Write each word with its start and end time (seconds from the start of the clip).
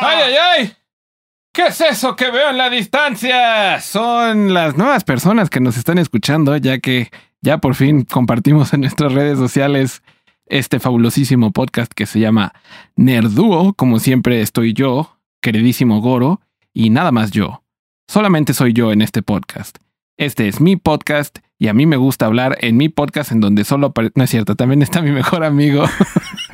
¡Ay, 0.00 0.18
ay, 0.22 0.34
ay! 0.36 0.72
¿Qué 1.52 1.66
es 1.66 1.80
eso 1.80 2.14
que 2.14 2.30
veo 2.30 2.50
en 2.50 2.58
la 2.58 2.70
distancia? 2.70 3.80
Son 3.80 4.54
las 4.54 4.76
nuevas 4.76 5.04
personas 5.04 5.50
que 5.50 5.60
nos 5.60 5.76
están 5.76 5.98
escuchando, 5.98 6.56
ya 6.56 6.78
que 6.78 7.10
ya 7.40 7.58
por 7.58 7.74
fin 7.74 8.04
compartimos 8.04 8.72
en 8.72 8.82
nuestras 8.82 9.12
redes 9.12 9.38
sociales 9.38 10.02
este 10.50 10.80
fabulosísimo 10.80 11.52
podcast 11.52 11.92
que 11.92 12.06
se 12.06 12.20
llama 12.20 12.52
Nerduo. 12.96 13.74
Como 13.74 13.98
siempre 13.98 14.40
estoy 14.40 14.72
yo, 14.72 15.18
queridísimo 15.40 16.00
Goro, 16.00 16.40
y 16.72 16.90
nada 16.90 17.12
más 17.12 17.30
yo. 17.30 17.62
Solamente 18.08 18.54
soy 18.54 18.72
yo 18.72 18.92
en 18.92 19.02
este 19.02 19.22
podcast. 19.22 19.78
Este 20.16 20.48
es 20.48 20.60
mi 20.60 20.76
podcast 20.76 21.38
y 21.60 21.68
a 21.68 21.74
mí 21.74 21.86
me 21.86 21.96
gusta 21.96 22.26
hablar 22.26 22.56
en 22.60 22.76
mi 22.76 22.88
podcast 22.88 23.30
en 23.32 23.40
donde 23.40 23.64
solo 23.64 23.92
apare- 23.94 24.12
No 24.14 24.24
es 24.24 24.30
cierto, 24.30 24.54
también 24.56 24.82
está 24.82 25.00
mi 25.02 25.10
mejor 25.10 25.44
amigo. 25.44 25.84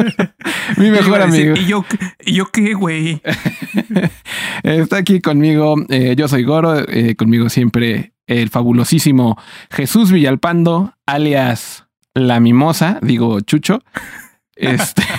mi 0.76 0.90
mejor 0.90 1.24
decir, 1.26 1.50
amigo. 1.50 1.56
¿Y 1.56 1.66
yo, 1.66 1.84
¿Y 2.24 2.32
yo 2.34 2.46
qué, 2.46 2.74
güey? 2.74 3.22
Está 4.62 4.98
aquí 4.98 5.20
conmigo, 5.20 5.76
eh, 5.88 6.14
yo 6.16 6.28
soy 6.28 6.42
Goro, 6.44 6.88
eh, 6.88 7.16
conmigo 7.16 7.48
siempre 7.48 8.12
el 8.26 8.48
fabulosísimo 8.48 9.36
Jesús 9.70 10.10
Villalpando, 10.10 10.94
alias 11.06 11.83
La 12.14 12.40
Mimosa, 12.40 12.98
digo 13.02 13.40
Chucho. 13.40 13.80
Este. 14.56 15.02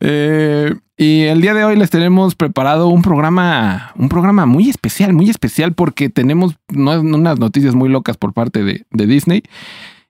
Eh, 0.00 0.74
y 0.96 1.22
el 1.22 1.40
día 1.40 1.54
de 1.54 1.64
hoy 1.64 1.76
les 1.76 1.88
tenemos 1.88 2.34
preparado 2.34 2.88
un 2.88 3.02
programa, 3.02 3.92
un 3.96 4.08
programa 4.08 4.46
muy 4.46 4.68
especial, 4.68 5.12
muy 5.12 5.30
especial 5.30 5.72
porque 5.72 6.08
tenemos 6.08 6.56
no- 6.68 7.00
unas 7.00 7.38
noticias 7.38 7.74
muy 7.74 7.88
locas 7.88 8.16
por 8.16 8.32
parte 8.32 8.64
de, 8.64 8.84
de 8.90 9.06
Disney 9.06 9.42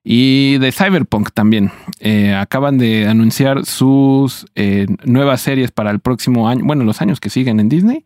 y 0.06 0.58
de 0.58 0.70
Cyberpunk 0.70 1.30
también. 1.32 1.72
Eh, 1.98 2.34
acaban 2.34 2.76
de 2.76 3.08
anunciar 3.08 3.64
sus 3.64 4.46
eh, 4.54 4.86
nuevas 5.04 5.40
series 5.40 5.70
para 5.70 5.90
el 5.90 6.00
próximo 6.00 6.46
año, 6.46 6.62
bueno, 6.64 6.84
los 6.84 7.00
años 7.00 7.20
que 7.20 7.30
siguen 7.30 7.58
en 7.58 7.70
Disney. 7.70 8.04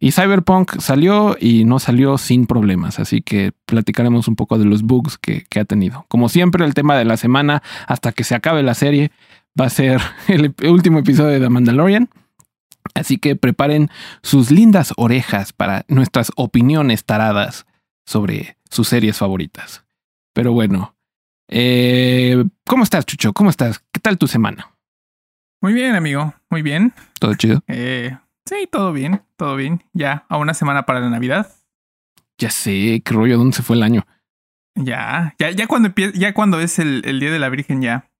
Y 0.00 0.12
Cyberpunk 0.12 0.80
salió 0.80 1.36
y 1.38 1.66
no 1.66 1.78
salió 1.78 2.16
sin 2.16 2.46
problemas, 2.46 2.98
así 2.98 3.20
que 3.20 3.52
platicaremos 3.66 4.26
un 4.26 4.36
poco 4.36 4.58
de 4.58 4.64
los 4.64 4.82
bugs 4.82 5.18
que, 5.18 5.44
que 5.50 5.60
ha 5.60 5.66
tenido. 5.66 6.06
Como 6.08 6.30
siempre, 6.30 6.64
el 6.64 6.72
tema 6.72 6.96
de 6.96 7.04
la 7.04 7.18
semana 7.18 7.62
hasta 7.86 8.12
que 8.12 8.24
se 8.24 8.34
acabe 8.34 8.62
la 8.62 8.74
serie 8.74 9.10
va 9.60 9.66
a 9.66 9.70
ser 9.70 10.00
el 10.28 10.54
último 10.66 11.00
episodio 11.00 11.28
de 11.28 11.40
The 11.40 11.50
Mandalorian. 11.50 12.08
Así 12.94 13.18
que 13.18 13.36
preparen 13.36 13.90
sus 14.22 14.50
lindas 14.50 14.92
orejas 14.96 15.52
para 15.52 15.84
nuestras 15.88 16.32
opiniones 16.36 17.04
taradas 17.04 17.66
sobre 18.06 18.56
sus 18.70 18.88
series 18.88 19.16
favoritas. 19.16 19.84
Pero 20.34 20.52
bueno, 20.52 20.93
eh, 21.48 22.44
¿cómo 22.66 22.84
estás, 22.84 23.06
Chucho? 23.06 23.32
¿Cómo 23.32 23.50
estás? 23.50 23.82
¿Qué 23.92 24.00
tal 24.00 24.18
tu 24.18 24.26
semana? 24.26 24.70
Muy 25.60 25.72
bien, 25.72 25.94
amigo. 25.94 26.34
Muy 26.50 26.62
bien. 26.62 26.92
¿Todo 27.20 27.34
chido? 27.34 27.62
Eh, 27.68 28.16
sí, 28.46 28.68
todo 28.70 28.92
bien. 28.92 29.22
Todo 29.36 29.56
bien. 29.56 29.82
Ya 29.92 30.24
a 30.28 30.36
una 30.38 30.54
semana 30.54 30.84
para 30.84 31.00
la 31.00 31.10
Navidad. 31.10 31.50
Ya 32.38 32.50
sé, 32.50 33.00
qué 33.04 33.14
rollo, 33.14 33.38
¿dónde 33.38 33.56
se 33.56 33.62
fue 33.62 33.76
el 33.76 33.82
año? 33.82 34.04
Ya, 34.74 35.34
ya, 35.38 35.50
ya 35.52 35.66
cuando 35.68 35.88
empie- 35.88 36.12
ya 36.14 36.34
cuando 36.34 36.60
es 36.60 36.78
el, 36.80 37.02
el 37.04 37.20
Día 37.20 37.30
de 37.30 37.38
la 37.38 37.48
Virgen, 37.48 37.80
ya. 37.80 38.10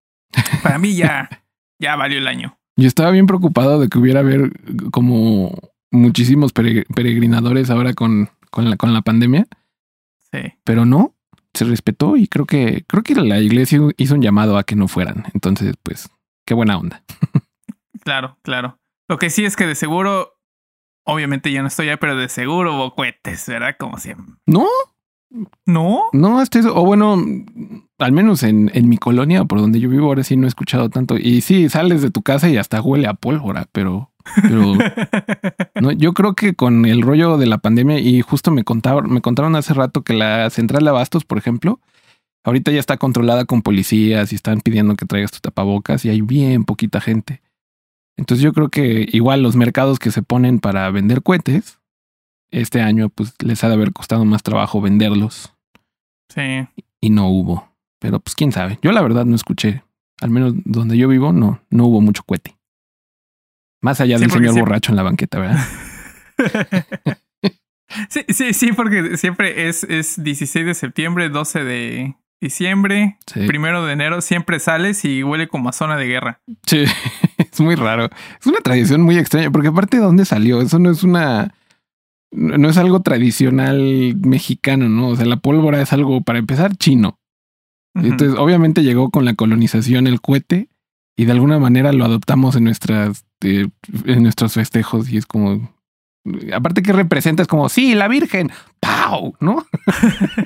Para 0.62 0.78
mí 0.78 0.94
ya, 0.94 1.28
ya 1.80 1.96
valió 1.96 2.18
el 2.18 2.28
año. 2.28 2.56
Yo 2.76 2.86
estaba 2.88 3.10
bien 3.10 3.26
preocupado 3.26 3.80
de 3.80 3.88
que 3.88 3.98
hubiera 3.98 4.20
haber 4.20 4.50
como 4.90 5.56
muchísimos 5.90 6.52
pere- 6.54 6.86
peregrinadores 6.94 7.70
ahora 7.70 7.92
con, 7.94 8.30
con, 8.50 8.70
la, 8.70 8.76
con 8.76 8.92
la 8.94 9.02
pandemia, 9.02 9.46
Sí. 10.32 10.54
pero 10.64 10.84
no, 10.86 11.13
se 11.54 11.64
respetó 11.64 12.16
y 12.16 12.26
creo 12.26 12.46
que, 12.46 12.84
creo 12.86 13.02
que 13.02 13.14
la 13.14 13.38
iglesia 13.38 13.80
hizo 13.96 14.14
un 14.14 14.22
llamado 14.22 14.58
a 14.58 14.64
que 14.64 14.76
no 14.76 14.88
fueran. 14.88 15.24
Entonces, 15.34 15.74
pues, 15.82 16.10
qué 16.46 16.54
buena 16.54 16.78
onda. 16.78 17.02
Claro, 18.02 18.36
claro. 18.42 18.78
Lo 19.08 19.18
que 19.18 19.30
sí 19.30 19.46
es 19.46 19.56
que 19.56 19.66
de 19.66 19.74
seguro, 19.74 20.34
obviamente 21.06 21.50
ya 21.50 21.62
no 21.62 21.68
estoy 21.68 21.88
ahí, 21.88 21.96
pero 21.96 22.16
de 22.16 22.28
seguro 22.28 22.76
hubo 22.76 22.94
cohetes, 22.94 23.46
¿verdad? 23.48 23.76
Como 23.78 23.98
siempre. 23.98 24.34
No, 24.46 24.66
¿No? 25.66 26.02
no, 26.12 26.42
estoy, 26.42 26.62
o 26.66 26.84
bueno, 26.84 27.16
al 27.98 28.12
menos 28.12 28.42
en, 28.42 28.70
en 28.74 28.88
mi 28.88 28.98
colonia, 28.98 29.44
por 29.44 29.60
donde 29.60 29.80
yo 29.80 29.88
vivo, 29.88 30.06
ahora 30.06 30.22
sí 30.22 30.36
no 30.36 30.46
he 30.46 30.48
escuchado 30.48 30.90
tanto. 30.90 31.16
Y 31.16 31.40
sí, 31.40 31.68
sales 31.68 32.02
de 32.02 32.10
tu 32.10 32.22
casa 32.22 32.48
y 32.48 32.56
hasta 32.56 32.80
huele 32.80 33.08
a 33.08 33.14
pólvora, 33.14 33.66
pero, 33.72 34.12
pero 34.42 34.74
No, 35.80 35.92
yo 35.92 36.14
creo 36.14 36.34
que 36.34 36.54
con 36.54 36.86
el 36.86 37.02
rollo 37.02 37.36
de 37.36 37.46
la 37.46 37.58
pandemia 37.58 37.98
y 37.98 38.20
justo 38.22 38.50
me 38.50 38.64
contaron, 38.64 39.12
me 39.12 39.20
contaron 39.20 39.56
hace 39.56 39.74
rato 39.74 40.02
que 40.02 40.14
la 40.14 40.48
central 40.50 40.84
de 40.84 40.90
abastos, 40.90 41.24
por 41.24 41.38
ejemplo, 41.38 41.80
ahorita 42.44 42.70
ya 42.70 42.80
está 42.80 42.96
controlada 42.96 43.44
con 43.44 43.62
policías 43.62 44.32
y 44.32 44.36
están 44.36 44.60
pidiendo 44.60 44.96
que 44.96 45.06
traigas 45.06 45.32
tu 45.32 45.40
tapabocas 45.40 46.04
y 46.04 46.10
hay 46.10 46.20
bien 46.20 46.64
poquita 46.64 47.00
gente. 47.00 47.42
Entonces 48.16 48.42
yo 48.42 48.52
creo 48.52 48.68
que 48.68 49.08
igual 49.12 49.42
los 49.42 49.56
mercados 49.56 49.98
que 49.98 50.10
se 50.10 50.22
ponen 50.22 50.60
para 50.60 50.88
vender 50.90 51.22
cohetes, 51.22 51.80
este 52.50 52.80
año 52.80 53.08
pues 53.08 53.34
les 53.42 53.64
ha 53.64 53.68
de 53.68 53.74
haber 53.74 53.92
costado 53.92 54.24
más 54.24 54.42
trabajo 54.42 54.80
venderlos 54.80 55.52
sí. 56.28 56.68
y 57.00 57.10
no 57.10 57.28
hubo. 57.28 57.68
Pero 57.98 58.20
pues 58.20 58.34
quién 58.34 58.52
sabe. 58.52 58.78
Yo 58.82 58.92
la 58.92 59.02
verdad 59.02 59.24
no 59.24 59.34
escuché. 59.34 59.82
Al 60.20 60.30
menos 60.30 60.54
donde 60.64 60.96
yo 60.96 61.08
vivo 61.08 61.32
no, 61.32 61.60
no 61.70 61.86
hubo 61.86 62.00
mucho 62.00 62.22
cohete. 62.22 62.56
Más 63.84 64.00
allá 64.00 64.18
del 64.18 64.30
señor 64.30 64.58
borracho 64.58 64.92
en 64.92 64.96
la 64.96 65.02
banqueta, 65.02 65.38
¿verdad? 65.38 65.64
Sí, 68.08 68.22
sí, 68.30 68.54
sí, 68.54 68.72
porque 68.72 69.16
siempre 69.18 69.68
es, 69.68 69.84
es 69.84 70.20
16 70.22 70.66
de 70.66 70.74
septiembre, 70.74 71.28
12 71.28 71.62
de 71.64 72.16
diciembre, 72.40 73.18
Sí. 73.32 73.46
primero 73.46 73.84
de 73.84 73.92
enero, 73.92 74.20
siempre 74.20 74.58
sales 74.58 75.04
y 75.04 75.22
huele 75.22 75.46
como 75.48 75.68
a 75.68 75.72
zona 75.72 75.96
de 75.96 76.06
guerra. 76.06 76.40
Sí, 76.66 76.84
es 77.38 77.60
muy 77.60 77.74
raro. 77.76 78.08
Es 78.40 78.46
una 78.46 78.58
tradición 78.60 79.02
muy 79.02 79.16
extraña, 79.18 79.50
porque 79.50 79.68
aparte 79.68 79.98
de 79.98 80.02
dónde 80.02 80.24
salió, 80.24 80.60
eso 80.60 80.78
no 80.80 80.90
es 80.90 81.04
una, 81.04 81.54
no 82.32 82.68
es 82.68 82.78
algo 82.78 83.02
tradicional 83.02 84.16
mexicano, 84.22 84.88
¿no? 84.88 85.08
O 85.08 85.16
sea, 85.16 85.26
la 85.26 85.36
pólvora 85.36 85.80
es 85.80 85.92
algo, 85.92 86.22
para 86.22 86.38
empezar, 86.40 86.76
chino. 86.76 87.20
Entonces, 87.94 88.36
obviamente 88.36 88.82
llegó 88.82 89.10
con 89.10 89.24
la 89.24 89.34
colonización 89.34 90.08
el 90.08 90.20
cohete 90.20 90.68
y 91.16 91.26
de 91.26 91.32
alguna 91.32 91.60
manera 91.60 91.92
lo 91.92 92.04
adoptamos 92.04 92.56
en 92.56 92.64
nuestras, 92.64 93.24
eh, 93.44 93.68
en 94.06 94.22
nuestros 94.22 94.54
festejos 94.54 95.08
y 95.10 95.16
es 95.18 95.26
como, 95.26 95.72
aparte 96.54 96.82
que 96.82 96.92
representa 96.92 97.42
es 97.42 97.48
como, 97.48 97.68
sí, 97.68 97.94
la 97.94 98.08
Virgen, 98.08 98.50
¡pau! 98.80 99.34
¿No? 99.40 99.64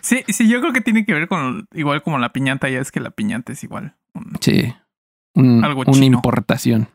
Sí, 0.00 0.24
sí, 0.28 0.48
yo 0.48 0.60
creo 0.60 0.72
que 0.72 0.80
tiene 0.80 1.04
que 1.04 1.12
ver 1.12 1.28
con 1.28 1.68
igual 1.74 2.02
como 2.02 2.18
la 2.18 2.32
piñata, 2.32 2.68
ya 2.70 2.80
es 2.80 2.90
que 2.90 2.98
la 2.98 3.10
piñata 3.10 3.52
es 3.52 3.62
igual. 3.62 3.94
un- 4.14 4.32
Sí. 4.40 4.72
Un- 5.34 5.62
Algo 5.64 5.82
una 5.82 5.92
chino. 5.92 6.16
importación. 6.16 6.88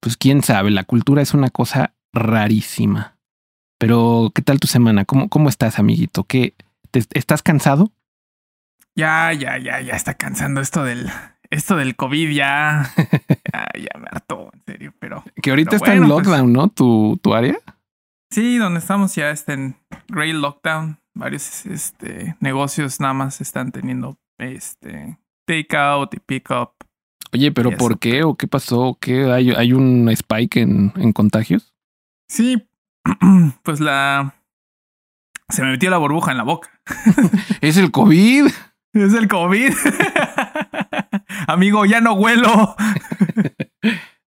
Pues 0.00 0.16
quién 0.18 0.42
sabe, 0.42 0.70
la 0.70 0.84
cultura 0.84 1.22
es 1.22 1.32
una 1.32 1.48
cosa 1.48 1.94
rarísima. 2.12 3.16
Pero, 3.78 4.30
¿qué 4.34 4.42
tal 4.42 4.60
tu 4.60 4.66
semana? 4.66 5.04
¿Cómo, 5.06 5.28
cómo 5.30 5.48
estás, 5.48 5.78
amiguito? 5.78 6.24
¿Qué, 6.24 6.54
te- 6.90 7.02
¿Estás 7.14 7.42
cansado? 7.42 7.90
Ya, 8.94 9.32
ya, 9.32 9.56
ya, 9.58 9.80
ya 9.80 9.94
está 9.94 10.14
cansando 10.14 10.60
esto 10.60 10.84
del, 10.84 11.10
esto 11.54 11.76
del 11.76 11.96
COVID, 11.96 12.30
ya, 12.30 12.92
ya, 12.96 13.66
ya 13.74 13.98
me 13.98 14.06
hartó, 14.10 14.50
en 14.52 14.62
serio, 14.66 14.94
pero 14.98 15.24
Que 15.42 15.50
ahorita 15.50 15.70
Pero 15.70 15.76
está 15.76 15.94
en 15.94 16.00
pues. 16.00 16.08
lockdown, 16.08 16.52
¿no? 16.52 16.68
¿Tu, 16.68 17.18
tu 17.22 17.34
área? 17.34 17.56
sí, 18.30 18.58
donde 18.58 18.80
estamos 18.80 19.14
ya 19.14 19.30
está 19.30 19.52
en 19.52 19.76
Great 20.08 20.34
Lockdown, 20.34 20.98
varios 21.14 21.66
este, 21.66 22.36
negocios 22.40 22.98
nada 22.98 23.14
más 23.14 23.40
están 23.40 23.70
teniendo 23.70 24.18
este 24.38 25.18
takeout 25.46 26.12
y 26.14 26.18
pickup. 26.18 26.72
Oye, 27.32 27.52
¿pero 27.52 27.70
por 27.76 27.92
eso, 27.92 28.00
qué? 28.00 28.24
¿O 28.24 28.34
qué 28.36 28.48
pasó? 28.48 28.98
¿Qué 29.00 29.30
hay, 29.30 29.50
hay 29.50 29.72
un 29.72 30.08
spike 30.08 30.56
en, 30.56 30.92
en 30.96 31.12
contagios? 31.12 31.74
Sí, 32.28 32.68
pues 33.62 33.80
la 33.80 34.34
se 35.48 35.62
me 35.62 35.70
metió 35.70 35.90
la 35.90 35.98
burbuja 35.98 36.32
en 36.32 36.38
la 36.38 36.44
boca. 36.44 36.70
¡Es 37.60 37.76
el 37.76 37.90
COVID! 37.90 38.46
Es 38.94 39.12
el 39.12 39.26
COVID. 39.26 39.72
Amigo, 41.46 41.84
ya 41.86 42.00
no 42.00 42.14
huelo. 42.14 42.76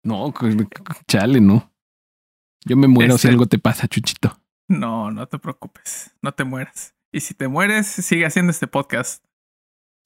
No, 0.03 0.31
cu- 0.31 0.69
chale, 1.07 1.41
no. 1.41 1.71
Yo 2.63 2.77
me 2.77 2.87
muero 2.87 3.13
si 3.13 3.27
Este- 3.27 3.29
algo 3.29 3.47
te 3.47 3.57
pasa, 3.57 3.87
Chuchito. 3.87 4.39
No, 4.67 5.09
no 5.09 5.27
te 5.27 5.39
preocupes, 5.39 6.11
no 6.21 6.31
te 6.31 6.43
mueras. 6.43 6.93
Y 7.11 7.21
si 7.21 7.33
te 7.33 7.47
mueres, 7.47 7.87
sigue 7.87 8.23
haciendo 8.25 8.51
este 8.51 8.67
podcast. 8.67 9.25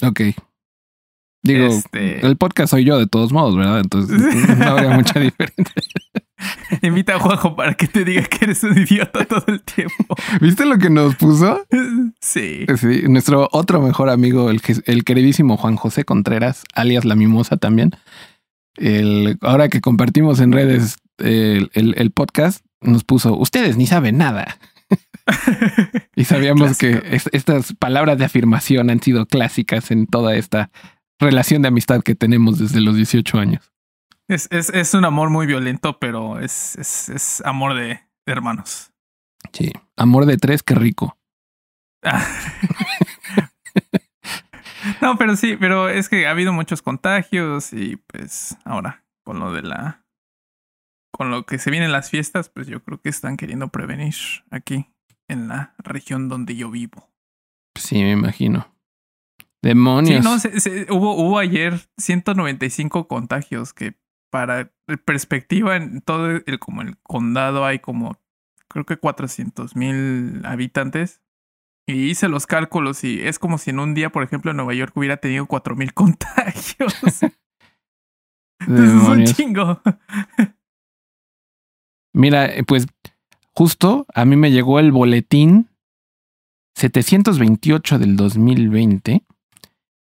Ok. 0.02 0.22
Digo, 1.44 1.66
Este- 1.68 2.26
el 2.26 2.38
podcast 2.38 2.72
soy 2.72 2.86
yo 2.86 2.98
de 2.98 3.08
todos 3.08 3.34
modos, 3.34 3.58
¿verdad? 3.58 3.80
Entonces 3.82 4.18
no 4.58 4.66
habría 4.70 4.92
mucha 4.92 5.20
diferencia. 5.20 5.66
Invita 6.82 7.16
a 7.16 7.20
Juanjo 7.20 7.56
para 7.56 7.74
que 7.74 7.88
te 7.88 8.06
diga 8.06 8.24
que 8.24 8.46
eres 8.46 8.64
un 8.64 8.78
idiota 8.78 9.26
todo 9.26 9.44
el 9.48 9.62
tiempo. 9.62 10.16
¿Viste 10.42 10.66
lo 10.66 10.78
que 10.78 10.90
nos 10.90 11.16
puso? 11.16 11.66
Sí. 12.22 12.66
Sí, 12.78 13.04
nuestro 13.08 13.50
otro 13.52 13.82
mejor 13.82 14.10
amigo, 14.10 14.50
el, 14.50 14.62
el 14.86 15.04
queridísimo 15.04 15.58
Juan 15.58 15.76
José 15.76 16.06
Contreras, 16.06 16.64
alias 16.74 17.06
La 17.06 17.16
Mimosa 17.16 17.58
también. 17.58 17.92
El, 18.76 19.38
ahora 19.42 19.70
que 19.70 19.82
compartimos 19.82 20.40
en 20.40 20.52
redes 20.52 20.98
el, 21.18 22.12
podcast, 22.14 22.66
nos 22.82 23.04
puso, 23.04 23.38
ustedes 23.38 23.78
ni 23.78 23.88
saben 23.88 24.18
nada. 24.18 24.58
y 26.16 26.24
sabíamos 26.24 26.78
que 26.78 27.02
es, 27.12 27.30
estas 27.34 27.74
palabras 27.74 28.18
de 28.18 28.26
afirmación 28.26 28.90
han 28.90 29.02
sido 29.02 29.26
clásicas 29.26 29.92
en 29.92 30.08
toda 30.08 30.36
esta 30.36 30.72
relación 31.20 31.62
de 31.62 31.68
amistad 31.68 32.02
que 32.02 32.16
tenemos 32.16 32.58
desde 32.58 32.82
los 32.82 32.96
18 32.96 33.38
años. 33.38 33.69
Es, 34.30 34.48
es, 34.52 34.70
es 34.70 34.94
un 34.94 35.04
amor 35.06 35.32
muy 35.32 35.48
violento, 35.48 35.98
pero 35.98 36.40
es, 36.40 36.78
es, 36.78 37.10
es 37.10 37.42
amor 37.42 37.74
de, 37.74 37.88
de, 37.88 38.04
hermanos. 38.28 38.94
Sí, 39.52 39.74
amor 39.98 40.28
de 40.28 40.38
tres, 40.38 40.62
qué 40.62 40.76
rico. 40.76 41.18
no, 45.02 45.18
pero 45.18 45.36
sí, 45.36 45.58
pero 45.60 45.90
es 45.90 46.10
que 46.10 46.28
ha 46.28 46.32
habido 46.32 46.54
muchos 46.54 46.84
contagios 46.84 47.74
y 47.74 47.96
pues 47.96 48.56
ahora 48.66 49.04
con 49.24 49.40
lo 49.40 49.52
de 49.52 49.64
la... 49.64 50.06
Con 51.12 51.32
lo 51.32 51.48
que 51.48 51.58
se 51.58 51.72
vienen 51.72 51.92
las 51.92 52.12
fiestas, 52.12 52.50
pues 52.50 52.68
yo 52.68 52.84
creo 52.84 53.02
que 53.02 53.10
están 53.10 53.36
queriendo 53.36 53.70
prevenir 53.70 54.14
aquí 54.52 54.92
en 55.28 55.48
la 55.48 55.74
región 55.80 56.30
donde 56.30 56.56
yo 56.56 56.70
vivo. 56.70 57.10
Sí, 57.76 58.04
me 58.04 58.12
imagino. 58.12 58.72
Demonios. 59.64 60.24
Sí, 60.24 60.24
no, 60.24 60.38
se, 60.38 60.60
se, 60.60 60.86
hubo, 60.92 61.16
hubo 61.16 61.40
ayer 61.40 61.90
195 61.98 63.08
contagios 63.08 63.74
que 63.74 63.98
para 64.30 64.72
perspectiva 65.06 65.76
en 65.76 66.02
todo 66.02 66.30
el 66.30 66.60
como 66.60 66.82
el 66.82 66.98
condado 67.00 67.66
hay 67.66 67.80
como 67.80 68.18
creo 68.68 68.86
que 68.86 68.98
400 68.98 69.76
mil 69.76 70.46
habitantes. 70.46 71.22
Y 71.88 72.10
hice 72.10 72.30
los 72.30 72.46
cálculos 72.46 73.04
y 73.04 73.20
es 73.22 73.40
como 73.40 73.58
si 73.58 73.72
en 73.72 73.80
un 73.80 73.96
día 73.96 74.12
por 74.12 74.24
ejemplo 74.24 74.52
en 74.52 74.58
Nueva 74.58 74.76
York 74.76 74.94
hubiera 74.96 75.18
tenido 75.18 75.48
4 75.48 75.76
mil 75.76 75.94
contagios. 75.96 76.94
Entonces 78.60 79.02
es 79.02 79.08
un 79.08 79.24
chingo. 79.26 79.82
Mira 82.14 82.50
pues 82.68 82.88
justo 83.54 84.06
a 84.14 84.26
mí 84.26 84.36
me 84.36 84.52
llegó 84.52 84.80
el 84.80 84.92
boletín 84.92 85.70
728 86.76 88.00
del 88.00 88.16
2020 88.16 89.26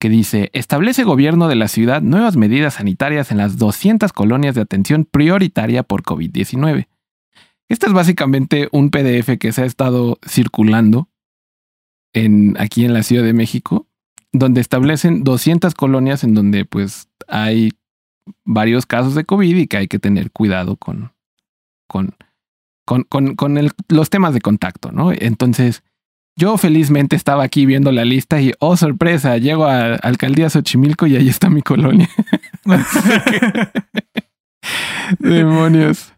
que 0.04 0.10
dice, 0.10 0.50
establece 0.52 1.02
gobierno 1.02 1.48
de 1.48 1.54
la 1.54 1.66
ciudad 1.66 2.02
nuevas 2.02 2.36
medidas 2.36 2.74
sanitarias 2.74 3.30
en 3.30 3.38
las 3.38 3.56
200 3.56 4.12
colonias 4.12 4.54
de 4.54 4.60
atención 4.60 5.06
prioritaria 5.06 5.82
por 5.82 6.02
COVID-19. 6.02 6.88
Este 7.70 7.86
es 7.86 7.92
básicamente 7.94 8.68
un 8.70 8.90
PDF 8.90 9.38
que 9.40 9.50
se 9.52 9.62
ha 9.62 9.64
estado 9.64 10.18
circulando 10.28 11.08
en, 12.12 12.54
aquí 12.60 12.84
en 12.84 12.92
la 12.92 13.02
Ciudad 13.02 13.24
de 13.24 13.32
México, 13.32 13.86
donde 14.30 14.60
establecen 14.60 15.24
200 15.24 15.72
colonias 15.72 16.22
en 16.22 16.34
donde 16.34 16.66
pues 16.66 17.08
hay 17.26 17.72
varios 18.44 18.84
casos 18.84 19.14
de 19.14 19.24
COVID 19.24 19.56
y 19.56 19.66
que 19.68 19.78
hay 19.78 19.88
que 19.88 19.98
tener 19.98 20.32
cuidado 20.32 20.76
con, 20.76 21.14
con, 21.88 22.14
con, 22.84 23.04
con, 23.36 23.58
los 23.88 24.10
temas 24.10 24.34
de 24.34 24.42
contacto, 24.42 24.92
¿no? 24.92 25.12
Entonces, 25.12 25.82
yo 26.36 26.56
felizmente 26.58 27.16
estaba 27.16 27.44
aquí 27.44 27.66
viendo 27.66 27.92
la 27.92 28.04
lista 28.04 28.40
y, 28.40 28.52
oh 28.58 28.76
sorpresa, 28.76 29.38
llego 29.38 29.66
a 29.66 29.94
Alcaldía 29.94 30.50
Xochimilco 30.50 31.06
y 31.06 31.16
ahí 31.16 31.28
está 31.28 31.48
mi 31.48 31.62
colonia. 31.62 32.08
Demonios. 35.18 36.12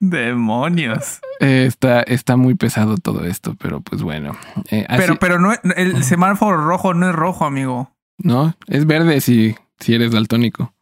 Demonios. 0.00 1.20
Eh, 1.40 1.64
está, 1.66 2.02
está 2.02 2.36
muy 2.36 2.54
pesado 2.54 2.96
todo 2.98 3.24
esto, 3.24 3.54
pero 3.58 3.80
pues 3.80 4.02
bueno. 4.02 4.36
Eh, 4.70 4.84
así... 4.88 5.00
Pero, 5.00 5.16
pero 5.18 5.38
no, 5.38 5.52
el 5.76 6.04
semáforo 6.04 6.58
rojo 6.58 6.92
no 6.92 7.08
es 7.08 7.14
rojo, 7.14 7.44
amigo. 7.46 7.90
No, 8.18 8.54
es 8.66 8.86
verde 8.86 9.20
si, 9.20 9.56
si 9.80 9.94
eres 9.94 10.12
daltónico. 10.12 10.74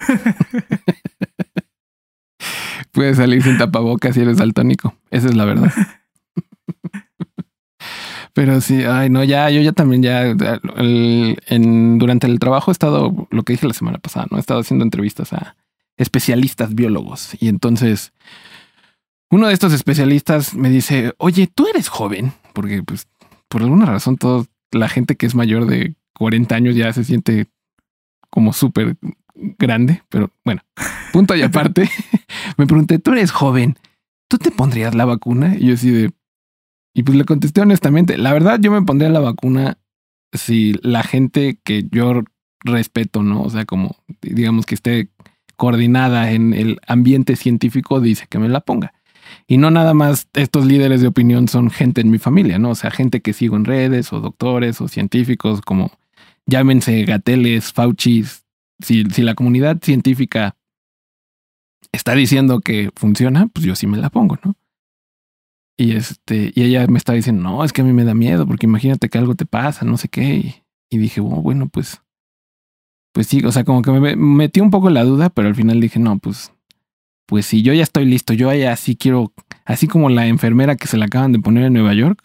Puedes 2.92 3.16
salir 3.16 3.42
sin 3.42 3.58
tapabocas 3.58 4.14
si 4.14 4.22
eres 4.22 4.38
daltónico. 4.38 4.94
Esa 5.10 5.28
es 5.28 5.34
la 5.34 5.44
verdad. 5.44 5.72
Pero 8.34 8.60
sí, 8.60 8.82
ay, 8.84 9.10
no, 9.10 9.24
ya, 9.24 9.50
yo 9.50 9.60
ya 9.60 9.72
también 9.72 10.02
ya, 10.02 10.24
en, 10.24 11.98
durante 11.98 12.26
el 12.26 12.38
trabajo 12.38 12.70
he 12.70 12.72
estado, 12.72 13.28
lo 13.30 13.42
que 13.42 13.52
dije 13.52 13.66
la 13.66 13.74
semana 13.74 13.98
pasada, 13.98 14.26
¿no? 14.30 14.38
He 14.38 14.40
estado 14.40 14.60
haciendo 14.60 14.84
entrevistas 14.84 15.32
a 15.32 15.56
especialistas 15.98 16.74
biólogos. 16.74 17.36
Y 17.40 17.48
entonces, 17.48 18.12
uno 19.30 19.48
de 19.48 19.54
estos 19.54 19.72
especialistas 19.72 20.54
me 20.54 20.70
dice, 20.70 21.14
oye, 21.18 21.46
tú 21.46 21.66
eres 21.68 21.88
joven, 21.88 22.32
porque 22.54 22.82
pues 22.82 23.06
por 23.48 23.62
alguna 23.62 23.86
razón 23.86 24.16
toda 24.16 24.46
la 24.70 24.88
gente 24.88 25.16
que 25.16 25.26
es 25.26 25.34
mayor 25.34 25.66
de 25.66 25.94
40 26.14 26.54
años 26.54 26.74
ya 26.74 26.92
se 26.92 27.04
siente 27.04 27.46
como 28.30 28.54
súper 28.54 28.96
grande, 29.34 30.02
pero 30.08 30.30
bueno, 30.44 30.62
punto 31.12 31.34
y 31.34 31.42
aparte, 31.42 31.90
me 32.56 32.66
pregunté, 32.66 32.98
tú 32.98 33.12
eres 33.12 33.30
joven, 33.30 33.78
¿tú 34.28 34.38
te 34.38 34.50
pondrías 34.50 34.94
la 34.94 35.04
vacuna? 35.04 35.54
Y 35.58 35.66
yo 35.66 35.74
así 35.74 35.90
de, 35.90 36.12
y 36.94 37.02
pues 37.02 37.16
le 37.16 37.24
contesté 37.24 37.60
honestamente, 37.60 38.18
la 38.18 38.32
verdad 38.32 38.58
yo 38.60 38.70
me 38.70 38.82
pondría 38.82 39.10
la 39.10 39.20
vacuna 39.20 39.78
si 40.32 40.74
la 40.82 41.02
gente 41.02 41.58
que 41.62 41.86
yo 41.90 42.22
respeto, 42.64 43.22
¿no? 43.22 43.42
O 43.42 43.50
sea, 43.50 43.64
como 43.64 43.96
digamos 44.20 44.66
que 44.66 44.74
esté 44.74 45.08
coordinada 45.56 46.32
en 46.32 46.54
el 46.54 46.80
ambiente 46.86 47.36
científico 47.36 48.00
dice 48.00 48.26
que 48.28 48.38
me 48.38 48.48
la 48.48 48.60
ponga. 48.60 48.94
Y 49.46 49.56
no 49.56 49.70
nada 49.70 49.94
más 49.94 50.28
estos 50.34 50.66
líderes 50.66 51.00
de 51.00 51.08
opinión 51.08 51.48
son 51.48 51.70
gente 51.70 52.00
en 52.00 52.10
mi 52.10 52.18
familia, 52.18 52.58
¿no? 52.58 52.70
O 52.70 52.74
sea, 52.74 52.90
gente 52.90 53.20
que 53.20 53.32
sigo 53.32 53.56
en 53.56 53.64
redes 53.64 54.12
o 54.12 54.20
doctores 54.20 54.80
o 54.80 54.88
científicos 54.88 55.60
como 55.60 55.92
llámense 56.46 57.04
Gateles, 57.04 57.72
Faucis. 57.72 58.44
Si, 58.80 59.04
si 59.04 59.22
la 59.22 59.34
comunidad 59.34 59.78
científica 59.80 60.56
está 61.92 62.14
diciendo 62.14 62.60
que 62.60 62.90
funciona, 62.96 63.46
pues 63.46 63.64
yo 63.64 63.76
sí 63.76 63.86
me 63.86 63.98
la 63.98 64.10
pongo, 64.10 64.38
¿no? 64.44 64.56
Y 65.82 65.96
este, 65.96 66.52
y 66.54 66.62
ella 66.62 66.86
me 66.86 66.96
estaba 66.96 67.16
diciendo, 67.16 67.42
no, 67.42 67.64
es 67.64 67.72
que 67.72 67.80
a 67.80 67.84
mí 67.84 67.92
me 67.92 68.04
da 68.04 68.14
miedo, 68.14 68.46
porque 68.46 68.66
imagínate 68.66 69.08
que 69.08 69.18
algo 69.18 69.34
te 69.34 69.46
pasa, 69.46 69.84
no 69.84 69.96
sé 69.96 70.06
qué. 70.06 70.62
Y, 70.88 70.96
dije, 70.96 71.20
oh, 71.20 71.24
bueno, 71.24 71.68
pues, 71.68 72.00
pues 73.12 73.26
sí, 73.26 73.44
o 73.44 73.50
sea, 73.50 73.64
como 73.64 73.82
que 73.82 73.90
me 73.90 74.14
metí 74.14 74.60
un 74.60 74.70
poco 74.70 74.90
la 74.90 75.02
duda, 75.02 75.28
pero 75.30 75.48
al 75.48 75.56
final 75.56 75.80
dije, 75.80 75.98
no, 75.98 76.20
pues, 76.20 76.52
pues 77.26 77.46
sí, 77.46 77.62
yo 77.62 77.72
ya 77.72 77.82
estoy 77.82 78.04
listo, 78.04 78.32
yo 78.32 78.54
ya 78.54 78.76
sí 78.76 78.94
quiero, 78.94 79.32
así 79.64 79.88
como 79.88 80.08
la 80.08 80.28
enfermera 80.28 80.76
que 80.76 80.86
se 80.86 80.98
la 80.98 81.06
acaban 81.06 81.32
de 81.32 81.40
poner 81.40 81.64
en 81.64 81.72
Nueva 81.72 81.94
York, 81.94 82.22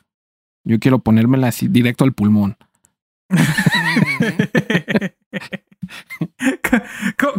yo 0.64 0.80
quiero 0.80 1.00
ponérmela 1.00 1.48
así 1.48 1.68
directo 1.68 2.04
al 2.04 2.14
pulmón. 2.14 2.58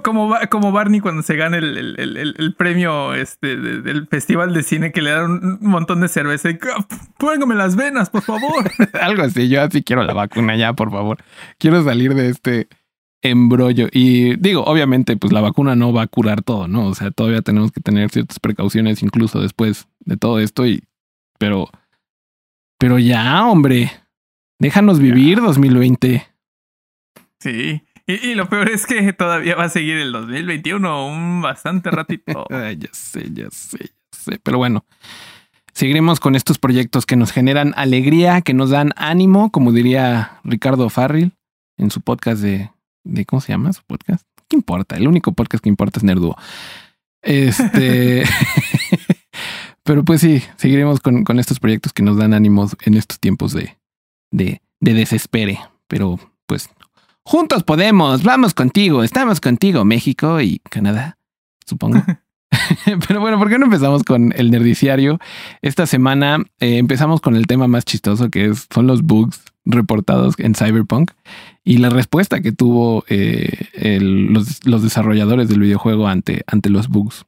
como, 0.03 0.35
como 0.51 0.73
Barney 0.73 1.01
cuando 1.01 1.23
se 1.23 1.37
gana 1.37 1.59
el, 1.59 1.77
el, 1.77 1.99
el, 1.99 2.35
el 2.39 2.55
premio 2.55 3.15
este, 3.15 3.57
de, 3.57 3.83
del 3.83 4.07
festival 4.07 4.55
de 4.55 4.63
cine 4.63 4.93
que 4.93 5.03
le 5.03 5.11
dan 5.11 5.31
un 5.31 5.59
montón 5.63 6.01
de 6.01 6.09
cerveza 6.09 6.51
y 6.51 6.59
póngame 7.19 7.55
las 7.55 7.77
venas, 7.77 8.11
por 8.11 8.23
favor. 8.23 8.71
Algo 9.01 9.23
así, 9.23 9.49
yo 9.49 9.63
así 9.63 9.83
quiero 9.83 10.03
la 10.05 10.15
vacuna 10.15 10.57
ya, 10.57 10.73
por 10.73 10.91
favor. 10.91 11.19
Quiero 11.59 11.83
salir 11.85 12.15
de 12.15 12.29
este 12.29 12.69
embrollo. 13.23 13.89
Y 13.93 14.37
digo, 14.37 14.65
obviamente, 14.65 15.17
pues 15.17 15.33
la 15.33 15.41
vacuna 15.41 15.75
no 15.75 15.93
va 15.93 16.03
a 16.03 16.07
curar 16.07 16.43
todo, 16.43 16.69
¿no? 16.69 16.87
O 16.87 16.95
sea, 16.95 17.11
todavía 17.11 17.43
tenemos 17.43 17.73
que 17.73 17.81
tener 17.81 18.11
ciertas 18.11 18.39
precauciones 18.39 19.03
incluso 19.03 19.41
después 19.41 19.89
de 20.01 20.17
todo 20.17 20.39
esto 20.39 20.67
y... 20.67 20.83
Pero... 21.39 21.69
Pero 22.79 22.99
ya, 22.99 23.47
hombre. 23.47 23.91
Déjanos 24.61 25.01
vivir 25.01 25.41
2020. 25.41 26.25
Sí. 27.41 27.83
Y, 28.09 28.31
y, 28.31 28.35
lo 28.35 28.49
peor 28.49 28.71
es 28.71 28.87
que 28.87 29.13
todavía 29.13 29.55
va 29.55 29.65
a 29.65 29.69
seguir 29.69 29.99
el 29.99 30.13
2021 30.13 31.07
un 31.07 31.43
bastante 31.43 31.91
ratito. 31.91 32.47
Ya 32.51 32.89
sé, 32.91 33.29
ya 33.35 33.51
sé, 33.51 33.79
ya 33.79 34.19
sé. 34.19 34.41
Pero 34.43 34.57
bueno, 34.57 34.87
seguiremos 35.75 36.19
con 36.19 36.35
estos 36.35 36.59
proyectos 36.59 37.05
que 37.05 37.17
nos 37.17 37.33
generan 37.33 37.75
alegría, 37.77 38.41
que 38.41 38.55
nos 38.55 38.71
dan 38.71 38.93
ánimo, 38.97 39.53
como 39.53 39.73
diría 39.73 40.41
Ricardo 40.43 40.89
Farril 40.89 41.33
en 41.77 41.91
su 41.91 42.01
podcast 42.01 42.41
de, 42.41 42.71
de 43.05 43.27
¿cómo 43.27 43.43
se 43.43 43.53
llama 43.53 43.75
su 43.75 43.83
podcast? 43.83 44.27
¿Qué 44.49 44.57
importa? 44.57 44.97
El 44.97 45.07
único 45.07 45.33
podcast 45.33 45.63
que 45.63 45.69
importa 45.69 46.01
es 46.01 46.05
Nerduo. 46.05 46.35
Este. 47.21 48.25
Pero 49.83 50.03
pues 50.05 50.23
sí, 50.23 50.43
seguiremos 50.57 51.01
con, 51.01 51.25
con, 51.25 51.39
estos 51.39 51.61
proyectos 51.61 51.93
que 51.93 52.03
nos 52.03 52.17
dan 52.17 52.33
ánimos 52.33 52.75
en 52.85 52.95
estos 52.95 53.21
tiempos 53.21 53.53
de, 53.53 53.77
de, 54.31 54.63
de 54.81 54.95
desespere. 54.95 55.61
Pero 55.87 56.19
pues 56.47 56.71
Juntos 57.29 57.63
podemos, 57.63 58.23
vamos 58.23 58.55
contigo, 58.55 59.03
estamos 59.03 59.39
contigo, 59.39 59.85
México 59.85 60.41
y 60.41 60.63
Canadá, 60.71 61.19
supongo. 61.67 62.03
Pero 63.07 63.21
bueno, 63.21 63.39
¿por 63.39 63.51
qué 63.51 63.59
no 63.59 63.67
empezamos 63.67 64.03
con 64.03 64.33
el 64.35 64.51
nerdiciario? 64.51 65.19
Esta 65.61 65.87
semana 65.87 66.39
eh, 66.59 66.79
empezamos 66.79 67.21
con 67.21 67.37
el 67.37 67.47
tema 67.47 67.69
más 67.69 67.85
chistoso 67.85 68.31
que 68.31 68.47
es, 68.47 68.67
son 68.73 68.87
los 68.87 69.03
bugs 69.03 69.43
reportados 69.67 70.37
en 70.39 70.55
Cyberpunk 70.55 71.11
y 71.65 71.77
la 71.77 71.91
respuesta 71.91 72.41
que 72.41 72.53
tuvo 72.53 73.05
eh, 73.09 73.67
el, 73.75 74.33
los, 74.33 74.67
los, 74.67 74.83
desarrolladores 74.83 75.51
del 75.51 75.61
videojuego 75.61 76.09
ante, 76.09 76.45
ante 76.47 76.71
los 76.71 76.89
bugs. 76.89 77.27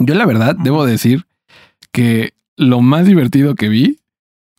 Yo 0.00 0.14
la 0.14 0.24
verdad 0.24 0.56
debo 0.58 0.86
decir 0.86 1.26
que 1.90 2.32
lo 2.56 2.80
más 2.80 3.04
divertido 3.04 3.56
que 3.56 3.68
vi 3.68 3.98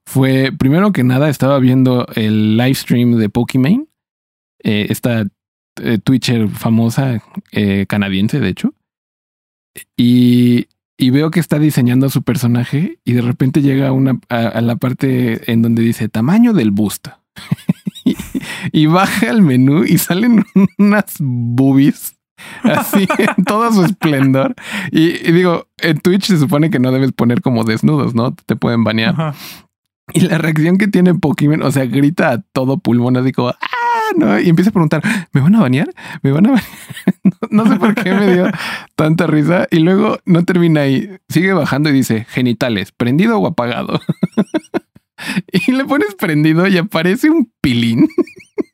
fue, 0.05 0.51
primero 0.55 0.91
que 0.91 1.03
nada, 1.03 1.29
estaba 1.29 1.57
viendo 1.57 2.05
el 2.13 2.55
live 2.55 2.75
stream 2.75 3.15
de 3.17 3.29
Pokimane, 3.29 3.87
eh, 4.63 4.87
esta 4.89 5.25
eh, 5.81 5.97
Twitcher 5.97 6.49
famosa 6.49 7.21
eh, 7.51 7.85
canadiense, 7.87 8.39
de 8.39 8.49
hecho, 8.49 8.73
y, 9.97 10.67
y, 10.97 11.09
veo 11.09 11.31
que 11.31 11.39
está 11.39 11.57
diseñando 11.57 12.05
a 12.05 12.09
su 12.09 12.21
personaje 12.21 12.99
y 13.03 13.13
de 13.13 13.21
repente 13.21 13.61
llega 13.61 13.91
una, 13.91 14.19
a, 14.29 14.61
la 14.61 14.75
parte 14.75 15.51
en 15.51 15.63
donde 15.63 15.81
dice 15.81 16.09
tamaño 16.09 16.53
del 16.53 16.69
busto. 16.69 17.11
y, 18.71 18.85
baja 18.85 19.31
el 19.31 19.41
menú 19.41 19.83
y 19.83 19.97
salen 19.97 20.45
unas 20.77 21.15
boobies 21.19 22.15
así 22.61 23.07
en 23.17 23.43
todo 23.45 23.71
su 23.71 23.83
esplendor. 23.83 24.53
Y, 24.91 25.31
digo, 25.31 25.67
en 25.77 25.97
Twitch 25.99 26.25
se 26.25 26.37
supone 26.37 26.69
que 26.69 26.79
no 26.79 26.91
debes 26.91 27.13
poner 27.13 27.41
como 27.41 27.63
desnudos, 27.63 28.13
¿no? 28.13 28.35
Te 28.35 28.55
pueden 28.55 28.83
banear. 28.83 29.33
Y 30.13 30.19
la 30.21 30.37
reacción 30.37 30.77
que 30.77 30.87
tiene 30.87 31.15
Pokémon, 31.15 31.63
o 31.63 31.71
sea, 31.71 31.85
grita 31.85 32.31
a 32.31 32.41
todo 32.41 32.77
pulmón, 32.77 33.17
así 33.17 33.31
como, 33.31 33.49
¡ah! 33.49 33.82
¿No? 34.17 34.39
Y 34.39 34.49
empieza 34.49 34.69
a 34.69 34.73
preguntar, 34.73 35.01
¿me 35.31 35.41
van 35.41 35.55
a 35.55 35.61
banear? 35.61 35.89
¿Me 36.21 36.31
van 36.31 36.47
a 36.47 36.51
banear? 36.51 36.69
no, 37.51 37.67
sé 37.67 37.75
por 37.77 37.95
qué 37.95 38.13
me 38.13 38.33
dio 38.33 38.47
tanta 38.95 39.27
risa. 39.27 39.67
Y 39.71 39.79
luego 39.79 40.17
no 40.25 40.43
termina 40.43 40.81
ahí, 40.81 41.09
sigue 41.29 41.53
bajando 41.53 41.89
y 41.89 41.93
dice, 41.93 42.25
genitales, 42.29 42.91
¿prendido 42.91 43.39
o 43.39 43.47
apagado? 43.47 43.99
y 45.51 45.71
le 45.71 45.85
pones 45.85 46.15
prendido 46.15 46.67
y 46.67 46.77
aparece 46.77 47.29
un 47.29 47.51
pilín. 47.61 48.07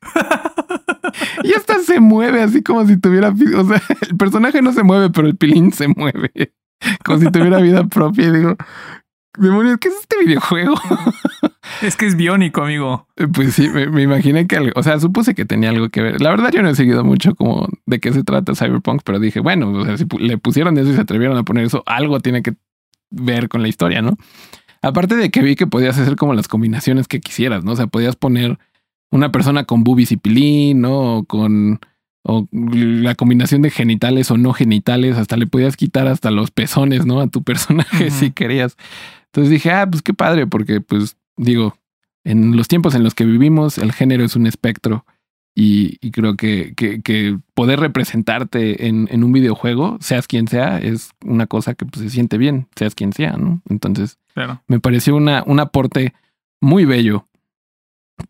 y 1.44 1.54
hasta 1.54 1.78
se 1.80 2.00
mueve 2.00 2.42
así 2.42 2.62
como 2.62 2.86
si 2.86 2.96
tuviera, 2.96 3.28
o 3.30 3.64
sea, 3.64 3.82
el 4.08 4.16
personaje 4.16 4.62
no 4.62 4.72
se 4.72 4.82
mueve, 4.82 5.10
pero 5.10 5.26
el 5.26 5.36
pilín 5.36 5.72
se 5.72 5.88
mueve. 5.88 6.30
Como 7.04 7.18
si 7.18 7.30
tuviera 7.30 7.60
vida 7.60 7.84
propia. 7.84 8.28
Y 8.28 8.32
digo, 8.32 8.56
demonios, 9.38 9.78
¿qué 9.78 9.88
es 9.88 9.94
este 9.94 10.16
videojuego? 10.24 10.74
es 11.82 11.96
que 11.96 12.06
es 12.06 12.16
biónico, 12.16 12.62
amigo. 12.62 13.06
Eh, 13.16 13.26
pues 13.32 13.54
sí, 13.54 13.68
me, 13.68 14.02
imaginé 14.02 14.46
que, 14.46 14.72
o 14.74 14.82
sea, 14.82 14.98
supuse 14.98 15.34
que 15.34 15.44
tenía 15.44 15.70
algo 15.70 15.88
que 15.88 16.02
ver. 16.02 16.20
La 16.20 16.30
verdad, 16.30 16.50
yo 16.52 16.62
no 16.62 16.70
he 16.70 16.74
seguido 16.74 17.04
mucho 17.04 17.34
como 17.34 17.68
de 17.86 18.00
qué 18.00 18.12
se 18.12 18.24
trata 18.24 18.54
Cyberpunk, 18.54 19.02
pero 19.04 19.18
dije, 19.18 19.40
bueno, 19.40 19.70
o 19.70 19.84
sea, 19.84 19.96
si 19.96 20.06
le 20.18 20.38
pusieron 20.38 20.76
eso 20.78 20.90
y 20.90 20.94
se 20.94 21.00
atrevieron 21.00 21.36
a 21.36 21.44
poner 21.44 21.64
eso, 21.64 21.82
algo 21.86 22.20
tiene 22.20 22.42
que 22.42 22.54
ver 23.10 23.48
con 23.48 23.62
la 23.62 23.68
historia, 23.68 24.02
¿no? 24.02 24.16
Aparte 24.82 25.16
de 25.16 25.30
que 25.30 25.42
vi 25.42 25.56
que 25.56 25.66
podías 25.66 25.98
hacer 25.98 26.16
como 26.16 26.34
las 26.34 26.48
combinaciones 26.48 27.06
que 27.06 27.20
quisieras, 27.20 27.64
¿no? 27.64 27.72
O 27.72 27.76
sea, 27.76 27.86
podías 27.86 28.16
poner 28.16 28.58
una 29.10 29.32
persona 29.32 29.64
con 29.64 29.84
boobies 29.84 30.12
y 30.12 30.16
pilín, 30.16 30.80
¿no? 30.80 31.18
O 31.18 31.24
con 31.24 31.80
o 32.22 32.46
la 32.52 33.14
combinación 33.14 33.62
de 33.62 33.70
genitales 33.70 34.30
o 34.30 34.36
no 34.36 34.52
genitales, 34.52 35.16
hasta 35.16 35.36
le 35.36 35.46
podías 35.46 35.76
quitar 35.76 36.06
hasta 36.06 36.30
los 36.30 36.50
pezones, 36.50 37.06
¿no? 37.06 37.20
A 37.20 37.28
tu 37.28 37.42
personaje 37.42 38.10
si 38.10 38.30
querías. 38.30 38.76
Entonces 39.32 39.50
dije, 39.50 39.70
ah, 39.70 39.88
pues 39.88 40.02
qué 40.02 40.12
padre, 40.12 40.46
porque 40.46 40.80
pues 40.80 41.16
digo, 41.36 41.76
en 42.24 42.56
los 42.56 42.68
tiempos 42.68 42.94
en 42.94 43.04
los 43.04 43.14
que 43.14 43.24
vivimos, 43.24 43.78
el 43.78 43.92
género 43.92 44.24
es 44.24 44.36
un 44.36 44.46
espectro 44.46 45.04
y, 45.54 46.10
creo 46.10 46.36
que, 46.36 46.74
que, 46.74 47.38
poder 47.54 47.80
representarte 47.80 48.86
en, 48.86 49.08
en, 49.10 49.24
un 49.24 49.32
videojuego, 49.32 49.98
seas 50.00 50.26
quien 50.26 50.48
sea, 50.48 50.78
es 50.78 51.10
una 51.24 51.46
cosa 51.46 51.74
que 51.74 51.84
pues, 51.84 52.02
se 52.02 52.10
siente 52.10 52.38
bien, 52.38 52.68
seas 52.76 52.94
quien 52.94 53.12
sea, 53.12 53.32
¿no? 53.32 53.60
Entonces, 53.68 54.18
me 54.68 54.80
pareció 54.80 55.16
una, 55.16 55.42
un 55.46 55.60
aporte 55.60 56.14
muy 56.60 56.84
bello. 56.84 57.26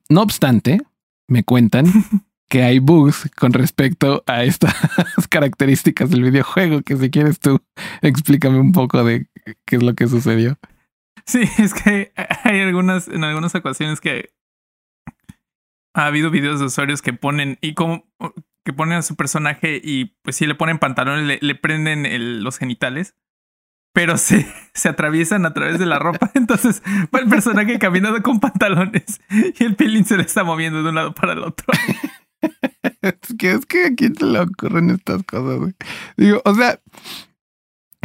No 0.08 0.22
obstante, 0.22 0.80
me 1.28 1.44
cuentan 1.44 1.86
que 2.48 2.64
hay 2.64 2.80
bugs 2.80 3.30
con 3.36 3.52
respecto 3.52 4.24
a 4.26 4.42
estas 4.42 4.74
características 5.28 6.10
del 6.10 6.24
videojuego, 6.24 6.82
que 6.82 6.96
si 6.96 7.10
quieres 7.10 7.38
tú 7.38 7.60
explícame 8.02 8.58
un 8.58 8.72
poco 8.72 9.04
de 9.04 9.28
qué 9.66 9.76
es 9.76 9.82
lo 9.82 9.94
que 9.94 10.08
sucedió. 10.08 10.58
Sí, 11.30 11.42
es 11.58 11.74
que 11.74 12.12
hay 12.44 12.60
algunas, 12.60 13.06
en 13.06 13.22
algunas 13.22 13.54
ocasiones 13.54 14.00
que 14.00 14.34
ha 15.94 16.06
habido 16.06 16.30
videos 16.30 16.58
de 16.58 16.66
usuarios 16.66 17.02
que 17.02 17.12
ponen 17.12 17.56
y 17.60 17.74
como 17.74 18.04
que 18.64 18.72
ponen 18.72 18.98
a 18.98 19.02
su 19.02 19.14
personaje 19.14 19.80
y 19.82 20.16
pues 20.22 20.36
sí 20.36 20.46
le 20.46 20.56
ponen 20.56 20.78
pantalones, 20.78 21.40
le, 21.40 21.54
prenden 21.54 22.42
los 22.42 22.58
genitales, 22.58 23.14
pero 23.92 24.18
se, 24.18 24.46
se 24.74 24.88
atraviesan 24.88 25.46
a 25.46 25.54
través 25.54 25.78
de 25.78 25.86
la 25.86 26.00
ropa. 26.00 26.32
Entonces 26.34 26.82
va 27.14 27.20
el 27.20 27.28
personaje 27.28 27.78
caminando 27.78 28.20
con 28.22 28.40
pantalones 28.40 29.20
y 29.30 29.62
el 29.62 29.76
pilín 29.76 30.04
se 30.04 30.16
le 30.16 30.24
está 30.24 30.42
moviendo 30.42 30.82
de 30.82 30.88
un 30.88 30.96
lado 30.96 31.14
para 31.14 31.34
el 31.34 31.44
otro. 31.44 31.66
es 33.02 33.36
que 33.38 33.52
es 33.52 33.66
que 33.66 33.86
a 33.86 33.94
quién 33.94 34.16
se 34.16 34.26
le 34.26 34.40
ocurren 34.40 34.90
estas 34.90 35.22
cosas, 35.22 35.58
güey. 35.60 35.74
Digo, 36.16 36.42
o 36.44 36.54
sea, 36.54 36.80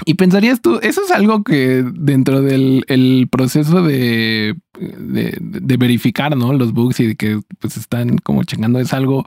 y 0.03 0.15
pensarías 0.15 0.61
tú, 0.61 0.79
eso 0.81 1.01
es 1.03 1.11
algo 1.11 1.43
que 1.43 1.83
dentro 1.93 2.41
del 2.41 2.83
el 2.87 3.29
proceso 3.31 3.81
de, 3.81 4.55
de, 4.77 5.77
verificar, 5.77 6.35
¿no? 6.35 6.51
Los 6.51 6.73
bugs 6.73 6.99
y 6.99 7.07
de 7.07 7.15
que 7.15 7.39
pues 7.59 7.77
están 7.77 8.17
como 8.17 8.43
chingando, 8.43 8.79
es 8.79 8.91
algo 8.93 9.25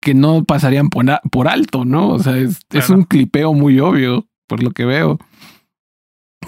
que 0.00 0.14
no 0.14 0.44
pasarían 0.44 0.88
por, 0.88 1.04
por 1.30 1.48
alto, 1.48 1.84
¿no? 1.84 2.08
O 2.08 2.18
sea, 2.18 2.38
es, 2.38 2.60
es 2.70 2.88
un 2.88 3.04
clipeo 3.04 3.52
muy 3.52 3.78
obvio, 3.80 4.26
por 4.46 4.62
lo 4.62 4.70
que 4.70 4.86
veo. 4.86 5.18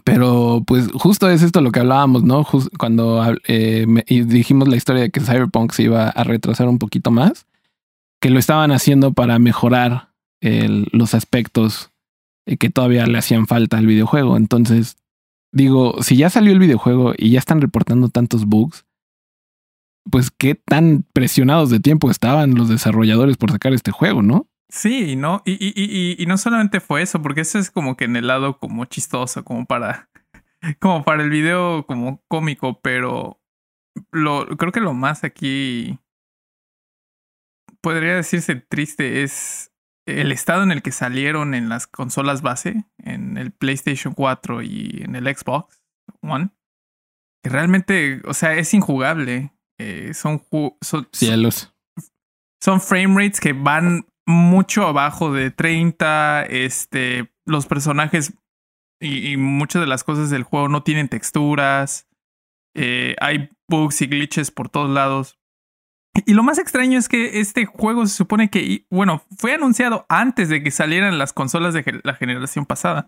Pero 0.05 0.63
pues 0.67 0.89
justo 0.93 1.29
es 1.29 1.43
esto 1.43 1.61
lo 1.61 1.71
que 1.71 1.81
hablábamos, 1.81 2.25
¿no? 2.25 2.47
cuando 2.79 3.23
eh, 3.47 3.87
dijimos 4.07 4.69
la 4.69 4.77
historia 4.77 5.03
de 5.03 5.11
que 5.11 5.21
Cyberpunk 5.21 5.73
se 5.73 5.83
iba 5.83 6.09
a 6.09 6.25
retrasar 6.25 6.69
un 6.69 6.79
poquito 6.79 7.11
más, 7.11 7.47
que 8.21 8.31
lo 8.31 8.39
estaban 8.39 8.73
haciendo 8.73 9.13
para 9.13 9.39
mejorar 9.39 10.09
los 10.41 11.15
aspectos 11.15 11.91
que 12.57 12.71
todavía 12.71 13.07
le 13.07 13.19
hacían 13.19 13.47
falta 13.47 13.79
al 13.79 13.87
videojuego. 13.87 14.37
Entonces, 14.37 14.97
digo, 15.53 16.03
si 16.03 16.17
ya 16.17 16.31
salió 16.31 16.53
el 16.53 16.59
videojuego 16.59 17.13
y 17.17 17.31
ya 17.31 17.39
están 17.39 17.61
reportando 17.61 18.09
tantos 18.09 18.47
bugs, 18.47 18.87
pues 20.11 20.31
qué 20.31 20.55
tan 20.55 21.05
presionados 21.13 21.71
de 21.71 21.81
tiempo 21.81 22.11
estaban 22.11 22.55
los 22.55 22.69
desarrolladores 22.69 23.37
por 23.37 23.51
sacar 23.51 23.73
este 23.73 23.91
juego, 23.91 24.23
¿no? 24.23 24.49
Sí, 24.71 25.17
¿no? 25.17 25.43
Y, 25.45 25.53
y, 25.53 25.73
y, 25.75 26.23
y 26.23 26.27
no 26.27 26.37
solamente 26.37 26.81
fue 26.81 27.03
eso, 27.03 27.23
porque 27.23 27.43
eso 27.43 27.59
es 27.59 27.71
como 27.71 27.97
que 27.97 28.05
en 28.05 28.17
el 28.17 28.27
lado 28.27 28.59
como 28.59 28.85
chistoso, 28.85 29.45
como 29.45 29.67
para, 29.67 30.11
como 30.81 31.05
para 31.05 31.23
el 31.23 31.31
video 31.31 31.87
como 31.87 32.23
cómico, 32.29 32.81
pero 32.81 33.41
lo, 34.11 34.47
creo 34.57 34.73
que 34.73 34.81
lo 34.81 34.95
más 34.95 35.25
aquí 35.25 35.99
podría 37.81 38.17
decirse 38.17 38.57
triste 38.57 39.23
es 39.23 39.73
el 40.09 40.33
estado 40.33 40.63
en 40.63 40.73
el 40.73 40.83
que 40.83 40.93
salieron 40.93 41.55
en 41.55 41.69
las 41.69 41.87
consolas 41.87 42.43
base, 42.43 42.85
en 42.99 43.37
el 43.37 43.53
PlayStation 43.53 44.15
4 44.15 44.63
y 44.63 45.03
en 45.05 45.15
el 45.17 45.25
Xbox 45.25 45.83
One, 46.23 46.51
que 47.43 47.51
realmente, 47.51 48.23
o 48.25 48.35
sea, 48.35 48.55
es 48.55 48.73
injugable. 48.75 49.53
Eh, 49.79 50.13
son, 50.15 50.43
son 50.81 51.09
cielos. 51.13 51.75
Son 52.61 52.81
frame 52.81 53.15
rates 53.15 53.41
que 53.41 53.53
van 53.53 54.07
mucho 54.27 54.87
abajo 54.87 55.33
de 55.33 55.51
30. 55.51 56.47
Este, 56.49 57.33
los 57.47 57.67
personajes 57.67 58.35
y, 59.01 59.37
muchas 59.37 59.81
de 59.81 59.87
las 59.87 60.05
cosas 60.05 60.31
del 60.31 60.43
juego 60.43 60.69
no 60.69 60.83
tienen 60.83 61.09
texturas. 61.09 62.09
Eh, 62.75 63.15
hay 63.21 63.51
bugs 63.69 64.03
y 64.03 64.07
glitches 64.07 64.51
por 64.51 64.69
todos 64.69 64.91
lados. 64.91 65.38
Y 66.27 66.35
lo 66.35 66.43
más 66.43 66.59
extraño 66.59 66.99
es 66.99 67.09
que 67.09 67.41
este 67.41 67.67
juego 67.67 68.07
se 68.07 68.17
supone 68.17 68.51
que, 68.51 68.87
bueno, 68.91 69.23
fue 69.37 69.55
anunciado 69.55 70.07
antes 70.09 70.49
de 70.49 70.63
que 70.63 70.71
salieran 70.71 71.19
las 71.19 71.33
consolas 71.33 71.75
de 71.75 72.01
la 72.03 72.15
generación 72.15 72.67
pasada. 72.67 73.07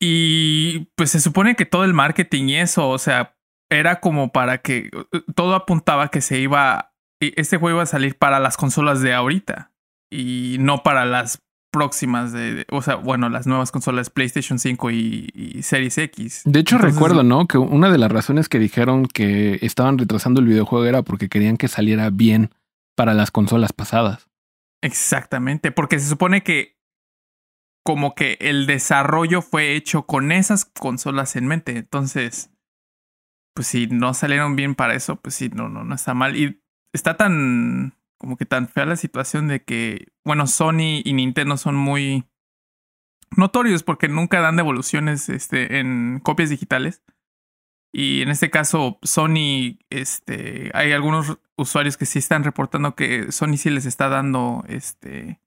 Y 0.00 0.90
pues 0.96 1.10
se 1.10 1.20
supone 1.20 1.56
que 1.56 1.66
todo 1.66 1.84
el 1.84 1.94
marketing 1.94 2.48
y 2.48 2.56
eso, 2.56 2.88
o 2.88 2.98
sea, 2.98 3.36
era 3.70 4.00
como 4.00 4.30
para 4.30 4.58
que 4.58 4.90
todo 5.34 5.54
apuntaba 5.54 6.10
que 6.10 6.20
se 6.20 6.38
iba, 6.38 6.94
este 7.20 7.56
juego 7.56 7.78
iba 7.78 7.82
a 7.82 7.86
salir 7.86 8.16
para 8.18 8.38
las 8.38 8.56
consolas 8.56 9.00
de 9.00 9.14
ahorita 9.14 9.72
y 10.10 10.56
no 10.60 10.82
para 10.82 11.06
las 11.06 11.45
próximas 11.76 12.32
de, 12.32 12.64
o 12.70 12.80
sea, 12.80 12.94
bueno, 12.94 13.28
las 13.28 13.46
nuevas 13.46 13.70
consolas 13.70 14.08
PlayStation 14.08 14.58
5 14.58 14.90
y, 14.90 15.60
Series 15.62 15.98
X. 15.98 16.42
De 16.46 16.60
hecho, 16.60 16.78
recuerdo, 16.78 17.22
¿no? 17.22 17.46
Que 17.46 17.58
una 17.58 17.90
de 17.90 17.98
las 17.98 18.10
razones 18.10 18.48
que 18.48 18.58
dijeron 18.58 19.06
que 19.06 19.58
estaban 19.60 19.98
retrasando 19.98 20.40
el 20.40 20.46
videojuego 20.46 20.86
era 20.86 21.02
porque 21.02 21.28
querían 21.28 21.58
que 21.58 21.68
saliera 21.68 22.08
bien 22.08 22.50
para 22.96 23.12
las 23.12 23.30
consolas 23.30 23.74
pasadas. 23.74 24.26
Exactamente, 24.82 25.70
porque 25.70 25.98
se 25.98 26.08
supone 26.08 26.42
que 26.42 26.76
como 27.84 28.14
que 28.14 28.38
el 28.40 28.66
desarrollo 28.66 29.42
fue 29.42 29.76
hecho 29.76 30.06
con 30.06 30.32
esas 30.32 30.64
consolas 30.64 31.36
en 31.36 31.46
mente. 31.46 31.76
Entonces, 31.76 32.50
pues 33.54 33.68
si 33.68 33.86
no 33.86 34.14
salieron 34.14 34.56
bien 34.56 34.74
para 34.74 34.94
eso, 34.94 35.16
pues 35.16 35.34
sí, 35.34 35.50
no, 35.54 35.68
no, 35.68 35.84
no 35.84 35.94
está 35.94 36.14
mal. 36.14 36.36
Y 36.36 36.60
está 36.92 37.16
tan 37.16 37.95
como 38.18 38.36
que 38.36 38.46
tan 38.46 38.68
fea 38.68 38.86
la 38.86 38.96
situación 38.96 39.48
de 39.48 39.62
que, 39.62 40.08
bueno, 40.24 40.46
Sony 40.46 41.02
y 41.04 41.12
Nintendo 41.12 41.56
son 41.56 41.76
muy 41.76 42.24
notorios 43.36 43.82
porque 43.82 44.08
nunca 44.08 44.40
dan 44.40 44.56
devoluciones 44.56 45.28
este, 45.28 45.78
en 45.78 46.20
copias 46.22 46.50
digitales. 46.50 47.02
Y 47.92 48.22
en 48.22 48.28
este 48.28 48.50
caso, 48.50 48.98
Sony, 49.02 49.78
este, 49.90 50.70
hay 50.74 50.92
algunos 50.92 51.38
usuarios 51.56 51.96
que 51.96 52.06
sí 52.06 52.18
están 52.18 52.44
reportando 52.44 52.94
que 52.94 53.32
Sony 53.32 53.56
sí 53.56 53.70
les 53.70 53.86
está 53.86 54.08
dando 54.08 54.64
este, 54.68 55.40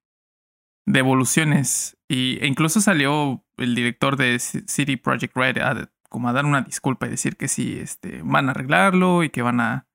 devoluciones 0.86 1.98
Y 2.08 2.40
e 2.42 2.48
incluso 2.48 2.82
salió 2.82 3.46
el 3.58 3.76
director 3.76 4.18
de 4.18 4.40
City 4.40 4.98
Project 4.98 5.36
Red 5.36 5.58
a, 5.60 5.92
como 6.10 6.28
a 6.30 6.34
dar 6.34 6.46
una 6.46 6.62
disculpa 6.62 7.06
y 7.06 7.12
decir 7.12 7.38
que 7.38 7.48
sí, 7.48 7.78
este, 7.80 8.22
van 8.24 8.48
a 8.48 8.52
arreglarlo 8.52 9.24
y 9.24 9.30
que 9.30 9.44
van 9.44 9.60
a, 9.60 9.88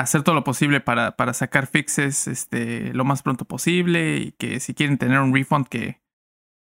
hacer 0.00 0.22
todo 0.22 0.34
lo 0.34 0.44
posible 0.44 0.80
para, 0.80 1.16
para 1.16 1.32
sacar 1.32 1.66
fixes 1.66 2.26
este, 2.26 2.92
lo 2.92 3.04
más 3.04 3.22
pronto 3.22 3.44
posible 3.44 4.16
y 4.18 4.32
que 4.32 4.58
si 4.60 4.74
quieren 4.74 4.98
tener 4.98 5.20
un 5.20 5.32
refund 5.32 5.68
que, 5.68 6.00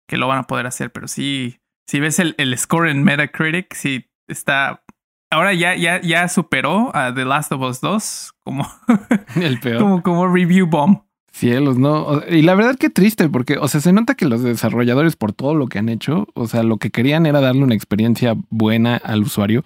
que 0.07 0.17
lo 0.17 0.27
van 0.27 0.39
a 0.39 0.47
poder 0.47 0.65
hacer. 0.65 0.91
Pero 0.91 1.07
sí, 1.07 1.59
si 1.87 1.99
ves 1.99 2.19
el, 2.19 2.35
el 2.37 2.57
score 2.57 2.89
en 2.89 3.03
Metacritic, 3.03 3.73
sí 3.75 4.09
está... 4.27 4.83
Ahora 5.31 5.53
ya, 5.53 5.75
ya, 5.75 6.01
ya 6.01 6.27
superó 6.27 6.89
a 6.95 7.13
The 7.13 7.23
Last 7.23 7.51
of 7.51 7.61
Us 7.61 7.81
2 7.81 8.33
como, 8.43 8.67
el 9.35 9.59
peor. 9.59 9.79
como, 9.79 10.01
como 10.01 10.27
review 10.27 10.65
bomb. 10.65 11.03
Cielos, 11.31 11.77
¿no? 11.77 12.23
Y 12.27 12.41
la 12.41 12.55
verdad 12.55 12.75
que 12.75 12.89
triste, 12.89 13.29
porque, 13.29 13.57
o 13.59 13.67
sea, 13.67 13.79
se 13.79 13.93
nota 13.93 14.15
que 14.15 14.25
los 14.25 14.41
desarrolladores, 14.41 15.15
por 15.15 15.31
todo 15.31 15.53
lo 15.53 15.67
que 15.67 15.77
han 15.77 15.87
hecho, 15.87 16.27
o 16.33 16.47
sea, 16.47 16.63
lo 16.63 16.77
que 16.77 16.89
querían 16.89 17.27
era 17.27 17.39
darle 17.41 17.63
una 17.63 17.75
experiencia 17.75 18.35
buena 18.49 18.97
al 18.97 19.21
usuario 19.21 19.61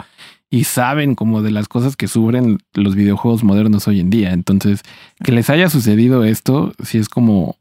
y 0.54 0.66
saben 0.66 1.16
como 1.16 1.42
de 1.42 1.50
las 1.50 1.68
cosas 1.68 1.96
que 1.96 2.08
sufren 2.08 2.60
los 2.76 2.94
videojuegos 2.94 3.44
modernos 3.44 3.88
hoy 3.88 4.00
en 4.00 4.12
día. 4.12 4.34
Entonces, 4.34 4.84
que 5.24 5.32
les 5.32 5.50
haya 5.50 5.68
sucedido 5.68 6.24
esto, 6.24 6.74
sí 6.84 7.00
es 7.00 7.10
como 7.10 7.58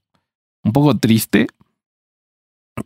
un 0.62 0.72
poco 0.74 0.98
triste, 0.98 1.46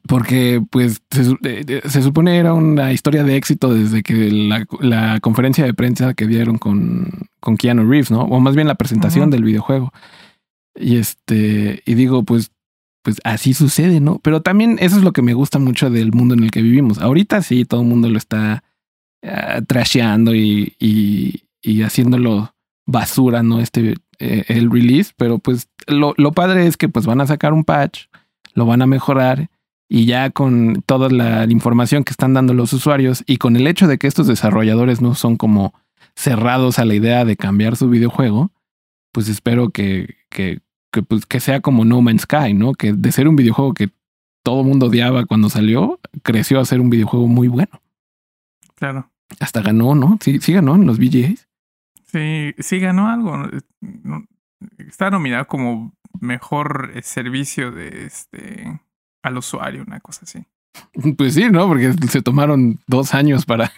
porque 0.07 0.63
pues 0.71 1.03
se, 1.11 2.03
supone 2.03 2.39
era 2.39 2.55
una 2.55 2.93
historia 2.93 3.25
de 3.25 3.35
éxito 3.35 3.75
desde 3.75 4.05
que 4.05 4.31
la, 4.31 5.19
conferencia 5.19 5.65
de 5.65 5.75
prensa 5.75 6.15
que 6.15 6.29
dieron 6.29 6.59
con, 6.59 7.11
con 7.41 7.57
Keanu 7.57 7.91
Reeves, 7.91 8.13
¿no? 8.13 8.21
O 8.21 8.39
más 8.39 8.55
bien 8.55 8.69
la 8.69 8.77
presentación 8.77 9.31
del 9.31 9.43
videojuego. 9.43 9.93
Y 10.77 10.99
este, 10.99 11.83
y 11.85 11.95
digo, 11.95 12.23
pues, 12.23 12.53
pues 13.03 13.21
así 13.25 13.55
sucede, 13.55 13.99
¿no? 13.99 14.21
Pero 14.21 14.41
también 14.41 14.77
eso 14.79 14.99
es 14.99 15.03
lo 15.03 15.13
que 15.13 15.23
me 15.23 15.35
gusta 15.35 15.59
mucho 15.59 15.91
del 15.91 16.13
mundo 16.13 16.35
en 16.35 16.45
el 16.45 16.53
que 16.53 16.63
vivimos. 16.63 16.99
Ahorita 16.99 17.43
sí, 17.43 17.65
todo 17.65 17.81
el 17.81 17.89
mundo 17.89 18.09
lo 18.09 18.19
está 18.19 18.63
uh, 19.23 19.65
trasheando 19.67 20.35
y, 20.35 20.75
y, 20.79 21.45
y, 21.63 21.83
haciéndolo 21.83 22.55
basura, 22.87 23.43
¿no? 23.43 23.61
Este, 23.61 23.97
eh, 24.19 24.45
el 24.49 24.71
release, 24.71 25.13
pero 25.17 25.39
pues 25.39 25.69
lo, 25.87 26.15
lo 26.17 26.33
padre 26.33 26.67
es 26.67 26.77
que 26.77 26.89
pues 26.89 27.07
van 27.07 27.21
a 27.21 27.27
sacar 27.27 27.53
un 27.53 27.65
patch, 27.65 28.07
lo 28.55 28.67
van 28.67 28.83
a 28.83 28.87
mejorar 28.87 29.51
y 29.89 30.07
ya 30.07 30.31
con 30.31 30.83
toda 30.87 31.09
la 31.11 31.45
información 31.45 32.03
que 32.03 32.13
están 32.13 32.35
dando 32.35 32.55
los 32.55 32.73
usuarios 32.73 33.23
y 33.27 33.37
con 33.37 33.57
el 33.57 33.67
hecho 33.67 33.87
de 33.87 33.99
que 33.99 34.07
estos 34.07 34.27
desarrolladores 34.27 35.01
no 35.01 35.15
son 35.15 35.37
como 35.37 35.75
cerrados 36.17 36.79
a 36.79 36.85
la 36.85 36.95
idea 36.95 37.25
de 37.25 37.37
cambiar 37.37 37.77
su 37.77 37.89
videojuego, 37.89 38.51
pues 39.13 39.29
espero 39.29 39.71
que, 39.71 40.17
que, 40.31 40.61
que, 40.91 41.03
pues, 41.03 41.27
que 41.27 41.41
sea 41.41 41.61
como 41.61 41.85
No 41.85 42.01
Man's 42.01 42.23
Sky, 42.23 42.55
¿no? 42.55 42.73
Que 42.73 42.93
de 42.93 43.13
ser 43.13 43.29
un 43.29 43.37
videojuego 43.37 43.75
que 43.75 43.91
todo 44.43 44.63
el 44.63 44.67
mundo 44.67 44.87
odiaba 44.87 45.27
cuando 45.27 45.51
salió, 45.51 46.01
creció 46.23 46.61
a 46.61 46.65
ser 46.65 46.81
un 46.81 46.91
videojuego 46.91 47.27
muy 47.27 47.49
bueno. 47.49 47.81
Claro. 48.77 49.11
Hasta 49.41 49.61
ganó, 49.61 49.95
¿no? 49.95 50.19
Sí, 50.21 50.39
sí 50.41 50.53
ganó 50.53 50.77
en 50.77 50.87
los 50.87 50.99
VGAs. 50.99 51.49
Sí, 52.05 52.55
sí 52.59 52.79
ganó 52.79 53.09
algo. 53.09 53.49
Está 54.79 55.11
nominado 55.11 55.47
como 55.47 55.93
mejor 56.21 56.93
servicio 57.03 57.73
de 57.73 58.07
este 58.07 58.81
al 59.23 59.39
usuario, 59.39 59.83
una 59.87 60.01
cosa 60.01 60.21
así. 60.25 60.45
Pues 61.17 61.35
sí, 61.35 61.49
¿no? 61.51 61.67
Porque 61.67 61.93
se 62.09 62.23
tomaron 62.23 62.81
dos 62.87 63.15
años 63.15 63.47
para 63.47 63.73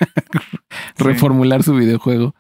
reformular 0.99 1.63
su 1.63 1.75
videojuego. 1.75 2.35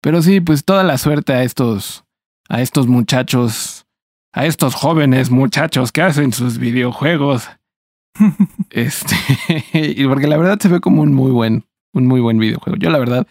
Pero 0.00 0.22
sí, 0.22 0.40
pues 0.40 0.64
toda 0.64 0.82
la 0.82 0.98
suerte 0.98 1.34
a 1.34 1.42
estos, 1.42 2.04
a 2.48 2.62
estos 2.62 2.86
muchachos 2.86 3.86
a 4.32 4.46
estos 4.46 4.74
jóvenes 4.74 5.30
muchachos 5.30 5.92
que 5.92 6.02
hacen 6.02 6.32
sus 6.32 6.58
videojuegos. 6.58 7.48
este, 8.70 9.16
y 9.72 10.06
porque 10.06 10.26
la 10.26 10.36
verdad 10.36 10.58
se 10.60 10.68
ve 10.68 10.80
como 10.80 11.02
un 11.02 11.14
muy 11.14 11.30
buen, 11.30 11.64
un 11.92 12.06
muy 12.06 12.20
buen 12.20 12.38
videojuego. 12.38 12.78
Yo 12.78 12.90
la 12.90 12.98
verdad 12.98 13.26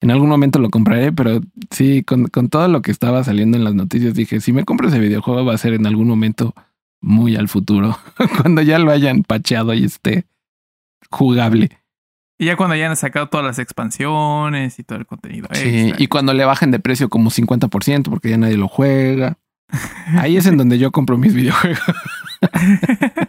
en 0.00 0.10
algún 0.10 0.28
momento 0.28 0.58
lo 0.58 0.70
compraré, 0.70 1.12
pero 1.12 1.40
sí, 1.70 2.02
con, 2.02 2.26
con 2.26 2.48
todo 2.48 2.68
lo 2.68 2.82
que 2.82 2.90
estaba 2.90 3.24
saliendo 3.24 3.56
en 3.56 3.64
las 3.64 3.74
noticias 3.74 4.14
dije, 4.14 4.40
si 4.40 4.52
me 4.52 4.64
compro 4.64 4.88
ese 4.88 4.98
videojuego 4.98 5.44
va 5.44 5.54
a 5.54 5.58
ser 5.58 5.74
en 5.74 5.86
algún 5.86 6.08
momento 6.08 6.54
muy 7.00 7.36
al 7.36 7.48
futuro, 7.48 7.98
cuando 8.40 8.62
ya 8.62 8.78
lo 8.78 8.90
hayan 8.90 9.22
pacheado 9.22 9.74
y 9.74 9.84
esté 9.84 10.26
jugable. 11.10 11.70
Y 12.38 12.46
ya 12.46 12.56
cuando 12.56 12.74
hayan 12.74 12.96
sacado 12.96 13.28
todas 13.28 13.46
las 13.46 13.58
expansiones 13.58 14.78
y 14.78 14.84
todo 14.84 14.98
el 14.98 15.06
contenido. 15.06 15.48
Sí, 15.52 15.92
y 15.96 16.06
cuando 16.08 16.34
le 16.34 16.44
bajen 16.44 16.70
de 16.70 16.78
precio 16.78 17.08
como 17.08 17.30
50% 17.30 18.10
porque 18.10 18.30
ya 18.30 18.36
nadie 18.36 18.58
lo 18.58 18.68
juega. 18.68 19.38
Ahí 20.18 20.36
es 20.36 20.46
en 20.46 20.58
donde 20.58 20.78
yo 20.78 20.92
compro 20.92 21.16
mis 21.16 21.34
videojuegos. 21.34 21.80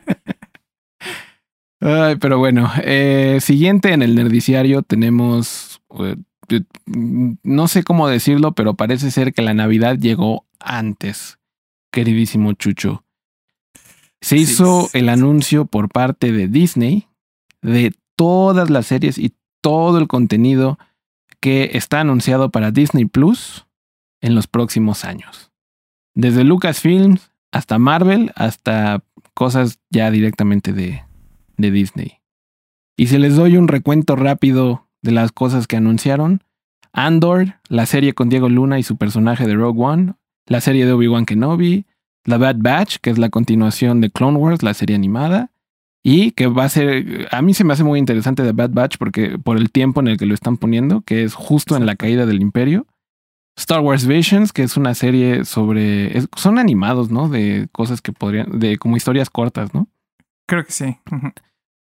Ay, 1.80 2.16
pero 2.16 2.40
bueno, 2.40 2.72
eh, 2.84 3.38
siguiente 3.42 3.94
en 3.94 4.02
el 4.02 4.16
nerdiciario 4.16 4.82
tenemos, 4.82 5.82
eh, 6.00 6.16
no 7.44 7.68
sé 7.68 7.84
cómo 7.84 8.08
decirlo, 8.08 8.54
pero 8.54 8.74
parece 8.74 9.12
ser 9.12 9.34
que 9.34 9.44
la 9.44 9.54
Navidad 9.54 9.98
llegó 9.98 10.46
antes, 10.60 11.38
queridísimo 11.92 12.54
Chucho. 12.54 13.04
Se 14.22 14.38
hizo 14.38 14.90
el 14.94 15.10
anuncio 15.10 15.66
por 15.66 15.90
parte 15.90 16.32
de 16.32 16.48
Disney 16.48 17.08
de 17.62 17.94
todas 18.16 18.72
las 18.72 18.88
series 18.88 19.20
y 19.20 19.34
todo 19.62 20.00
el 20.00 20.08
contenido 20.08 20.80
que 21.40 21.72
está 21.74 22.00
anunciado 22.00 22.50
para 22.50 22.72
Disney 22.72 23.06
Plus 23.06 23.68
en 24.22 24.34
los 24.34 24.48
próximos 24.48 25.06
años. 25.06 25.52
Desde 26.16 26.44
Lucasfilms 26.44 27.32
hasta 27.52 27.78
Marvel, 27.78 28.32
hasta 28.36 29.04
cosas 29.36 29.80
ya 29.92 30.10
directamente 30.10 30.74
de, 30.74 31.04
de 31.58 31.72
Disney. 31.72 32.20
Y 32.96 33.08
si 33.08 33.18
les 33.18 33.36
doy 33.36 33.58
un 33.58 33.68
recuento 33.68 34.16
rápido 34.16 34.88
de 35.02 35.12
las 35.12 35.32
cosas 35.32 35.68
que 35.68 35.78
anunciaron, 35.78 36.44
Andor, 36.94 37.56
la 37.70 37.86
serie 37.86 38.14
con 38.14 38.30
Diego 38.30 38.50
Luna 38.50 38.80
y 38.80 38.84
su 38.84 38.98
personaje 38.98 39.46
de 39.46 39.56
Rogue 39.56 39.84
One, 39.84 40.14
la 40.48 40.62
serie 40.62 40.86
de 40.86 40.94
Obi-Wan 40.94 41.26
Kenobi, 41.26 41.86
la 42.24 42.38
Bad 42.38 42.58
Batch, 42.60 42.98
que 43.02 43.10
es 43.10 43.18
la 43.18 43.30
continuación 43.30 44.02
de 44.02 44.10
Clone 44.10 44.38
Wars, 44.38 44.64
la 44.64 44.74
serie 44.74 44.96
animada, 44.96 45.52
y 46.04 46.32
que 46.32 46.48
va 46.48 46.64
a 46.64 46.70
ser, 46.70 47.28
a 47.32 47.42
mí 47.42 47.54
se 47.54 47.64
me 47.64 47.74
hace 47.74 47.84
muy 47.84 48.00
interesante 48.00 48.44
The 48.44 48.54
Bad 48.54 48.72
Batch 48.72 48.98
porque 48.98 49.38
por 49.38 49.58
el 49.58 49.72
tiempo 49.72 50.00
en 50.00 50.08
el 50.08 50.18
que 50.18 50.26
lo 50.26 50.34
están 50.34 50.58
poniendo, 50.58 51.02
que 51.02 51.24
es 51.24 51.34
justo 51.34 51.76
en 51.76 51.86
la 51.86 51.96
caída 51.96 52.26
del 52.26 52.42
imperio, 52.42 52.88
Star 53.58 53.82
Wars 53.82 54.06
Visions, 54.06 54.54
que 54.54 54.64
es 54.64 54.78
una 54.78 54.94
serie 54.94 55.44
sobre. 55.44 56.14
son 56.36 56.60
animados, 56.60 57.10
¿no? 57.10 57.28
De 57.28 57.68
cosas 57.72 58.02
que 58.02 58.14
podrían. 58.14 58.60
de 58.60 58.78
como 58.78 58.96
historias 58.96 59.32
cortas, 59.32 59.74
¿no? 59.74 59.88
Creo 60.48 60.66
que 60.66 60.72
sí. 60.72 60.98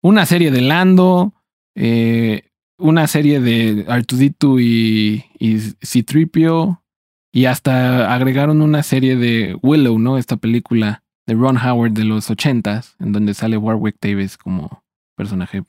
Una 0.01 0.25
serie 0.25 0.51
de 0.51 0.61
Lando. 0.61 1.33
Eh, 1.75 2.49
una 2.77 3.07
serie 3.07 3.39
de 3.39 3.85
Artudito 3.87 4.59
y, 4.59 5.25
y 5.37 5.59
Citripio. 5.85 6.83
Y 7.31 7.45
hasta 7.45 8.13
agregaron 8.13 8.61
una 8.61 8.83
serie 8.83 9.15
de 9.15 9.57
Willow, 9.61 9.97
¿no? 9.99 10.17
Esta 10.17 10.37
película 10.37 11.03
de 11.25 11.33
Ron 11.33 11.57
Howard 11.57 11.91
de 11.91 12.03
los 12.03 12.29
ochentas, 12.29 12.95
en 12.99 13.11
donde 13.11 13.33
sale 13.33 13.57
Warwick 13.57 13.97
Davis 14.01 14.37
como 14.37 14.83
personaje 15.15 15.63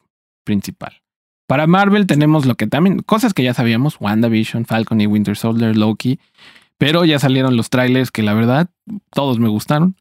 principal. 0.45 1.03
Para 1.47 1.67
Marvel 1.67 2.07
tenemos 2.07 2.47
lo 2.47 2.55
que 2.57 2.67
también, 2.67 3.01
cosas 3.01 3.35
que 3.35 3.43
ya 3.43 3.55
sabíamos, 3.55 4.01
WandaVision, 4.01 4.65
Falcon 4.65 5.01
y 5.01 5.07
Winter 5.07 5.37
Soldier, 5.37 5.77
Loki, 5.77 6.19
pero 6.79 7.05
ya 7.05 7.19
salieron 7.19 7.57
los 7.57 7.71
trailers 7.71 8.11
que 8.11 8.23
la 8.23 8.35
verdad 8.35 8.71
todos 9.11 9.39
me 9.39 9.49
gustaron. 9.49 9.97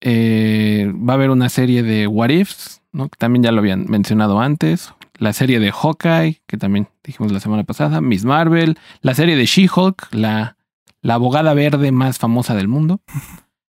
Eh, 0.00 0.92
va 0.94 1.14
a 1.14 1.16
haber 1.16 1.30
una 1.30 1.48
serie 1.48 1.82
de 1.82 2.06
What 2.06 2.30
Ifs, 2.30 2.82
¿no? 2.92 3.08
que 3.08 3.16
también 3.16 3.42
ya 3.42 3.52
lo 3.52 3.60
habían 3.60 3.86
mencionado 3.88 4.40
antes. 4.40 4.92
La 5.18 5.32
serie 5.32 5.60
de 5.60 5.70
Hawkeye, 5.70 6.40
que 6.46 6.56
también 6.56 6.88
dijimos 7.04 7.32
la 7.32 7.40
semana 7.40 7.64
pasada. 7.64 8.00
Miss 8.00 8.24
Marvel. 8.24 8.78
La 9.02 9.14
serie 9.14 9.36
de 9.36 9.44
She-Hulk, 9.44 10.14
la, 10.14 10.56
la 11.02 11.14
abogada 11.14 11.52
verde 11.54 11.92
más 11.92 12.18
famosa 12.18 12.54
del 12.54 12.68
mundo. 12.68 13.00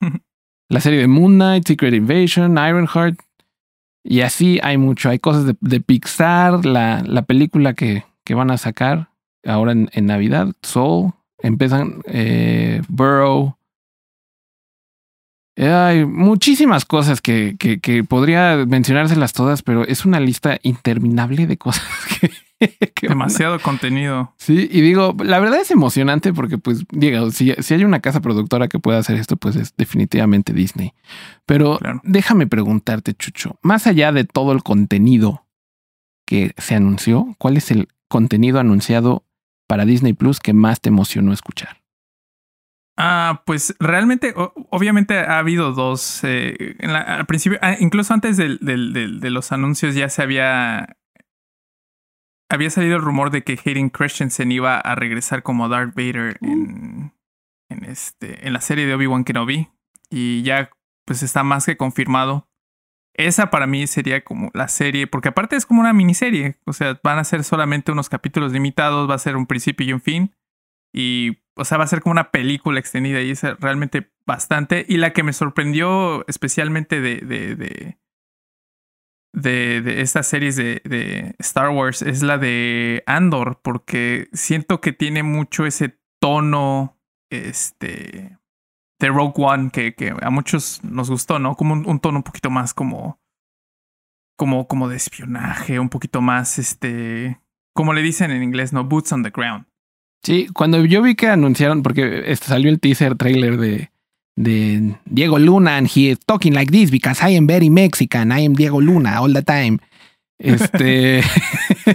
la 0.70 0.80
serie 0.80 1.00
de 1.00 1.08
Moon 1.08 1.36
Knight, 1.36 1.68
Secret 1.68 1.94
Invasion, 1.94 2.52
Ironheart, 2.54 3.20
y 4.04 4.22
así 4.22 4.60
hay 4.64 4.78
mucho. 4.78 5.10
Hay 5.10 5.20
cosas 5.20 5.54
de, 5.60 5.80
Pixar, 5.82 6.66
la, 6.66 7.04
la 7.06 7.24
película 7.24 7.74
que, 7.74 8.06
que, 8.24 8.34
van 8.34 8.52
a 8.52 8.58
sacar 8.58 9.12
ahora 9.46 9.72
en, 9.72 9.90
en 9.94 10.06
Navidad, 10.06 10.54
Soul, 10.62 11.14
empiezan 11.38 12.02
eh, 12.06 12.82
Burrow. 12.88 13.56
Hay 15.60 16.06
muchísimas 16.06 16.86
cosas 16.86 17.22
que, 17.22 17.56
que, 17.60 17.80
que 17.80 18.04
podría 18.04 18.66
mencionárselas 18.66 19.34
todas, 19.34 19.62
pero 19.62 19.86
es 19.86 20.06
una 20.06 20.20
lista 20.20 20.58
interminable 20.64 21.48
de 21.48 21.58
cosas 21.58 21.84
que, 22.20 22.32
Demasiado 23.02 23.60
contenido. 23.60 24.34
Sí, 24.38 24.68
y 24.72 24.82
digo, 24.82 25.16
la 25.24 25.40
verdad 25.40 25.62
es 25.62 25.72
emocionante 25.72 26.34
porque, 26.34 26.58
pues, 26.58 26.84
digo, 26.92 27.32
si, 27.32 27.54
si, 27.60 27.74
hay 27.74 27.86
una 27.86 28.02
casa 28.02 28.20
productora 28.20 28.68
que 28.68 28.80
pueda 28.80 29.00
hacer 29.00 29.18
esto, 29.18 29.38
pues 29.38 29.56
es 29.56 29.74
definitivamente 29.78 30.52
Disney. 30.52 30.94
Pero 31.46 31.80
déjame 32.04 32.48
preguntarte, 32.48 33.14
Chucho, 33.14 33.58
más 33.62 33.88
allá 33.88 34.12
de 34.12 34.26
todo 34.26 34.52
el 34.52 34.62
contenido 34.62 35.46
que 36.26 36.54
se 36.58 36.76
anunció, 36.76 37.36
¿cuál 37.38 37.58
es 37.58 37.72
el 37.72 37.88
contenido 38.10 38.60
anunciado 38.60 39.24
para 39.68 39.86
Disney 39.86 40.14
Plus 40.14 40.40
que 40.40 40.54
más 40.54 40.82
te 40.82 40.90
emocionó 40.90 41.32
escuchar? 41.32 41.78
Ah, 43.02 43.44
pues 43.46 43.74
realmente, 43.80 44.34
obviamente 44.36 45.18
ha 45.18 45.40
habido 45.40 45.72
dos. 45.72 46.22
Eh, 46.26 46.76
al 46.82 47.26
principio, 47.28 47.58
ah, 47.62 47.78
incluso 47.80 48.14
antes 48.14 48.36
del, 48.36 48.60
de 48.60 49.30
los 49.30 49.54
anuncios 49.54 49.96
ya 49.96 50.10
se 50.10 50.22
había. 50.22 50.98
Había 52.52 52.70
salido 52.70 52.98
el 52.98 53.02
rumor 53.02 53.32
de 53.32 53.44
que 53.44 53.58
Hayden 53.64 53.90
Christensen 53.90 54.52
iba 54.52 54.78
a 54.78 54.96
regresar 54.96 55.44
como 55.44 55.70
Darth 55.70 55.96
Vader 55.96 56.40
uh. 56.42 56.46
en, 56.46 57.14
en, 57.70 57.86
este, 57.86 58.46
en 58.46 58.52
la 58.52 58.60
serie 58.60 58.86
de 58.86 58.96
Obi-Wan 58.96 59.24
Kenobi. 59.24 59.70
Y 60.10 60.42
ya, 60.42 60.70
pues 61.06 61.24
está 61.24 61.44
más 61.44 61.66
que 61.66 61.78
confirmado. 61.78 62.50
Esa 63.14 63.50
para 63.50 63.66
mí 63.66 63.88
sería 63.88 64.26
como 64.26 64.52
la 64.54 64.68
serie, 64.68 65.08
porque 65.08 65.30
aparte 65.30 65.56
es 65.56 65.66
como 65.66 65.80
una 65.80 65.94
miniserie. 65.94 66.58
O 66.66 66.74
sea, 66.74 67.00
van 67.02 67.20
a 67.20 67.24
ser 67.24 67.46
solamente 67.46 67.94
unos 67.94 68.10
capítulos 68.10 68.52
limitados, 68.52 69.10
va 69.10 69.16
a 69.16 69.20
ser 69.20 69.38
un 69.38 69.46
principio 69.46 69.88
y 69.88 69.94
un 69.94 70.02
fin. 70.02 70.36
Y 70.94 71.38
o 71.60 71.66
sea, 71.66 71.78
va 71.78 71.84
a 71.84 71.88
ser 71.88 72.02
como 72.02 72.12
una 72.12 72.32
película 72.32 72.80
extendida 72.80 73.22
y 73.22 73.32
es 73.32 73.44
realmente 73.60 74.12
bastante. 74.26 74.86
Y 74.88 74.98
la 74.98 75.14
que 75.14 75.24
me 75.24 75.34
sorprendió 75.34 76.26
especialmente 76.28 77.02
de, 77.02 77.18
de, 77.18 77.56
de, 79.34 79.82
de, 79.82 80.02
estas 80.02 80.28
series 80.28 80.56
de, 80.56 80.82
de, 80.86 81.36
Star 81.40 81.70
Wars 81.70 82.02
es 82.02 82.24
la 82.24 82.38
de 82.38 83.04
Andor, 83.06 83.60
porque 83.62 84.30
siento 84.34 84.82
que 84.82 84.94
tiene 84.94 85.24
mucho 85.24 85.66
ese 85.66 86.00
tono 86.20 86.98
este, 87.30 88.38
de 89.00 89.08
Rogue 89.08 89.34
One 89.38 89.70
que, 89.72 89.94
que 89.94 90.14
a 90.22 90.30
muchos 90.30 90.84
nos 90.84 91.10
gustó, 91.10 91.40
¿no? 91.40 91.56
Como 91.56 91.74
un, 91.74 92.00
tono 92.00 92.20
un 92.20 92.24
poquito 92.24 92.50
más 92.50 92.74
como, 92.74 93.20
como, 94.38 94.68
como 94.68 94.90
de 94.90 94.98
espionaje, 94.98 95.80
un 95.80 95.90
poquito 95.90 96.22
más, 96.22 96.60
este, 96.60 97.40
como 97.74 97.94
le 97.94 98.02
dicen 98.02 98.32
en 98.32 98.44
inglés, 98.44 98.74
¿no? 98.74 98.84
Boots 98.84 99.12
on 99.12 99.24
the 99.24 99.32
ground. 99.32 99.69
Sí, 100.24 100.48
cuando 100.54 100.84
yo 100.86 101.02
vi 101.02 101.16
que 101.16 101.28
anunciaron, 101.28 101.82
porque 101.82 102.24
este 102.28 102.48
salió 102.48 102.70
el 102.70 102.80
teaser 102.80 103.16
trailer 103.16 103.58
de, 103.58 103.90
de 104.36 104.96
Diego 105.06 105.40
Luna, 105.40 105.78
and 105.78 105.88
he 105.88 106.12
is 106.12 106.20
talking 106.26 106.54
like 106.54 106.72
this 106.72 106.92
because 106.92 107.22
I 107.26 107.36
am 107.36 107.48
very 107.48 107.70
Mexican, 107.70 108.32
I 108.32 108.46
am 108.46 108.54
Diego 108.54 108.82
Luna 108.82 109.22
all 109.22 109.34
the 109.34 109.44
time. 109.44 109.80
Este, 110.40 111.22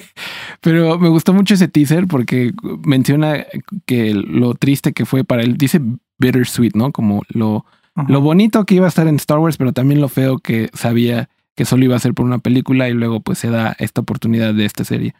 pero 0.60 0.98
me 0.98 1.08
gustó 1.08 1.32
mucho 1.32 1.54
ese 1.54 1.68
teaser 1.68 2.06
porque 2.06 2.52
menciona 2.84 3.46
que 3.87 4.12
lo 4.14 4.54
triste 4.54 4.92
que 4.92 5.06
fue 5.06 5.24
para 5.24 5.42
él, 5.42 5.56
dice 5.56 5.80
bittersweet, 6.18 6.74
¿no? 6.74 6.92
Como 6.92 7.22
lo, 7.28 7.64
lo 8.08 8.20
bonito 8.20 8.64
que 8.64 8.74
iba 8.74 8.87
a 8.87 8.90
estar 8.90 9.08
en 9.08 9.16
Star 9.16 9.38
Wars, 9.38 9.56
pero 9.56 9.72
también 9.72 10.00
lo 10.00 10.08
feo 10.08 10.38
que 10.38 10.70
sabía 10.74 11.28
que 11.56 11.64
solo 11.64 11.84
iba 11.84 11.96
a 11.96 12.00
ser 12.00 12.14
por 12.14 12.26
una 12.26 12.38
película 12.38 12.88
y 12.88 12.92
luego 12.92 13.20
pues 13.20 13.38
se 13.38 13.48
da 13.48 13.76
esta 13.78 14.00
oportunidad 14.00 14.54
de 14.54 14.64
esta 14.64 14.84
serie. 14.84 15.14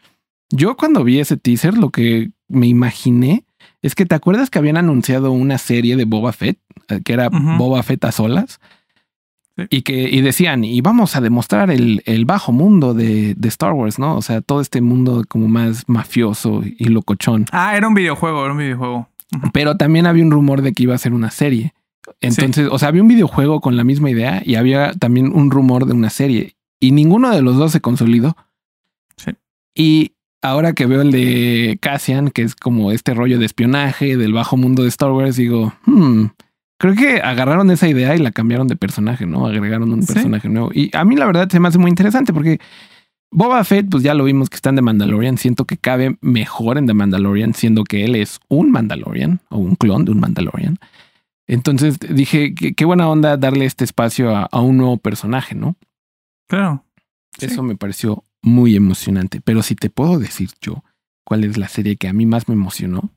Yo 0.49 0.77
cuando 0.77 1.03
vi 1.03 1.19
ese 1.19 1.37
teaser, 1.37 1.77
lo 1.77 1.89
que 1.89 2.31
me 2.47 2.67
imaginé 2.67 3.45
es 3.81 3.95
que 3.95 4.05
te 4.05 4.15
acuerdas 4.15 4.49
que 4.49 4.59
habían 4.59 4.77
anunciado 4.77 5.31
una 5.31 5.57
serie 5.57 5.95
de 5.95 6.05
Boba 6.05 6.33
Fett, 6.33 6.59
eh, 6.89 7.01
que 7.03 7.13
era 7.13 7.29
Boba 7.29 7.81
Fett 7.83 8.03
a 8.05 8.11
solas, 8.11 8.59
y 9.69 9.83
que 9.83 10.09
y 10.09 10.21
decían, 10.21 10.63
y 10.63 10.81
vamos 10.81 11.15
a 11.15 11.21
demostrar 11.21 11.71
el, 11.71 12.03
el 12.05 12.25
bajo 12.25 12.51
mundo 12.51 12.93
de, 12.93 13.35
de, 13.35 13.47
Star 13.47 13.73
Wars, 13.73 13.99
¿no? 13.99 14.17
O 14.17 14.21
sea, 14.21 14.41
todo 14.41 14.59
este 14.59 14.81
mundo 14.81 15.23
como 15.27 15.47
más 15.47 15.85
mafioso 15.87 16.61
y 16.63 16.85
locochón. 16.85 17.45
Ah, 17.51 17.77
era 17.77 17.87
un 17.87 17.93
videojuego, 17.93 18.43
era 18.43 18.51
un 18.51 18.59
videojuego. 18.59 19.07
Pero 19.53 19.77
también 19.77 20.07
había 20.07 20.23
un 20.23 20.31
rumor 20.31 20.61
de 20.61 20.73
que 20.73 20.83
iba 20.83 20.95
a 20.95 20.99
ser 20.99 21.13
una 21.13 21.31
serie. 21.31 21.73
Entonces, 22.21 22.67
o 22.69 22.77
sea, 22.77 22.89
había 22.89 23.01
un 23.01 23.07
videojuego 23.07 23.61
con 23.61 23.77
la 23.77 23.83
misma 23.83 24.09
idea 24.09 24.41
y 24.45 24.55
había 24.55 24.93
también 24.93 25.31
un 25.33 25.49
rumor 25.51 25.85
de 25.85 25.93
una 25.93 26.09
serie. 26.09 26.55
Y 26.79 26.91
ninguno 26.91 27.31
de 27.31 27.41
los 27.41 27.55
dos 27.55 27.71
se 27.71 27.81
consolidó. 27.81 28.35
Sí. 29.17 29.31
Y 29.73 30.14
ahora 30.45 30.73
que 30.73 30.85
veo 30.85 31.01
el 31.01 31.11
de 31.11 31.77
Cassian, 31.81 32.29
que 32.29 32.43
es 32.43 32.55
como 32.55 32.91
este 32.91 33.13
rollo 33.13 33.39
de 33.39 33.45
espionaje 33.45 34.17
del 34.17 34.33
bajo 34.33 34.57
mundo 34.57 34.83
de 34.83 34.89
Star 34.89 35.11
Wars, 35.11 35.35
digo, 35.35 35.73
hmm, 35.85 36.25
creo 36.77 36.95
que 36.95 37.21
agarraron 37.21 37.71
esa 37.71 37.87
idea 37.87 38.15
y 38.15 38.19
la 38.19 38.31
cambiaron 38.31 38.67
de 38.67 38.75
personaje, 38.75 39.25
¿no? 39.25 39.47
Agregaron 39.47 39.91
un 39.91 40.05
personaje 40.05 40.47
nuevo. 40.49 40.69
Y 40.73 40.95
a 40.95 41.03
mí 41.03 41.15
la 41.15 41.25
verdad 41.25 41.49
se 41.49 41.59
me 41.59 41.67
hace 41.67 41.79
muy 41.79 41.89
interesante 41.89 42.31
porque 42.31 42.59
Boba 43.31 43.63
Fett, 43.63 43.89
pues 43.89 44.03
ya 44.03 44.13
lo 44.13 44.23
vimos 44.23 44.49
que 44.49 44.55
está 44.55 44.69
en 44.69 44.77
The 44.77 44.81
Mandalorian. 44.81 45.37
Siento 45.37 45.65
que 45.65 45.77
cabe 45.77 46.17
mejor 46.21 46.77
en 46.77 46.87
The 46.87 46.93
Mandalorian, 46.93 47.53
siendo 47.53 47.83
que 47.83 48.05
él 48.05 48.15
es 48.15 48.39
un 48.47 48.71
Mandalorian 48.71 49.41
o 49.49 49.57
un 49.57 49.75
clon 49.75 50.05
de 50.05 50.11
un 50.11 50.19
Mandalorian. 50.19 50.77
Entonces 51.47 51.99
dije, 51.99 52.55
qué, 52.55 52.85
buena 52.85 53.09
onda 53.09 53.37
darle 53.37 53.65
este 53.65 53.83
espacio 53.83 54.35
a, 54.35 54.61
un 54.61 54.77
nuevo 54.77 54.97
personaje, 54.97 55.53
¿no? 55.53 55.75
Claro. 56.47 56.83
Eso 57.39 57.61
me 57.61 57.75
pareció 57.75 58.23
muy 58.45 58.75
emocionante. 58.75 59.41
Pero 59.41 59.63
si 59.63 59.75
te 59.75 59.89
puedo 59.89 60.19
decir 60.19 60.49
yo 60.61 60.83
cuál 61.25 61.43
es 61.43 61.57
la 61.57 61.67
serie 61.67 61.97
que 61.97 62.07
a 62.07 62.13
mí 62.13 62.25
más 62.25 62.47
me 62.47 62.53
emocionó, 62.53 63.11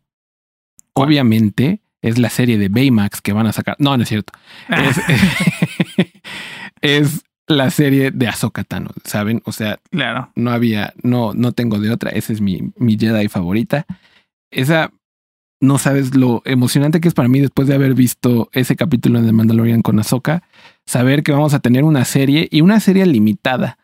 obviamente 0.94 1.82
es 2.00 2.18
la 2.18 2.30
serie 2.30 2.58
de 2.58 2.68
Baymax 2.68 3.20
que 3.20 3.32
van 3.32 3.46
a 3.46 3.52
sacar. 3.52 3.76
No, 3.78 3.96
no 3.96 4.02
es 4.02 4.08
cierto. 4.08 4.32
Es, 6.80 7.24
la 7.48 7.70
serie 7.70 8.12
de 8.12 8.28
Ahsoka 8.28 8.62
Tano, 8.62 8.90
¿saben? 9.04 9.42
O 9.44 9.52
sea, 9.52 9.80
claro. 9.90 10.30
no 10.36 10.52
había, 10.52 10.92
no, 11.02 11.32
no 11.34 11.52
tengo 11.52 11.80
de 11.80 11.90
otra. 11.90 12.10
Esa 12.10 12.32
es 12.32 12.40
mi, 12.40 12.72
mi 12.76 12.96
Jedi 12.96 13.26
favorita. 13.28 13.86
Esa, 14.52 14.92
no 15.60 15.78
sabes 15.78 16.14
lo 16.14 16.42
emocionante 16.44 17.00
que 17.00 17.08
es 17.08 17.14
para 17.14 17.28
mí 17.28 17.40
después 17.40 17.66
de 17.66 17.74
haber 17.74 17.94
visto 17.94 18.48
ese 18.52 18.76
capítulo 18.76 19.22
de 19.22 19.32
Mandalorian 19.32 19.82
con 19.82 19.98
Ahsoka, 19.98 20.42
saber 20.86 21.22
que 21.22 21.32
vamos 21.32 21.54
a 21.54 21.58
tener 21.58 21.84
una 21.84 22.04
serie 22.04 22.48
y 22.50 22.60
una 22.60 22.80
serie 22.80 23.06
limitada 23.06 23.78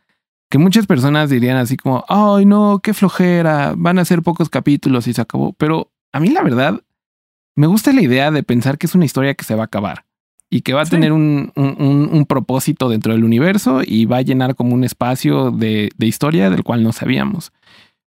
que 0.50 0.58
muchas 0.58 0.86
personas 0.86 1.30
dirían 1.30 1.56
así 1.56 1.76
como, 1.76 2.04
ay 2.08 2.46
no, 2.46 2.80
qué 2.82 2.94
flojera, 2.94 3.74
van 3.76 3.98
a 3.98 4.04
ser 4.04 4.22
pocos 4.22 4.48
capítulos 4.48 5.06
y 5.06 5.12
se 5.14 5.20
acabó. 5.20 5.52
Pero 5.54 5.90
a 6.12 6.20
mí 6.20 6.28
la 6.28 6.42
verdad, 6.42 6.80
me 7.56 7.66
gusta 7.66 7.92
la 7.92 8.02
idea 8.02 8.30
de 8.30 8.42
pensar 8.42 8.78
que 8.78 8.86
es 8.86 8.94
una 8.94 9.04
historia 9.04 9.34
que 9.34 9.44
se 9.44 9.54
va 9.54 9.62
a 9.62 9.66
acabar 9.66 10.04
y 10.50 10.60
que 10.60 10.72
va 10.72 10.82
a 10.82 10.86
tener 10.86 11.12
un, 11.12 11.52
un, 11.56 12.26
propósito 12.26 12.88
dentro 12.88 13.12
del 13.12 13.24
universo 13.24 13.80
y 13.84 14.04
va 14.04 14.18
a 14.18 14.22
llenar 14.22 14.54
como 14.54 14.74
un 14.74 14.84
espacio 14.84 15.50
de, 15.50 15.90
de 15.96 16.06
historia 16.06 16.50
del 16.50 16.62
cual 16.62 16.84
no 16.84 16.92
sabíamos. 16.92 17.52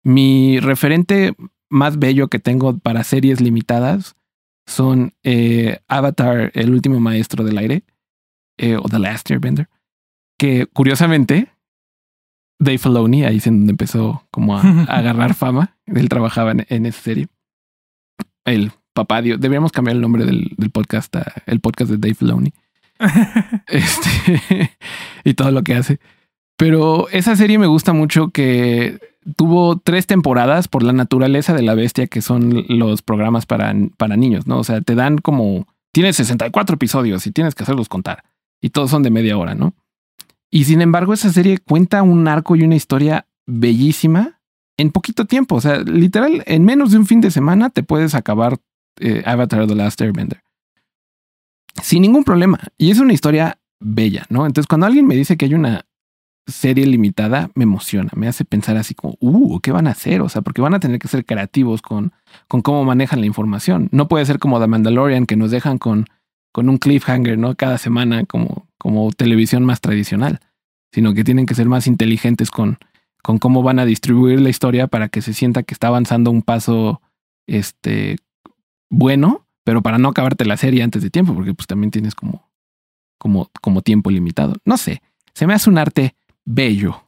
Mi 0.05 0.61
referente 0.61 1.35
más 1.68 1.99
bello 1.99 2.29
que 2.29 2.38
tengo 2.38 2.79
para 2.79 3.03
series 3.03 3.40
limitadas 3.40 4.14
son 4.66 5.14
eh, 5.22 5.81
Avatar, 5.88 6.53
el 6.55 6.72
último 6.72 7.01
maestro 7.01 7.44
del 7.44 7.59
aire, 7.59 7.83
eh, 8.59 8.77
o 8.77 8.88
The 8.88 8.99
Last 8.99 9.31
Airbender, 9.31 9.68
que 10.38 10.66
curiosamente 10.66 11.49
Dave 12.59 12.79
Filoni, 12.79 13.25
ahí 13.25 13.37
es 13.37 13.47
en 13.47 13.59
donde 13.61 13.73
empezó 13.73 14.25
como 14.31 14.57
a, 14.57 14.62
agarrar 14.88 15.35
fama. 15.35 15.77
Él 15.87 16.09
trabajaba 16.09 16.53
en, 16.53 16.87
esa 16.87 17.01
serie. 17.01 17.29
El 18.45 18.73
papá 18.92 19.23
Dios. 19.23 19.40
Deberíamos 19.40 19.73
cambiar 19.73 19.97
el 19.97 20.03
nombre 20.03 20.25
del, 20.25 20.55
podcast 20.73 21.14
a 21.16 21.33
el 21.47 21.61
podcast 21.61 21.90
de 21.90 21.99
Dave 21.99 22.14
Filoni. 22.14 22.53
este, 23.69 24.71
y 25.25 25.35
todo 25.35 25.51
lo 25.51 25.62
que 25.62 25.75
hace. 25.75 26.01
Pero 26.57 27.09
esa 27.11 27.37
serie 27.37 27.59
me 27.59 27.66
gusta 27.66 27.92
mucho 27.92 28.31
que 28.31 28.99
tuvo 29.37 29.79
tres 29.79 30.07
temporadas 30.07 30.69
por 30.69 30.83
la 30.83 30.92
naturaleza 30.92 31.53
de 31.53 31.62
la 31.62 31.75
bestia 31.75 32.07
que 32.07 32.23
son 32.23 32.64
los 32.69 33.03
programas 33.03 33.45
para, 33.45 33.75
para 33.99 34.16
niños, 34.16 34.47
¿no? 34.47 34.59
O 34.59 34.64
sea, 34.64 34.81
te 34.81 34.95
dan 34.95 35.19
como... 35.19 35.66
Tienes 35.92 36.16
64 36.16 36.75
episodios 36.75 37.27
y 37.27 37.33
tienes 37.33 37.55
que 37.55 37.62
hacerlos 37.62 37.88
contar. 37.88 38.25
Y 38.61 38.71
todos 38.71 38.90
son 38.90 39.03
de 39.03 39.11
media 39.11 39.37
hora, 39.37 39.55
¿no? 39.55 39.75
Y 40.57 40.64
sin 40.64 40.81
embargo, 40.81 41.12
esa 41.12 41.31
serie 41.31 41.59
cuenta 41.59 42.03
un 42.03 42.27
arco 42.27 42.57
y 42.57 42.62
una 42.62 42.77
historia 42.77 43.27
bellísima 43.45 44.40
en 44.79 44.90
poquito 44.90 45.27
tiempo. 45.27 45.57
O 45.57 45.61
sea, 45.61 45.81
literal, 45.81 46.42
en 46.47 46.64
menos 46.64 46.92
de 46.92 46.97
un 46.97 47.05
fin 47.05 47.21
de 47.21 47.31
semana 47.31 47.69
te 47.69 47.83
puedes 47.83 48.14
acabar 48.14 48.57
eh, 48.99 49.23
Avatar 49.27 49.66
The 49.66 49.75
Last 49.75 50.01
Airbender. 50.01 50.40
Sin 51.83 52.01
ningún 52.01 52.25
problema. 52.25 52.59
Y 52.79 52.90
es 52.90 53.01
una 53.01 53.12
historia 53.12 53.59
bella, 53.81 54.25
¿no? 54.31 54.47
Entonces, 54.47 54.66
cuando 54.66 54.87
alguien 54.87 55.07
me 55.07 55.14
dice 55.14 55.37
que 55.37 55.45
hay 55.45 55.53
una 55.53 55.85
serie 56.47 56.87
limitada, 56.87 57.51
me 57.55 57.64
emociona, 57.64 58.09
me 58.16 58.27
hace 58.27 58.47
pensar 58.47 58.79
así 58.79 58.95
como, 58.95 59.19
uh, 59.21 59.61
¿qué 59.61 59.73
van 59.73 59.87
a 59.87 59.90
hacer? 59.90 60.23
O 60.23 60.31
sea, 60.31 60.40
porque 60.40 60.62
van 60.62 60.73
a 60.73 60.81
tener 60.81 60.99
que 60.99 61.09
ser 61.09 61.27
creativos 61.27 61.83
con, 61.83 62.14
con 62.49 62.62
cómo 62.62 62.83
manejan 62.83 63.21
la 63.21 63.27
información. 63.27 63.90
No 63.92 64.09
puede 64.09 64.25
ser 64.25 64.38
como 64.38 64.59
The 64.59 64.69
Mandalorian, 64.69 65.27
que 65.27 65.37
nos 65.37 65.51
dejan 65.51 65.77
con 65.77 66.07
con 66.57 66.71
un 66.71 66.79
cliffhanger, 66.79 67.37
¿no? 67.37 67.55
Cada 67.55 67.77
semana 67.77 68.25
como, 68.25 68.65
como 68.78 69.10
televisión 69.12 69.64
más 69.64 69.80
tradicional, 69.80 70.40
sino 70.92 71.14
que 71.14 71.24
tienen 71.24 71.46
que 71.46 71.54
ser 71.54 71.68
más 71.68 71.86
inteligentes 71.86 72.50
con, 72.50 72.78
con 73.22 73.38
cómo 73.38 73.62
van 73.62 73.78
a 73.78 73.84
distribuir 73.84 74.40
la 74.40 74.50
historia 74.50 74.86
para 74.86 75.08
que 75.08 75.22
se 75.22 75.32
sienta 75.32 75.62
que 75.62 75.74
está 75.74 75.88
avanzando 75.88 76.30
un 76.30 76.42
paso 76.42 77.00
este, 77.46 78.16
bueno, 78.90 79.46
pero 79.64 79.82
para 79.82 79.98
no 79.98 80.08
acabarte 80.08 80.44
la 80.44 80.56
serie 80.56 80.82
antes 80.82 81.02
de 81.02 81.10
tiempo, 81.10 81.34
porque 81.34 81.54
pues 81.54 81.66
también 81.66 81.90
tienes 81.90 82.14
como, 82.14 82.50
como, 83.18 83.50
como 83.60 83.82
tiempo 83.82 84.10
limitado. 84.10 84.54
No 84.64 84.76
sé, 84.76 85.02
se 85.34 85.46
me 85.46 85.54
hace 85.54 85.70
un 85.70 85.78
arte 85.78 86.14
bello 86.44 87.02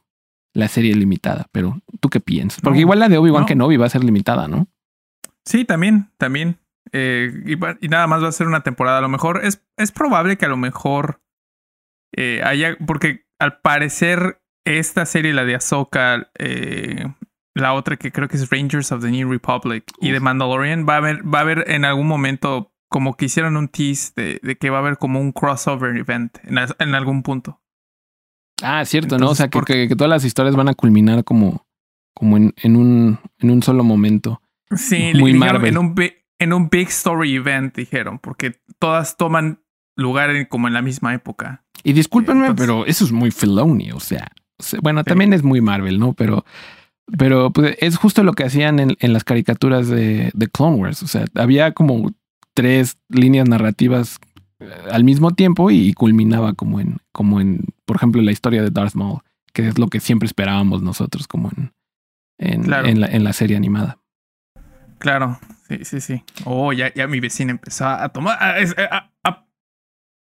la 0.53 0.67
serie 0.67 0.93
limitada, 0.95 1.47
pero 1.51 1.81
¿tú 1.99 2.09
qué 2.09 2.19
piensas? 2.19 2.61
Porque 2.61 2.79
igual 2.79 2.99
la 2.99 3.09
de 3.09 3.17
Obi-Wan 3.17 3.45
que 3.45 3.53
Kenobi 3.53 3.77
va 3.77 3.85
a 3.85 3.89
ser 3.89 4.03
limitada, 4.03 4.47
¿no? 4.47 4.67
Sí, 5.45 5.63
también, 5.63 6.11
también. 6.17 6.59
Eh, 6.91 7.31
y, 7.81 7.87
nada 7.87 8.07
más 8.07 8.23
va 8.23 8.27
a 8.27 8.33
ser 8.33 8.47
una 8.47 8.61
temporada. 8.61 8.97
A 8.97 9.01
lo 9.01 9.09
mejor 9.09 9.45
es, 9.45 9.63
es 9.77 9.91
probable 9.91 10.37
que 10.37 10.45
a 10.45 10.49
lo 10.49 10.57
mejor 10.57 11.21
eh, 12.15 12.41
haya, 12.43 12.77
porque 12.85 13.25
al 13.39 13.59
parecer 13.61 14.41
esta 14.65 15.05
serie, 15.05 15.33
la 15.33 15.45
de 15.45 15.55
Ahsoka, 15.55 16.29
eh, 16.37 17.05
la 17.55 17.73
otra 17.73 17.97
que 17.97 18.11
creo 18.11 18.27
que 18.27 18.37
es 18.37 18.49
Rangers 18.49 18.91
of 18.91 19.01
the 19.01 19.09
New 19.11 19.29
Republic 19.31 19.83
y 20.01 20.11
de 20.11 20.19
Mandalorian, 20.19 20.85
va 20.87 20.95
a 20.95 20.97
haber, 20.97 21.23
va 21.33 21.39
a 21.39 21.41
haber 21.41 21.65
en 21.69 21.85
algún 21.85 22.07
momento 22.07 22.73
como 22.89 23.15
que 23.15 23.25
hicieron 23.25 23.55
un 23.57 23.67
tease 23.67 24.11
de, 24.15 24.39
de 24.41 24.55
que 24.57 24.69
va 24.69 24.77
a 24.77 24.81
haber 24.81 24.97
como 24.97 25.19
un 25.19 25.31
crossover 25.31 25.95
event 25.97 26.37
en, 26.43 26.57
al- 26.57 26.75
en 26.79 26.95
algún 26.95 27.21
punto. 27.23 27.61
Ah, 28.61 28.83
cierto, 28.85 29.17
¿no? 29.17 29.29
O 29.29 29.35
sea, 29.35 29.47
que, 29.47 29.57
¿por 29.57 29.65
que- 29.65 29.87
que 29.87 29.95
todas 29.95 30.09
las 30.09 30.25
historias 30.25 30.55
van 30.55 30.69
a 30.69 30.73
culminar 30.73 31.23
como, 31.23 31.65
como 32.13 32.37
en, 32.37 32.53
en, 32.57 32.75
un, 32.75 33.19
en 33.39 33.51
un 33.51 33.63
solo 33.63 33.83
momento. 33.83 34.41
Sí, 34.75 35.11
Muy 35.15 35.33
dijeron 35.33 35.53
Marvel. 35.53 35.69
en 35.73 35.77
un, 35.77 35.95
bi- 35.95 36.13
en 36.39 36.53
un 36.53 36.69
big 36.69 36.87
story 36.89 37.35
event, 37.35 37.75
dijeron, 37.75 38.19
porque 38.19 38.59
todas 38.79 39.17
toman 39.17 39.61
lugar 39.99 40.29
en- 40.31 40.45
como 40.45 40.67
en 40.67 40.73
la 40.73 40.81
misma 40.81 41.13
época. 41.13 41.63
Y 41.83 41.93
discúlpenme, 41.93 42.47
Entonces- 42.47 42.65
pero 42.67 42.85
eso 42.85 43.05
es 43.05 43.11
muy 43.11 43.31
Filoni, 43.31 43.91
o 43.91 43.99
sea, 43.99 44.27
bueno, 44.81 45.01
Sí. 45.01 45.05
también 45.05 45.33
es 45.33 45.43
muy 45.43 45.61
Marvel, 45.61 45.99
¿no? 45.99 46.13
Pero, 46.13 46.43
pero 47.17 47.51
pues, 47.51 47.75
es 47.79 47.97
justo 47.97 48.23
lo 48.23 48.33
que 48.33 48.43
hacían 48.43 48.79
en, 48.79 48.97
en 48.99 49.13
las 49.13 49.23
caricaturas 49.23 49.87
de, 49.87 50.31
de 50.33 50.47
Clone 50.49 50.75
Wars. 50.77 51.01
O 51.03 51.07
sea, 51.07 51.25
había 51.35 51.71
como 51.73 52.11
tres 52.53 52.97
líneas 53.09 53.47
narrativas 53.47 54.19
eh, 54.59 54.69
al 54.91 55.03
mismo 55.05 55.31
tiempo 55.31 55.71
y 55.71 55.93
culminaba 55.93 56.53
como 56.53 56.79
en, 56.81 56.97
como 57.13 57.39
en, 57.39 57.65
por 57.85 57.95
ejemplo, 57.95 58.21
la 58.21 58.31
historia 58.33 58.61
de 58.61 58.69
Darth 58.71 58.95
Maul, 58.95 59.21
que 59.53 59.67
es 59.67 59.79
lo 59.79 59.87
que 59.87 59.99
siempre 60.01 60.27
esperábamos 60.27 60.81
nosotros 60.83 61.27
como 61.27 61.49
en, 61.55 61.71
en, 62.37 62.63
Claro. 62.63 62.87
en 62.87 62.99
la, 62.99 63.07
en 63.07 63.23
la 63.23 63.31
serie 63.33 63.55
animada. 63.55 63.97
Claro, 64.97 65.39
sí, 65.69 65.85
sí, 65.85 66.01
sí. 66.01 66.23
Oh, 66.43 66.73
ya, 66.73 66.93
ya 66.93 67.07
mi 67.07 67.21
vecina 67.21 67.51
empezó 67.51 67.87
a 67.87 68.09
tomar, 68.09 68.37
a, 68.41 68.55
a- 68.91 69.09
a 69.23 69.45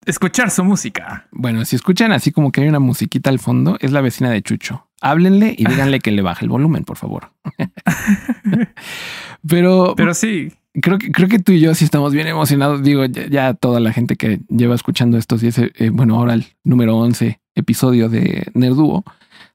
escuchar 0.07 0.49
su 0.49 0.63
música. 0.63 1.27
Bueno, 1.31 1.63
si 1.65 1.75
escuchan 1.75 2.11
así 2.11 2.31
como 2.31 2.51
que 2.51 2.61
hay 2.61 2.67
una 2.67 2.79
musiquita 2.79 3.29
al 3.29 3.39
fondo, 3.39 3.77
es 3.79 3.91
la 3.91 4.01
vecina 4.01 4.29
de 4.29 4.41
Chucho. 4.41 4.87
Háblenle 5.01 5.53
y 5.55 5.65
díganle 5.65 5.99
que 5.99 6.11
le 6.11 6.23
baje 6.23 6.45
el 6.45 6.49
volumen, 6.49 6.83
por 6.83 6.97
favor. 6.97 7.31
Pero, 9.47 9.93
Pero 9.95 10.13
sí, 10.15 10.53
creo 10.81 10.97
que 10.97 11.11
creo 11.11 11.27
que 11.27 11.39
tú 11.39 11.51
y 11.51 11.59
yo 11.59 11.75
sí 11.75 11.85
estamos 11.85 12.13
bien 12.13 12.27
emocionados. 12.27 12.81
Digo, 12.81 13.05
ya, 13.05 13.27
ya 13.27 13.53
toda 13.53 13.79
la 13.79 13.93
gente 13.93 14.15
que 14.15 14.39
lleva 14.49 14.73
escuchando 14.73 15.17
estos 15.17 15.43
y 15.43 15.47
ese, 15.47 15.71
eh, 15.75 15.89
bueno, 15.89 16.15
ahora 16.15 16.33
el 16.33 16.47
número 16.63 16.97
11 16.97 17.39
episodio 17.53 18.09
de 18.09 18.47
Nerduo, 18.53 19.03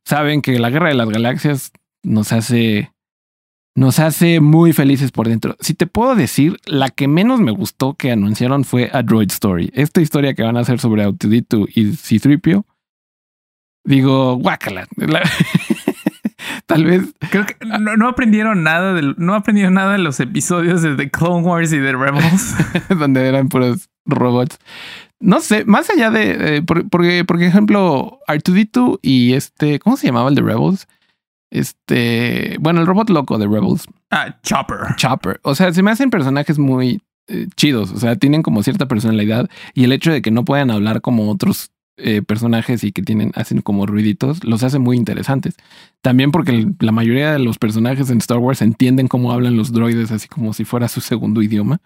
saben 0.04 0.42
que 0.42 0.58
la 0.58 0.70
Guerra 0.70 0.88
de 0.88 0.94
las 0.94 1.08
Galaxias 1.08 1.72
nos 2.02 2.32
hace 2.32 2.91
nos 3.74 3.98
hace 3.98 4.40
muy 4.40 4.72
felices 4.72 5.12
por 5.12 5.28
dentro. 5.28 5.56
Si 5.61 5.74
te 5.74 5.87
puedo 5.87 6.14
decir, 6.14 6.58
la 6.66 6.90
que 6.90 7.08
menos 7.08 7.40
me 7.40 7.52
gustó 7.52 7.94
que 7.94 8.11
anunciaron 8.12 8.64
fue 8.64 8.90
A 8.92 9.02
Droid 9.02 9.30
Story. 9.30 9.70
Esta 9.74 10.00
historia 10.02 10.35
que 10.35 10.42
van 10.42 10.56
a 10.56 10.61
hacer 10.61 10.78
sobre 10.78 11.02
Autodito 11.04 11.66
y 11.74 11.92
C-3PO. 11.96 12.64
Digo, 13.85 14.37
guácala. 14.37 14.87
La- 14.96 15.22
Tal 16.66 16.85
vez 16.85 17.02
creo 17.30 17.46
que 17.46 17.56
no, 17.64 17.96
no 17.96 18.08
aprendieron 18.08 18.62
nada 18.62 18.94
del, 18.94 19.14
no 19.18 19.35
aprendieron 19.35 19.74
nada 19.74 19.92
de 19.92 19.98
los 19.98 20.20
episodios 20.20 20.82
de 20.82 20.94
The 20.96 21.11
Clone 21.11 21.42
Wars 21.46 21.72
y 21.72 21.78
de 21.78 21.92
Rebels. 21.92 22.54
donde 22.98 23.26
eran 23.26 23.48
puros 23.48 23.88
robots. 24.06 24.58
No 25.20 25.40
sé, 25.40 25.64
más 25.64 25.88
allá 25.90 26.11
de, 26.11 26.56
eh, 26.56 26.62
por- 26.62 26.88
porque, 26.88 27.24
por 27.24 27.40
ejemplo, 27.42 28.18
Artudito 28.26 28.98
y 29.02 29.35
este, 29.35 29.78
¿cómo 29.78 29.96
se 29.96 30.06
llamaba 30.08 30.28
el 30.28 30.35
de 30.35 30.42
Rebels? 30.42 30.88
Este, 31.52 32.56
bueno, 32.60 32.80
el 32.80 32.86
robot 32.86 33.10
loco 33.10 33.36
de 33.36 33.46
Rebels, 33.46 33.86
ah, 34.10 34.38
Chopper. 34.42 34.96
Chopper. 34.96 35.38
O 35.42 35.54
sea, 35.54 35.70
se 35.74 35.82
me 35.82 35.90
hacen 35.90 36.08
personajes 36.08 36.58
muy 36.58 37.02
eh, 37.28 37.46
chidos. 37.56 37.92
O 37.92 37.98
sea, 37.98 38.16
tienen 38.16 38.42
como 38.42 38.62
cierta 38.62 38.88
personalidad 38.88 39.50
y 39.74 39.84
el 39.84 39.92
hecho 39.92 40.10
de 40.10 40.22
que 40.22 40.30
no 40.30 40.46
puedan 40.46 40.70
hablar 40.70 41.02
como 41.02 41.30
otros 41.30 41.70
eh, 41.98 42.22
personajes 42.22 42.84
y 42.84 42.92
que 42.92 43.02
tienen, 43.02 43.32
hacen 43.34 43.60
como 43.60 43.84
ruiditos, 43.84 44.44
los 44.44 44.62
hace 44.62 44.78
muy 44.78 44.96
interesantes. 44.96 45.56
También 46.00 46.30
porque 46.32 46.68
la 46.80 46.90
mayoría 46.90 47.34
de 47.34 47.38
los 47.38 47.58
personajes 47.58 48.08
en 48.08 48.16
Star 48.18 48.38
Wars 48.38 48.62
entienden 48.62 49.08
cómo 49.08 49.30
hablan 49.30 49.58
los 49.58 49.72
droides, 49.72 50.10
así 50.10 50.28
como 50.28 50.54
si 50.54 50.64
fuera 50.64 50.88
su 50.88 51.02
segundo 51.02 51.42
idioma. 51.42 51.82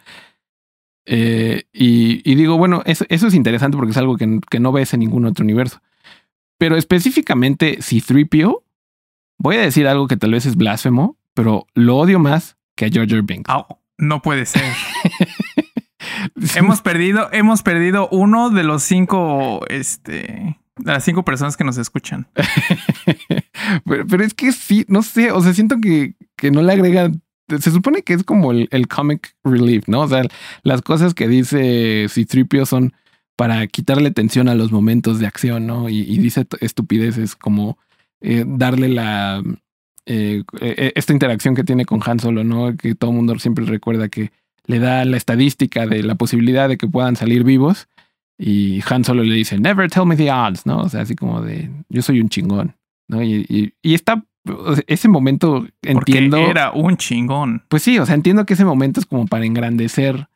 Eh, 1.06 1.64
y, 1.72 2.22
y 2.30 2.36
digo, 2.36 2.56
bueno, 2.56 2.82
eso, 2.86 3.04
eso 3.08 3.26
es 3.26 3.34
interesante 3.34 3.76
porque 3.76 3.90
es 3.90 3.96
algo 3.96 4.16
que, 4.16 4.38
que 4.48 4.60
no 4.60 4.70
ves 4.70 4.94
en 4.94 5.00
ningún 5.00 5.26
otro 5.26 5.44
universo. 5.44 5.82
Pero 6.56 6.76
específicamente, 6.76 7.82
si 7.82 8.00
3PO, 8.00 8.62
voy 9.38 9.56
a 9.56 9.60
decir 9.60 9.86
algo 9.86 10.06
que 10.08 10.16
tal 10.16 10.32
vez 10.32 10.46
es 10.46 10.56
blasfemo, 10.56 11.16
pero 11.34 11.66
lo 11.74 11.96
odio 11.96 12.18
más 12.18 12.56
que 12.74 12.86
a 12.86 12.90
Jar 12.90 13.22
Binks. 13.22 13.48
Au, 13.48 13.66
no 13.98 14.22
puede 14.22 14.46
ser. 14.46 14.62
hemos 16.56 16.80
perdido, 16.80 17.28
hemos 17.32 17.62
perdido 17.62 18.08
uno 18.10 18.50
de 18.50 18.64
los 18.64 18.82
cinco, 18.82 19.60
este, 19.68 20.58
de 20.76 20.92
las 20.92 21.04
cinco 21.04 21.24
personas 21.24 21.56
que 21.56 21.64
nos 21.64 21.78
escuchan. 21.78 22.28
pero, 23.84 24.06
pero 24.06 24.24
es 24.24 24.34
que 24.34 24.52
sí, 24.52 24.84
no 24.88 25.02
sé, 25.02 25.32
o 25.32 25.40
sea, 25.40 25.54
siento 25.54 25.80
que, 25.80 26.14
que 26.36 26.50
no 26.50 26.62
le 26.62 26.72
agrega. 26.72 27.10
Se 27.48 27.70
supone 27.70 28.02
que 28.02 28.14
es 28.14 28.24
como 28.24 28.50
el, 28.50 28.68
el 28.72 28.88
comic 28.88 29.36
relief, 29.44 29.86
¿no? 29.86 30.00
O 30.00 30.08
sea, 30.08 30.22
las 30.62 30.82
cosas 30.82 31.14
que 31.14 31.28
dice 31.28 32.06
C-3PO 32.08 32.66
son 32.66 32.92
para 33.36 33.64
quitarle 33.68 34.10
tensión 34.10 34.48
a 34.48 34.54
los 34.56 34.72
momentos 34.72 35.20
de 35.20 35.26
acción, 35.26 35.66
¿no? 35.66 35.88
Y, 35.88 36.00
y 36.00 36.18
dice 36.18 36.46
estupideces 36.60 37.36
como 37.36 37.78
eh, 38.20 38.44
darle 38.46 38.88
la. 38.88 39.42
eh, 40.06 40.42
eh, 40.60 40.92
esta 40.94 41.12
interacción 41.12 41.54
que 41.54 41.64
tiene 41.64 41.84
con 41.84 42.00
Han 42.04 42.20
Solo, 42.20 42.44
¿no? 42.44 42.76
Que 42.76 42.94
todo 42.94 43.10
el 43.10 43.16
mundo 43.16 43.38
siempre 43.38 43.64
recuerda 43.64 44.08
que 44.08 44.30
le 44.66 44.78
da 44.78 45.04
la 45.04 45.16
estadística 45.16 45.86
de 45.86 46.02
la 46.02 46.14
posibilidad 46.14 46.68
de 46.68 46.76
que 46.76 46.88
puedan 46.88 47.16
salir 47.16 47.44
vivos. 47.44 47.88
Y 48.38 48.82
Han 48.90 49.04
Solo 49.04 49.22
le 49.22 49.34
dice, 49.34 49.58
never 49.58 49.90
tell 49.90 50.04
me 50.04 50.16
the 50.16 50.30
odds, 50.30 50.66
¿no? 50.66 50.78
O 50.82 50.88
sea, 50.88 51.00
así 51.00 51.14
como 51.14 51.40
de, 51.40 51.70
yo 51.88 52.02
soy 52.02 52.20
un 52.20 52.28
chingón, 52.28 52.76
¿no? 53.08 53.22
Y, 53.22 53.46
y, 53.48 53.72
y 53.82 53.94
está, 53.94 54.22
ese 54.86 55.08
momento 55.08 55.66
entiendo. 55.82 56.36
Porque 56.36 56.50
era 56.50 56.70
un 56.72 56.96
chingón. 56.98 57.62
Pues 57.68 57.82
sí, 57.82 57.98
o 57.98 58.04
sea, 58.04 58.14
entiendo 58.14 58.44
que 58.44 58.54
ese 58.54 58.64
momento 58.66 59.00
es 59.00 59.06
como 59.06 59.26
para 59.26 59.46
engrandecer 59.46 60.28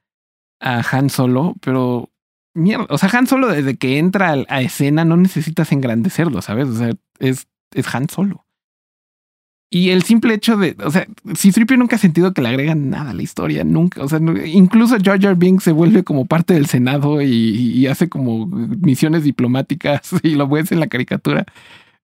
a 0.60 0.82
Han 0.90 1.10
Solo, 1.10 1.54
pero 1.60 2.08
mierda, 2.54 2.86
o 2.88 2.96
sea, 2.96 3.10
Han 3.12 3.26
Solo 3.26 3.48
desde 3.48 3.76
que 3.76 3.98
entra 3.98 4.32
a, 4.32 4.44
a 4.48 4.62
escena 4.62 5.04
no 5.04 5.16
necesitas 5.18 5.70
engrandecerlo, 5.70 6.40
¿sabes? 6.40 6.68
O 6.68 6.74
sea, 6.76 6.92
es, 7.18 7.48
es 7.74 7.94
Han 7.94 8.08
Solo. 8.08 8.46
Y 9.72 9.90
el 9.90 10.02
simple 10.02 10.34
hecho 10.34 10.56
de, 10.56 10.76
o 10.84 10.90
sea, 10.90 11.06
si 11.36 11.52
Tripio 11.52 11.76
nunca 11.76 11.94
ha 11.94 11.98
sentido 12.00 12.34
que 12.34 12.42
le 12.42 12.48
agregan 12.48 12.90
nada 12.90 13.12
a 13.12 13.14
la 13.14 13.22
historia, 13.22 13.62
nunca, 13.62 14.02
o 14.02 14.08
sea, 14.08 14.18
no- 14.18 14.36
incluso 14.44 14.96
Jar 15.00 15.20
Jar 15.20 15.36
Binks 15.36 15.62
se 15.62 15.70
vuelve 15.70 16.02
como 16.02 16.26
parte 16.26 16.54
del 16.54 16.66
Senado 16.66 17.22
y, 17.22 17.28
y 17.28 17.86
hace 17.86 18.08
como 18.08 18.46
misiones 18.48 19.22
diplomáticas 19.22 20.10
y 20.24 20.30
lo 20.34 20.48
ves 20.48 20.72
en 20.72 20.80
la 20.80 20.88
caricatura 20.88 21.46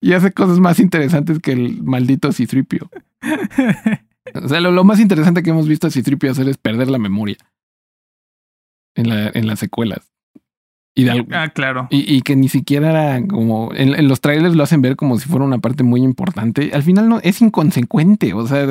y 0.01 0.13
hace 0.13 0.31
cosas 0.33 0.61
más 0.61 0.79
interesantes 0.79 1.41
que 1.41 1.53
el 1.53 1.83
maldito 1.83 2.33
Citripio. 2.33 2.89
O 4.35 4.49
sea, 4.49 4.61
lo, 4.61 4.73
lo 4.73 4.83
más 4.83 4.99
interesante 4.99 5.43
que 5.45 5.51
hemos 5.51 5.69
visto 5.69 5.87
a 5.87 5.91
Citripio 5.91 6.31
hacer 6.33 6.49
es 6.49 6.59
perder 6.59 6.91
la 6.91 6.99
memoria 6.99 7.37
en, 8.97 9.09
la, 9.09 9.31
en 9.33 9.47
las 9.47 9.61
secuelas. 9.61 10.13
Y, 10.99 11.05
de 11.05 11.27
ah, 11.33 11.51
claro. 11.51 11.89
y, 11.91 12.11
y 12.11 12.23
que 12.23 12.37
ni 12.37 12.49
siquiera 12.49 12.91
era 12.91 13.27
como 13.27 13.71
en, 13.75 13.95
en 13.95 14.09
los 14.09 14.23
trailers 14.23 14.57
lo 14.57 14.63
hacen 14.63 14.81
ver 14.81 14.97
como 14.97 15.19
si 15.19 15.29
fuera 15.29 15.45
una 15.45 15.59
parte 15.59 15.83
muy 15.83 16.03
importante. 16.03 16.71
Al 16.73 16.83
final 16.83 17.07
no 17.11 17.21
es 17.23 17.43
inconsecuente. 17.43 18.33
O 18.33 18.47
sea, 18.47 18.67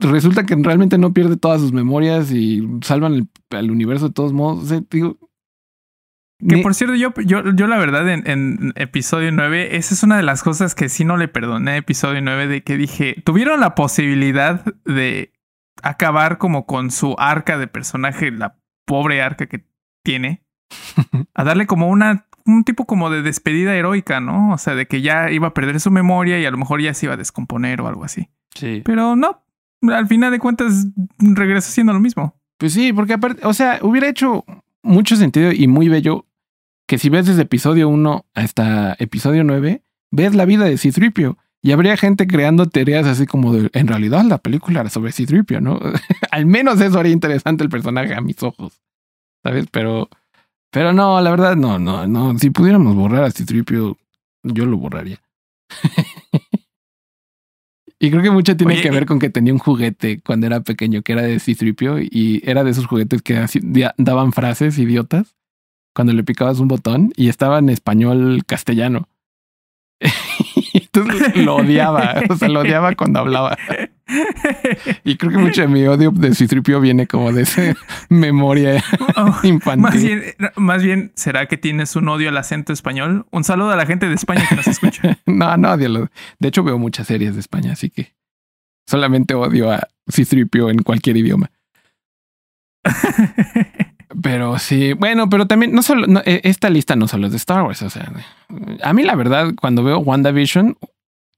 resulta 0.00 0.46
que 0.46 0.56
realmente 0.56 0.96
no 0.96 1.12
pierde 1.12 1.36
todas 1.36 1.60
sus 1.60 1.74
memorias 1.74 2.32
y 2.32 2.66
salvan 2.82 3.12
el, 3.12 3.28
al 3.50 3.70
universo 3.70 4.08
de 4.08 4.14
todos 4.14 4.32
modos. 4.32 4.64
O 4.64 4.66
sea, 4.66 4.80
digo, 4.90 5.18
Que 6.48 6.62
por 6.62 6.74
cierto, 6.74 6.94
yo, 6.94 7.12
yo, 7.26 7.42
yo 7.54 7.66
la 7.66 7.76
verdad 7.76 8.08
en, 8.08 8.26
en 8.26 8.72
episodio 8.76 9.30
9, 9.30 9.76
esa 9.76 9.92
es 9.92 10.02
una 10.02 10.16
de 10.16 10.22
las 10.22 10.42
cosas 10.42 10.74
que 10.74 10.88
sí 10.88 11.04
no 11.04 11.18
le 11.18 11.28
perdoné 11.28 11.72
a 11.72 11.76
episodio 11.76 12.22
9, 12.22 12.46
de 12.46 12.62
que 12.62 12.78
dije, 12.78 13.16
tuvieron 13.26 13.60
la 13.60 13.74
posibilidad 13.74 14.64
de 14.86 15.34
acabar 15.82 16.38
como 16.38 16.64
con 16.64 16.90
su 16.90 17.14
arca 17.18 17.58
de 17.58 17.66
personaje, 17.66 18.30
la 18.30 18.56
pobre 18.86 19.20
arca 19.20 19.46
que 19.46 19.66
tiene, 20.02 20.42
a 21.34 21.44
darle 21.44 21.66
como 21.66 21.88
una, 21.88 22.26
un 22.46 22.64
tipo 22.64 22.86
como 22.86 23.10
de 23.10 23.22
despedida 23.22 23.74
heroica, 23.74 24.20
¿no? 24.20 24.52
O 24.52 24.58
sea, 24.58 24.74
de 24.74 24.86
que 24.86 25.02
ya 25.02 25.30
iba 25.30 25.48
a 25.48 25.54
perder 25.54 25.80
su 25.80 25.90
memoria 25.90 26.38
y 26.38 26.46
a 26.46 26.50
lo 26.50 26.58
mejor 26.58 26.80
ya 26.80 26.94
se 26.94 27.06
iba 27.06 27.14
a 27.14 27.18
descomponer 27.18 27.80
o 27.80 27.88
algo 27.88 28.04
así. 28.04 28.28
sí. 28.54 28.82
Pero 28.84 29.16
no, 29.16 29.42
al 29.82 30.06
final 30.06 30.30
de 30.30 30.38
cuentas 30.38 30.86
regresa 31.18 31.70
siendo 31.70 31.92
lo 31.92 32.00
mismo. 32.00 32.34
Pues 32.58 32.72
sí, 32.72 32.92
porque 32.92 33.14
aparte, 33.14 33.46
o 33.46 33.54
sea, 33.54 33.78
hubiera 33.82 34.08
hecho 34.08 34.44
mucho 34.82 35.16
sentido 35.16 35.52
y 35.52 35.66
muy 35.66 35.88
bello 35.88 36.26
que 36.86 36.98
si 36.98 37.08
ves 37.08 37.26
desde 37.26 37.42
episodio 37.42 37.88
1 37.88 38.26
hasta 38.34 38.96
episodio 38.98 39.44
9, 39.44 39.82
ves 40.10 40.34
la 40.34 40.44
vida 40.44 40.64
de 40.64 40.76
Citripio. 40.76 41.38
Y 41.62 41.72
habría 41.72 41.96
gente 41.96 42.26
creando 42.26 42.66
teorías 42.66 43.06
así 43.06 43.26
como 43.26 43.52
de, 43.52 43.70
en 43.74 43.86
realidad 43.86 44.24
la 44.24 44.38
película 44.38 44.80
era 44.80 44.90
sobre 44.90 45.12
Citripio, 45.12 45.60
¿no? 45.60 45.78
Al 46.30 46.46
menos 46.46 46.80
eso 46.80 46.98
haría 46.98 47.12
interesante 47.12 47.62
el 47.62 47.70
personaje 47.70 48.14
a 48.14 48.20
mis 48.20 48.42
ojos, 48.42 48.82
¿sabes? 49.42 49.66
Pero, 49.70 50.08
pero 50.70 50.92
no, 50.92 51.20
la 51.20 51.30
verdad 51.30 51.56
no, 51.56 51.78
no, 51.78 52.06
no. 52.06 52.38
Si 52.38 52.50
pudiéramos 52.50 52.94
borrar 52.94 53.24
a 53.24 53.30
Citripio, 53.30 53.98
yo 54.42 54.66
lo 54.66 54.76
borraría. 54.76 55.20
y 57.98 58.10
creo 58.10 58.22
que 58.22 58.30
mucho 58.30 58.56
tiene 58.56 58.74
Oye, 58.74 58.82
que 58.82 58.90
ver 58.90 59.06
con 59.06 59.18
que 59.18 59.30
tenía 59.30 59.52
un 59.52 59.58
juguete 59.58 60.20
cuando 60.20 60.46
era 60.46 60.60
pequeño 60.60 61.02
que 61.02 61.12
era 61.12 61.22
de 61.22 61.40
Citripio 61.40 61.98
y 61.98 62.42
era 62.44 62.64
de 62.64 62.70
esos 62.70 62.86
juguetes 62.86 63.22
que 63.22 63.44
daban 63.96 64.32
frases 64.32 64.78
idiotas 64.78 65.36
cuando 65.94 66.12
le 66.12 66.24
picabas 66.24 66.60
un 66.60 66.68
botón 66.68 67.12
y 67.16 67.28
estaba 67.28 67.58
en 67.58 67.68
español 67.68 68.42
castellano. 68.46 69.08
Entonces 70.74 71.36
lo 71.36 71.56
odiaba, 71.56 72.14
o 72.28 72.36
sea, 72.36 72.48
lo 72.48 72.60
odiaba 72.60 72.94
cuando 72.94 73.20
hablaba. 73.20 73.56
Y 75.04 75.16
creo 75.16 75.30
que 75.32 75.38
mucho 75.38 75.60
de 75.62 75.68
mi 75.68 75.86
odio 75.86 76.10
de 76.10 76.34
Citripio 76.34 76.80
viene 76.80 77.06
como 77.06 77.32
de 77.32 77.42
esa 77.42 77.74
memoria 78.08 78.82
Oh, 79.16 79.34
infantil. 79.44 79.82
más, 79.82 80.02
bien, 80.02 80.22
más 80.56 80.82
bien, 80.82 81.12
¿será 81.14 81.46
que 81.46 81.56
tienes 81.56 81.94
un 81.96 82.08
odio 82.08 82.28
al 82.28 82.36
acento 82.36 82.72
español? 82.72 83.26
Un 83.30 83.44
saludo 83.44 83.70
a 83.70 83.76
la 83.76 83.86
gente 83.86 84.08
de 84.08 84.14
España 84.14 84.44
que 84.48 84.56
nos 84.56 84.66
escucha. 84.66 85.18
No, 85.26 85.56
no 85.56 85.72
odio. 85.72 86.10
De 86.38 86.48
hecho, 86.48 86.64
veo 86.64 86.78
muchas 86.78 87.06
series 87.06 87.34
de 87.34 87.40
España, 87.40 87.72
así 87.72 87.88
que 87.90 88.14
solamente 88.88 89.34
odio 89.34 89.70
a 89.70 89.86
Citripio 90.10 90.70
en 90.70 90.78
cualquier 90.82 91.16
idioma. 91.16 91.50
Pero 94.22 94.58
sí, 94.58 94.92
bueno, 94.94 95.28
pero 95.28 95.46
también 95.46 95.72
no 95.72 95.82
solo 95.82 96.06
no, 96.06 96.20
eh, 96.24 96.40
esta 96.44 96.68
lista 96.68 96.96
no 96.96 97.06
solo 97.06 97.26
es 97.26 97.32
de 97.32 97.36
Star 97.38 97.62
Wars. 97.62 97.82
O 97.82 97.90
sea, 97.90 98.12
a 98.82 98.92
mí 98.92 99.02
la 99.04 99.14
verdad, 99.14 99.52
cuando 99.60 99.84
veo 99.84 99.98
WandaVision, 99.98 100.76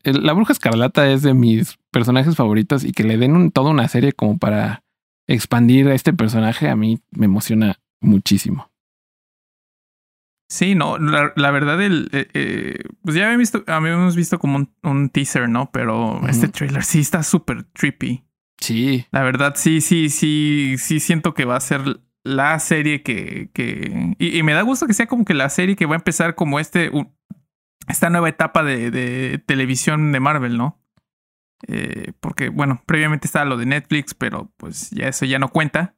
la 0.05 0.33
Bruja 0.33 0.53
Escarlata 0.53 1.09
es 1.11 1.23
de 1.23 1.35
mis 1.35 1.79
personajes 1.91 2.35
favoritos 2.35 2.85
y 2.85 2.93
que 2.93 3.05
le 3.05 3.19
den 3.19 3.37
un- 3.37 3.51
toda 3.51 3.71
una 3.71 3.87
serie 3.89 4.13
como 4.13 4.39
para 4.39 4.83
expandir 5.29 5.89
a 5.89 5.95
este 5.95 6.13
personaje, 6.13 6.69
a 6.69 6.77
mí 6.77 6.99
me 7.11 7.27
emociona 7.27 7.77
muchísimo. 8.01 8.71
Sí, 10.49 10.75
no, 10.75 10.99
la, 10.99 11.33
la 11.37 11.51
verdad, 11.51 11.81
el, 11.81 12.11
eh, 12.13 12.29
eh, 12.35 12.79
pues 13.03 13.17
ya 13.17 13.23
habíamos 13.25 13.39
visto, 13.41 13.65
habíamos 13.67 14.17
visto 14.17 14.39
como 14.39 14.57
un, 14.57 14.71
un 14.83 15.09
teaser, 15.09 15.49
¿no? 15.49 15.71
Pero 15.73 16.21
este 16.29 16.49
trailer 16.49 16.85
sí 16.85 17.01
está 17.01 17.23
súper 17.23 17.63
trippy. 17.65 18.23
Sí, 18.59 19.07
La 19.13 19.23
verdad, 19.23 19.55
sí, 19.57 19.81
sí, 19.81 20.11
sí, 20.11 20.75
sí 20.79 21.01
siento 21.01 21.33
que 21.33 21.47
va 21.47 21.57
a 21.57 21.61
ser 21.61 22.01
la 22.25 22.59
serie 22.59 23.03
que, 23.03 23.51
que 23.53 24.15
y, 24.19 24.43
me 24.43 24.53
da 24.53 24.63
gusto 24.63 24.87
que 24.87 24.95
sea 24.95 25.07
como 25.07 25.25
que 25.25 25.35
la 25.35 25.49
serie 25.49 25.77
que 25.77 25.87
va 25.87 25.95
a 25.95 25.99
empezar 25.99 26.35
como 26.35 26.61
este, 26.61 26.91
esta 27.89 28.11
nueva 28.11 28.29
etapa 28.29 28.63
de, 28.63 28.91
de 28.91 29.39
televisión 29.39 30.13
de 30.13 30.21
Marvel, 30.21 30.57
¿no? 30.57 30.81
Eh, 31.69 32.13
porque, 32.21 32.49
bueno, 32.49 32.83
previamente 32.87 33.27
estaba 33.27 33.45
lo 33.45 33.57
de 33.57 33.67
Netflix, 33.67 34.15
pero 34.15 34.53
pues 34.57 34.91
ya 34.91 35.09
eso 35.09 35.25
ya 35.25 35.39
no 35.39 35.49
cuenta. 35.49 35.95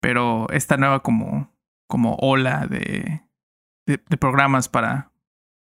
Pero 0.00 0.48
esta 0.50 0.76
nueva 0.76 1.02
como, 1.02 1.56
como 1.88 2.16
ola 2.16 2.66
de, 2.66 3.22
de 3.86 4.16
programas 4.18 4.68
para, 4.68 5.13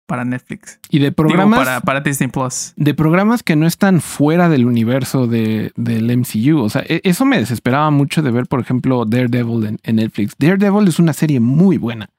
para 0.06 0.26
Netflix. 0.26 0.80
y 0.90 1.00
de 1.00 1.06
Digo, 1.06 1.16
programas 1.16 1.60
para, 1.60 1.82
para 1.82 2.02
Disney 2.02 2.30
Plus. 2.30 2.74
de 2.76 2.94
programas 2.94 3.42
que 3.44 3.56
no 3.56 3.66
están 3.66 4.02
fuera 4.02 4.50
del 4.50 4.66
universo 4.66 5.28
de, 5.28 5.72
del 5.76 6.16
MCU. 6.18 6.60
O 6.60 6.70
sea, 6.70 6.84
e- 6.88 7.02
eso 7.04 7.26
me 7.26 7.38
desesperaba 7.40 7.90
mucho 7.90 8.22
de 8.22 8.32
ver, 8.32 8.46
por 8.48 8.60
ejemplo, 8.60 9.06
Daredevil 9.06 9.66
en, 9.66 9.80
en 9.84 9.96
Netflix. 9.96 10.34
Daredevil 10.38 10.88
es 10.88 11.00
una 11.00 11.14
serie 11.14 11.40
muy 11.40 11.78
buena, 11.78 12.10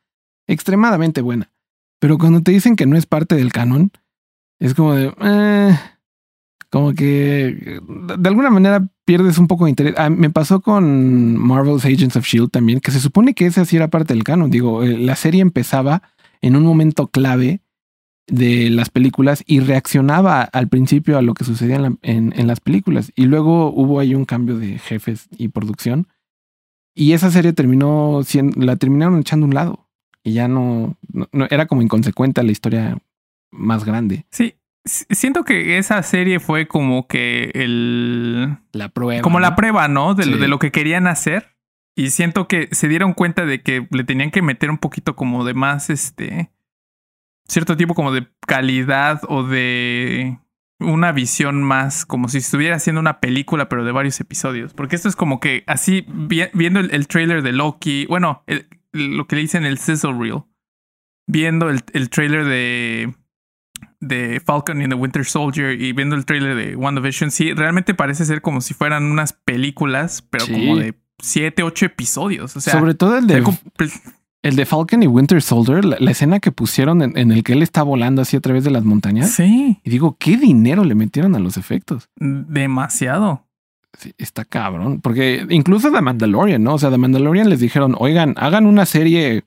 extremadamente 0.47 1.21
buena. 1.21 1.51
Pero 2.01 2.19
cuando 2.19 2.41
te 2.43 2.53
dicen 2.53 2.77
que 2.77 2.87
no 2.87 2.97
es 2.97 3.07
parte 3.07 3.35
del 3.35 3.53
canon, 3.53 3.91
es 4.59 4.75
como 4.75 4.95
de... 4.95 5.13
eh, 5.23 5.79
como 6.71 6.93
que 6.93 7.81
de 8.19 8.29
alguna 8.29 8.51
manera 8.51 8.87
pierdes 9.05 9.39
un 9.39 9.47
poco 9.47 9.65
de 9.65 9.71
interés. 9.71 9.95
Ah, 9.97 10.11
me 10.11 10.29
pasó 10.31 10.61
con 10.61 11.37
Marvel's 11.37 11.85
Agents 11.85 12.17
of 12.17 12.25
Shield 12.27 12.51
también, 12.51 12.81
que 12.81 12.91
se 12.91 12.99
supone 13.01 13.35
que 13.35 13.47
esa 13.47 13.65
sí 13.65 13.77
era 13.77 13.89
parte 13.89 14.13
del 14.15 14.25
canon. 14.25 14.51
Digo, 14.51 14.83
eh, 14.83 14.99
la 14.99 15.15
serie 15.15 15.41
empezaba 15.41 16.03
en 16.43 16.57
un 16.57 16.65
momento 16.65 17.07
clave 17.07 17.61
de 18.27 18.71
las 18.71 18.89
películas 18.91 19.43
y 19.47 19.61
reaccionaba 19.61 20.43
al 20.43 20.69
principio 20.69 21.19
a 21.19 21.23
lo 21.23 21.35
que 21.35 21.45
sucedía 21.45 21.77
en, 21.77 21.83
la- 21.83 21.97
en- 22.03 22.33
en 22.37 22.47
las 22.47 22.61
películas. 22.61 23.13
Y 23.17 23.27
luego 23.27 23.71
hubo 23.73 24.01
ahí 24.01 24.15
un 24.15 24.25
cambio 24.25 24.57
de 24.59 24.79
jefes 24.79 25.29
y 25.37 25.49
producción. 25.49 26.09
Y 26.95 27.13
esa 27.13 27.31
serie 27.31 27.53
terminó 27.53 28.23
siendo, 28.25 28.61
la 28.65 28.77
terminaron 28.77 29.19
echando 29.19 29.45
a 29.45 29.49
un 29.49 29.55
lado. 29.55 29.87
Y 30.23 30.33
ya 30.33 30.49
no, 30.49 30.97
no- 31.13 31.29
no- 31.33 31.47
era 31.51 31.67
como 31.67 31.83
inconsecuente 31.83 32.41
a 32.41 32.45
la 32.45 32.53
historia 32.53 32.97
más 33.51 33.85
grande. 33.85 34.25
Sí, 34.31 34.55
siento 34.87 35.45
que 35.45 35.77
esa 35.79 36.03
serie 36.03 36.41
fue 36.41 36.67
como 36.67 37.07
que 37.07 37.51
el... 37.55 38.57
La 38.73 38.89
prueba. 38.89 39.21
como 39.23 39.39
la 39.41 39.51
¿no? 39.51 39.57
prueba, 39.57 39.89
¿no? 39.89 40.15
De, 40.15 40.25
Sí. 40.25 40.35
de 40.35 40.49
lo 40.49 40.59
que 40.59 40.71
querían 40.73 41.07
hacer. 41.07 41.55
Y 41.97 42.11
siento 42.11 42.49
que 42.49 42.69
se 42.73 42.89
dieron 42.89 43.13
cuenta 43.13 43.45
de 43.45 43.63
que 43.63 43.87
le 43.91 44.03
tenían 44.05 44.31
que 44.31 44.43
meter 44.43 44.71
un 44.71 44.79
poquito 44.79 45.15
como 45.15 45.45
de 45.45 45.55
más, 45.55 45.91
este, 45.91 46.51
cierto 47.49 47.77
tipo 47.77 47.95
como 47.95 48.13
de 48.13 48.27
calidad 48.47 49.21
o 49.29 49.43
de 49.43 50.39
una 50.81 51.13
visión 51.13 51.63
más, 51.63 52.05
como 52.05 52.29
si 52.29 52.39
estuviera 52.39 52.77
haciendo 52.77 53.01
una 53.01 53.21
película, 53.21 53.69
pero 53.69 53.85
de 53.85 53.93
varios 53.93 54.21
episodios. 54.21 54.75
Porque 54.75 54.97
esto 54.97 55.09
es 55.09 55.17
como 55.17 55.41
que 55.41 55.63
así, 55.67 56.05
vi- 56.09 56.49
viendo 56.53 56.81
el, 56.81 56.91
el 56.93 57.07
trailer 57.07 57.43
de 57.43 57.53
Loki, 57.53 58.07
bueno, 58.07 58.43
el- 58.47 58.67
lo 58.93 59.27
que 59.27 59.37
le 59.37 59.43
dicen 59.43 59.65
el 59.65 59.79
sizzle 59.79 60.13
reel, 60.19 60.43
viendo 61.27 61.71
el, 61.71 61.81
el 61.93 62.11
trailer 62.11 62.45
de 62.45 63.15
de 64.01 64.41
Falcon 64.45 64.81
and 64.83 64.91
the 64.93 64.95
Winter 64.95 65.25
Soldier 65.25 65.81
y 65.81 65.93
viendo 65.95 66.15
el 66.15 66.27
trailer 66.27 66.55
de 66.55 66.77
WandaVision, 66.77 67.31
sí, 67.31 67.55
realmente 67.55 67.95
parece 67.95 68.27
ser 68.27 68.43
como 68.43 68.61
si 68.61 68.75
fueran 68.75 69.05
unas 69.05 69.33
películas, 69.33 70.21
pero 70.29 70.45
Sí. 70.45 70.53
como 70.53 70.77
de 70.77 70.95
siete, 71.23 71.63
ocho 71.63 71.87
episodios. 71.87 72.55
O 72.57 72.61
sea, 72.61 72.75
Sobre 72.75 72.95
todo 72.95 73.17
el 73.17 73.27
de, 73.27 73.43
el 74.45 74.55
de 74.57 74.65
Falcon 74.67 75.03
y 75.03 75.07
Winter 75.09 75.43
Soldier, 75.43 75.85
la, 75.85 75.97
la 75.99 76.11
escena 76.13 76.39
que 76.39 76.53
pusieron 76.53 77.03
en, 77.03 77.19
en 77.19 77.33
el 77.33 77.43
que 77.43 77.55
él 77.55 77.63
está 77.63 77.83
volando 77.83 78.23
así 78.23 78.37
a 78.37 78.41
través 78.41 78.63
de 78.63 78.71
las 78.71 78.85
montañas. 78.85 79.31
sí, 79.33 79.81
Y 79.83 79.91
digo, 79.91 80.17
¿qué 80.21 80.37
dinero 80.37 80.85
le 80.85 80.95
metieron 80.95 81.35
a 81.35 81.39
los 81.41 81.57
efectos? 81.57 82.09
demasiado. 82.17 83.43
Sí, 83.99 84.13
está 84.19 84.45
cabrón. 84.45 85.01
Porque 85.01 85.47
incluso 85.51 85.91
The 85.93 86.01
Mandalorian, 86.01 86.63
¿no? 86.63 86.75
O 86.75 86.79
sea, 86.79 86.91
The 86.91 86.99
Mandalorian 86.99 87.49
les 87.49 87.61
dijeron, 87.61 87.95
oigan, 87.99 88.35
hagan 88.37 88.67
una 88.67 88.87
serie 88.87 89.45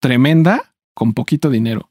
tremenda 0.00 0.72
con 0.94 1.12
poquito 1.14 1.50
dinero. 1.50 1.90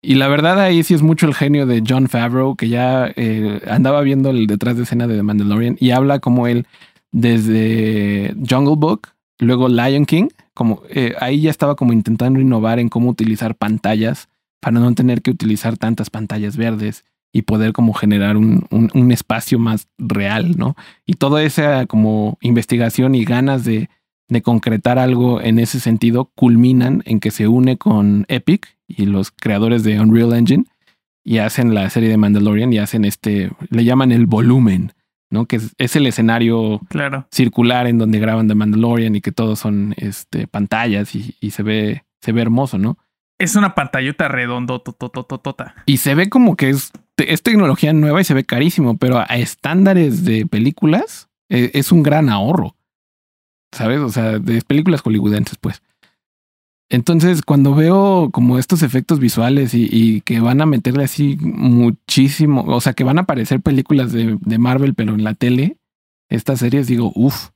Y 0.00 0.14
la 0.14 0.28
verdad 0.28 0.58
ahí 0.60 0.82
sí 0.82 0.94
es 0.94 1.02
mucho 1.02 1.26
el 1.26 1.34
genio 1.34 1.66
de 1.66 1.82
John 1.86 2.08
Favreau, 2.08 2.56
que 2.56 2.68
ya 2.68 3.12
eh, 3.14 3.60
andaba 3.68 4.00
viendo 4.02 4.30
el 4.30 4.46
detrás 4.46 4.76
de 4.76 4.82
escena 4.84 5.06
de 5.06 5.16
The 5.16 5.22
Mandalorian 5.22 5.76
y 5.78 5.90
habla 5.90 6.18
como 6.20 6.46
él 6.46 6.66
desde 7.12 8.34
Jungle 8.48 8.76
Book, 8.76 9.08
luego 9.42 9.68
Lion 9.68 10.06
King, 10.06 10.28
como 10.54 10.82
eh, 10.88 11.14
ahí 11.20 11.42
ya 11.42 11.50
estaba 11.50 11.76
como 11.76 11.92
intentando 11.92 12.40
innovar 12.40 12.78
en 12.78 12.88
cómo 12.88 13.08
utilizar 13.10 13.54
pantallas 13.54 14.28
para 14.60 14.78
no 14.78 14.94
tener 14.94 15.22
que 15.22 15.30
utilizar 15.30 15.76
tantas 15.76 16.10
pantallas 16.10 16.56
verdes 16.56 17.04
y 17.32 17.42
poder 17.42 17.72
como 17.72 17.94
generar 17.94 18.36
un, 18.36 18.66
un, 18.70 19.10
espacio 19.10 19.58
más 19.58 19.88
real, 19.98 20.56
¿no? 20.58 20.76
Y 21.06 21.14
toda 21.14 21.42
esa 21.42 21.86
como 21.86 22.36
investigación 22.42 23.14
y 23.14 23.24
ganas 23.24 23.64
de, 23.64 23.88
de 24.28 24.42
concretar 24.42 24.98
algo 24.98 25.40
en 25.40 25.58
ese 25.58 25.80
sentido 25.80 26.30
culminan 26.34 27.02
en 27.06 27.20
que 27.20 27.30
se 27.30 27.48
une 27.48 27.78
con 27.78 28.26
Epic 28.28 28.76
y 28.86 29.06
los 29.06 29.30
creadores 29.30 29.82
de 29.82 29.98
Unreal 29.98 30.34
Engine 30.34 30.64
y 31.24 31.38
hacen 31.38 31.74
la 31.74 31.88
serie 31.90 32.08
de 32.08 32.16
Mandalorian 32.16 32.72
y 32.72 32.78
hacen 32.78 33.04
este, 33.04 33.50
le 33.70 33.84
llaman 33.84 34.12
el 34.12 34.26
volumen, 34.26 34.92
¿no? 35.32 35.46
Que 35.46 35.56
es, 35.56 35.74
es 35.78 35.96
el 35.96 36.06
escenario 36.06 36.80
Claro. 36.88 37.26
circular 37.32 37.86
en 37.86 37.98
donde 37.98 38.20
graban 38.20 38.46
The 38.48 38.54
Mandalorian 38.54 39.16
y 39.16 39.20
que 39.20 39.32
todos 39.32 39.58
son 39.58 39.94
este, 39.96 40.46
pantallas 40.46 41.14
y, 41.14 41.36
y 41.40 41.50
se 41.50 41.62
ve, 41.62 42.04
se 42.20 42.32
ve 42.32 42.42
hermoso, 42.42 42.78
¿no? 42.78 42.98
Es 43.38 43.56
una 43.56 43.74
pantallota 43.74 44.28
redondo. 44.28 44.82
Y 45.86 45.96
se 45.96 46.14
ve 46.14 46.28
como 46.28 46.54
que 46.54 46.70
es, 46.70 46.92
es 47.16 47.42
tecnología 47.42 47.92
nueva 47.92 48.20
y 48.20 48.24
se 48.24 48.34
ve 48.34 48.44
carísimo, 48.44 48.96
pero 48.98 49.18
a 49.18 49.24
estándares 49.24 50.24
de 50.24 50.46
películas 50.46 51.28
eh, 51.48 51.72
es 51.74 51.90
un 51.90 52.04
gran 52.04 52.28
ahorro. 52.28 52.76
¿Sabes? 53.72 54.00
O 54.00 54.10
sea, 54.10 54.38
de 54.38 54.60
películas 54.62 55.00
hollywoodenses, 55.00 55.58
pues. 55.58 55.82
Entonces, 56.92 57.40
cuando 57.40 57.74
veo 57.74 58.28
como 58.32 58.58
estos 58.58 58.82
efectos 58.82 59.18
visuales 59.18 59.72
y, 59.72 59.88
y 59.90 60.20
que 60.20 60.40
van 60.40 60.60
a 60.60 60.66
meterle 60.66 61.04
así 61.04 61.38
muchísimo, 61.40 62.64
o 62.66 62.80
sea, 62.82 62.92
que 62.92 63.02
van 63.02 63.16
a 63.18 63.22
aparecer 63.22 63.62
películas 63.62 64.12
de, 64.12 64.36
de 64.40 64.58
Marvel, 64.58 64.94
pero 64.94 65.14
en 65.14 65.24
la 65.24 65.32
tele, 65.32 65.78
estas 66.28 66.58
series, 66.58 66.86
digo, 66.86 67.10
uff, 67.14 67.48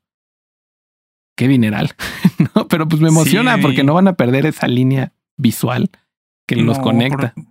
qué 1.36 1.48
dineral. 1.48 1.90
no, 2.54 2.66
pero 2.68 2.88
pues 2.88 3.02
me 3.02 3.08
emociona 3.08 3.56
Sí. 3.56 3.62
porque 3.62 3.84
no 3.84 3.92
van 3.94 4.08
a 4.08 4.14
perder 4.14 4.46
esa 4.46 4.68
línea 4.68 5.12
visual 5.36 5.90
que 6.48 6.56
los 6.56 6.78
No, 6.78 6.82
conecta. 6.84 7.34
por- 7.34 7.44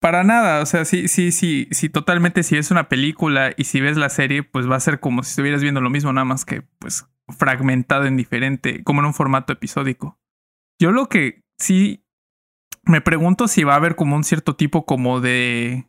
para 0.00 0.24
nada, 0.24 0.62
o 0.62 0.66
sea, 0.66 0.84
sí, 0.86 1.08
sí, 1.08 1.30
sí, 1.30 1.68
sí, 1.72 1.90
totalmente. 1.90 2.42
Si 2.42 2.56
es 2.56 2.70
una 2.70 2.88
película 2.88 3.52
y 3.56 3.64
si 3.64 3.80
ves 3.82 3.98
la 3.98 4.08
serie, 4.08 4.42
pues 4.42 4.68
va 4.68 4.76
a 4.76 4.80
ser 4.80 4.98
como 4.98 5.22
si 5.22 5.28
estuvieras 5.30 5.62
viendo 5.62 5.82
lo 5.82 5.90
mismo, 5.90 6.10
nada 6.12 6.24
más 6.24 6.44
que 6.46 6.62
pues 6.78 7.04
fragmentado 7.28 8.06
en 8.06 8.16
diferente, 8.16 8.82
como 8.82 9.00
en 9.00 9.06
un 9.06 9.14
formato 9.14 9.52
episódico. 9.52 10.18
Yo 10.80 10.90
lo 10.92 11.08
que 11.08 11.42
sí 11.58 12.04
me 12.84 13.00
pregunto 13.00 13.46
si 13.46 13.62
va 13.64 13.74
a 13.74 13.76
haber 13.76 13.94
como 13.94 14.16
un 14.16 14.24
cierto 14.24 14.56
tipo 14.56 14.86
como 14.86 15.20
de 15.20 15.86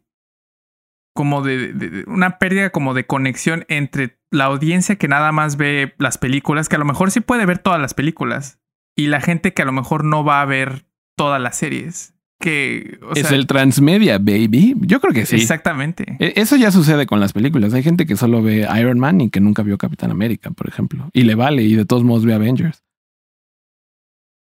como 1.14 1.42
de, 1.42 1.74
de- 1.74 1.90
de- 1.90 2.04
una 2.08 2.38
pérdida 2.38 2.70
como 2.70 2.94
de 2.94 3.06
conexión 3.06 3.66
entre 3.68 4.18
la 4.32 4.46
audiencia 4.46 4.96
que 4.98 5.08
nada 5.08 5.32
más 5.32 5.58
ve 5.58 5.94
las 5.98 6.18
películas, 6.18 6.70
que 6.70 6.76
a 6.76 6.80
lo 6.80 6.86
mejor 6.86 7.12
sí 7.12 7.20
puede 7.20 7.46
ver 7.46 7.58
todas 7.60 7.82
las 7.82 7.94
películas, 7.94 8.60
y 8.96 9.08
la 9.08 9.20
gente 9.20 9.54
que 9.54 9.62
a 9.62 9.66
lo 9.66 9.74
mejor 9.74 10.06
no 10.06 10.24
va 10.24 10.42
a 10.42 10.46
ver 10.46 10.86
todas 11.18 11.42
las 11.42 11.58
series. 11.58 12.14
Que, 12.40 12.98
o 13.04 13.12
es 13.14 13.28
sea, 13.28 13.38
el 13.38 13.46
transmedia, 13.46 14.18
baby. 14.18 14.76
Yo 14.82 15.00
creo 15.00 15.14
que 15.14 15.26
sí. 15.28 15.36
Exactamente. 15.36 16.18
E- 16.20 16.34
Eso 16.38 16.56
ya 16.56 16.72
sucede 16.72 17.06
con 17.06 17.20
las 17.20 17.34
películas. 17.34 17.74
Hay 17.76 17.84
gente 17.84 18.06
que 18.08 18.16
solo 18.16 18.42
ve 18.42 18.68
Iron 18.80 18.98
Man 18.98 19.22
y 19.22 19.30
que 19.30 19.40
nunca 19.40 19.62
vio 19.64 19.78
Capitán 19.78 20.10
América, 20.12 20.50
por 20.50 20.68
ejemplo. 20.68 21.10
Y 21.14 21.22
le 21.24 21.36
vale 21.36 21.62
y 21.64 21.76
de 21.76 21.86
todos 21.86 22.04
modos 22.04 22.26
ve 22.26 22.34
Avengers. 22.34 22.84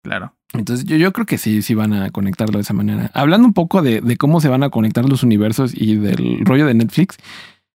Claro. 0.02 0.34
Entonces 0.52 0.84
yo, 0.84 0.96
yo 0.96 1.12
creo 1.12 1.26
que 1.26 1.38
sí, 1.38 1.62
sí 1.62 1.74
van 1.74 1.92
a 1.92 2.10
conectarlo 2.10 2.58
de 2.58 2.62
esa 2.62 2.74
manera. 2.74 3.10
Hablando 3.14 3.46
un 3.46 3.54
poco 3.54 3.82
de, 3.82 4.00
de 4.00 4.16
cómo 4.16 4.40
se 4.40 4.48
van 4.48 4.62
a 4.62 4.70
conectar 4.70 5.08
los 5.08 5.22
universos 5.22 5.72
y 5.74 5.96
del 5.96 6.40
rollo 6.44 6.66
de 6.66 6.74
Netflix. 6.74 7.16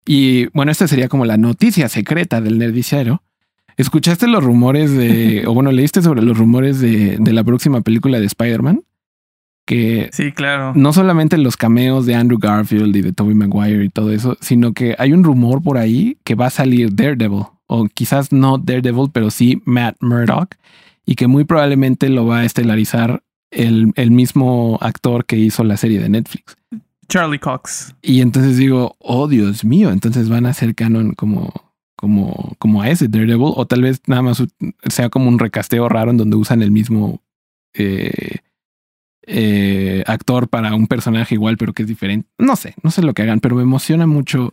Y 0.07 0.47
bueno, 0.49 0.73
esta 0.73 0.89
sería 0.89 1.09
como 1.09 1.25
la 1.25 1.37
noticia 1.37 1.89
secreta 1.89 2.41
del 2.41 2.59
nerdiciero. 2.59 3.23
¿Escuchaste 3.77 4.27
los 4.27 4.43
rumores 4.45 4.93
de, 4.97 5.45
o 5.49 5.55
bueno, 5.55 5.71
leíste 5.73 6.03
sobre 6.03 6.23
los 6.23 6.37
rumores 6.39 6.81
de, 6.81 7.17
de 7.19 7.33
la 7.33 7.45
próxima 7.45 7.81
película 7.81 8.19
de 8.21 8.27
Spider-Man? 8.27 8.83
Que 9.67 10.11
Sí, 10.13 10.33
claro. 10.33 10.73
no 10.77 10.93
solamente 10.93 11.39
los 11.39 11.57
cameos 11.57 12.05
de 12.05 12.15
Andrew 12.15 12.39
Garfield 12.39 12.95
y 12.97 13.01
de 13.01 13.13
Tobey 13.13 13.35
Maguire 13.35 13.85
y 13.85 13.89
todo 13.89 14.13
eso, 14.13 14.37
sino 14.41 14.75
que 14.75 14.95
hay 14.99 15.13
un 15.15 15.25
rumor 15.25 15.63
por 15.63 15.79
ahí 15.79 16.19
que 16.23 16.35
va 16.35 16.47
a 16.47 16.51
salir 16.51 16.95
Daredevil, 16.95 17.45
o 17.67 17.87
quizás 17.87 18.31
no 18.31 18.59
Daredevil, 18.59 19.09
pero 19.11 19.31
sí 19.31 19.63
Matt 19.65 19.97
Murdock, 20.01 20.57
y 21.07 21.15
que 21.15 21.27
muy 21.27 21.45
probablemente 21.45 22.09
lo 22.09 22.27
va 22.27 22.41
a 22.41 22.45
estelarizar 22.45 23.23
el, 23.51 23.93
el 23.97 24.11
mismo 24.11 24.79
actor 24.81 25.25
que 25.27 25.37
hizo 25.37 25.65
la 25.65 25.77
serie 25.77 26.01
de 26.01 26.09
Netflix. 26.09 26.57
Charlie 27.09 27.39
Cox. 27.39 27.95
Y 28.03 28.21
entonces 28.21 28.57
digo, 28.57 28.97
oh 28.99 29.29
Dios 29.29 29.65
mío, 29.65 29.91
entonces 29.91 30.29
van 30.29 30.47
a 30.47 30.55
ser 30.55 30.75
canon 30.75 31.13
como, 31.13 31.53
como, 31.97 32.55
como 32.59 32.83
a 32.83 32.91
ese 32.91 33.09
Daredevil, 33.09 33.53
o 33.55 33.67
tal 33.67 33.83
vez 33.83 34.03
nada 34.07 34.23
más 34.23 34.43
sea 34.89 35.09
como 35.11 35.29
un 35.29 35.39
recasteo 35.39 35.89
raro 35.89 36.11
en 36.11 36.17
donde 36.17 36.37
usan 36.37 36.63
el 36.63 36.71
mismo 36.71 37.23
eh, 37.75 38.39
eh, 39.27 40.05
actor 40.07 40.49
para 40.49 40.75
un 40.75 40.87
personaje 40.87 41.35
igual, 41.35 41.57
pero 41.57 41.73
que 41.73 41.83
es 41.83 41.89
diferente. 41.89 42.29
No 42.39 42.57
sé, 42.57 42.75
no 42.83 42.91
sé 42.91 43.03
lo 43.03 43.15
que 43.15 43.23
hagan, 43.23 43.41
pero 43.41 43.57
me 43.57 43.63
emociona 43.63 44.07
mucho 44.07 44.53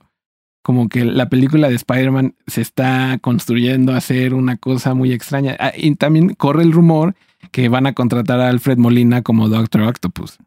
como 0.62 0.90
que 0.90 1.06
la 1.06 1.28
película 1.30 1.70
de 1.70 1.76
Spider-Man 1.76 2.36
se 2.48 2.62
está 2.62 3.18
construyendo 3.22 3.94
a 3.94 4.02
ser 4.02 4.34
una 4.34 4.58
cosa 4.58 4.94
muy 4.94 5.12
extraña. 5.14 5.56
Ah, 5.60 5.72
y 5.76 5.96
también 5.96 6.34
corre 6.36 6.64
el 6.64 6.72
rumor 6.72 7.16
que 7.52 7.68
van 7.70 7.88
a 7.88 7.94
contratar 7.94 8.40
a 8.40 8.50
Alfred 8.50 8.78
Molina 8.78 9.22
como 9.24 9.50
Doctor 9.50 9.82
Octopus. 9.82 10.38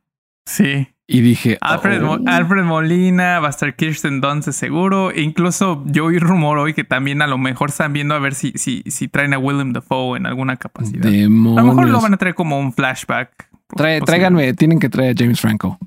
Sí. 0.46 0.88
Y 1.06 1.20
dije, 1.20 1.58
Alfred, 1.60 2.00
Mo- 2.00 2.12
oh. 2.14 2.22
Alfred 2.26 2.62
Molina, 2.64 3.38
va 3.40 3.48
a 3.48 3.50
estar 3.50 3.74
Kirsten 3.76 4.20
Dunst 4.22 4.48
seguro. 4.52 5.10
E 5.10 5.20
incluso 5.20 5.82
yo 5.86 6.06
oí 6.06 6.18
rumor 6.18 6.58
hoy 6.58 6.72
que 6.72 6.84
también 6.84 7.20
a 7.20 7.26
lo 7.26 7.36
mejor 7.36 7.68
están 7.70 7.92
viendo 7.92 8.14
a 8.14 8.18
ver 8.18 8.34
si, 8.34 8.52
si, 8.54 8.82
si 8.86 9.08
traen 9.08 9.34
a 9.34 9.38
Willem 9.38 9.72
Dafoe 9.74 10.16
en 10.16 10.26
alguna 10.26 10.56
capacidad. 10.56 11.06
A 11.06 11.10
lo 11.10 11.28
mejor 11.28 11.54
lo 11.54 11.62
demonios. 11.74 12.02
van 12.02 12.14
a 12.14 12.16
traer 12.16 12.34
como 12.34 12.58
un 12.58 12.72
flashback. 12.72 13.48
Trae- 13.76 14.02
tráiganme, 14.04 14.54
tienen 14.54 14.78
que 14.78 14.88
traer 14.88 15.10
a 15.10 15.14
James 15.18 15.40
Franco. 15.40 15.78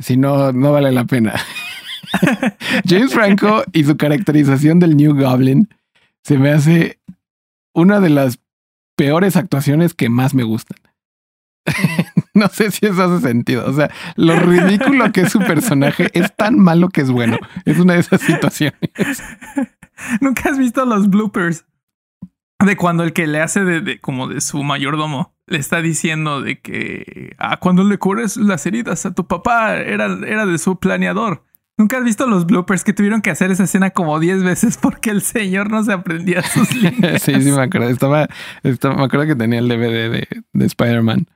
Si 0.00 0.16
no, 0.16 0.52
no 0.52 0.72
vale 0.72 0.92
la 0.92 1.04
pena. 1.04 1.34
James 2.84 3.12
Franco 3.12 3.62
y 3.72 3.84
su 3.84 3.96
caracterización 3.96 4.78
del 4.78 4.96
New 4.96 5.14
Goblin 5.14 5.68
se 6.24 6.38
me 6.38 6.50
hace 6.50 6.98
una 7.74 8.00
de 8.00 8.10
las 8.10 8.40
peores 8.96 9.36
actuaciones 9.36 9.94
que 9.94 10.08
más 10.08 10.34
me 10.34 10.42
gustan. 10.42 10.78
no 12.34 12.48
sé 12.48 12.70
si 12.70 12.86
eso 12.86 13.02
hace 13.02 13.26
sentido. 13.26 13.68
O 13.68 13.72
sea, 13.72 13.90
lo 14.16 14.36
ridículo 14.36 15.12
que 15.12 15.22
es 15.22 15.32
su 15.32 15.38
personaje 15.40 16.08
es 16.12 16.34
tan 16.34 16.58
malo 16.58 16.88
que 16.88 17.02
es 17.02 17.10
bueno. 17.10 17.38
Es 17.64 17.78
una 17.78 17.94
de 17.94 18.00
esas 18.00 18.20
situaciones. 18.20 18.90
¿Nunca 20.20 20.50
has 20.50 20.58
visto 20.58 20.84
los 20.84 21.08
bloopers? 21.08 21.64
De 22.64 22.76
cuando 22.76 23.04
el 23.04 23.12
que 23.12 23.26
le 23.28 23.40
hace 23.40 23.64
de, 23.64 24.00
como 24.00 24.26
de 24.26 24.40
su 24.40 24.64
mayordomo 24.64 25.36
le 25.46 25.58
está 25.58 25.80
diciendo 25.80 26.42
de 26.42 26.60
que 26.60 27.34
ah, 27.38 27.58
cuando 27.58 27.84
le 27.84 27.98
cures 27.98 28.36
las 28.36 28.66
heridas 28.66 29.06
a 29.06 29.14
tu 29.14 29.26
papá 29.26 29.76
era, 29.76 30.06
era 30.26 30.44
de 30.44 30.58
su 30.58 30.78
planeador. 30.78 31.44
¿Nunca 31.78 31.96
has 31.98 32.04
visto 32.04 32.26
los 32.26 32.44
bloopers 32.44 32.82
que 32.84 32.92
tuvieron 32.92 33.22
que 33.22 33.30
hacer 33.30 33.50
esa 33.52 33.64
escena 33.64 33.90
como 33.90 34.18
10 34.20 34.42
veces 34.42 34.76
porque 34.76 35.10
el 35.10 35.22
señor 35.22 35.70
no 35.70 35.82
se 35.84 35.92
aprendía 35.92 36.42
sus 36.42 36.74
líneas? 36.82 37.22
sí, 37.22 37.32
sí, 37.40 37.52
me 37.52 37.62
acuerdo. 37.62 37.88
Estaba, 37.88 38.28
estaba- 38.64 38.96
me 38.96 39.04
acuerdo 39.04 39.26
que 39.26 39.36
tenía 39.36 39.60
el 39.60 39.68
DVD 39.68 40.10
de, 40.10 40.28
de 40.52 40.66
Spider-Man 40.66 41.26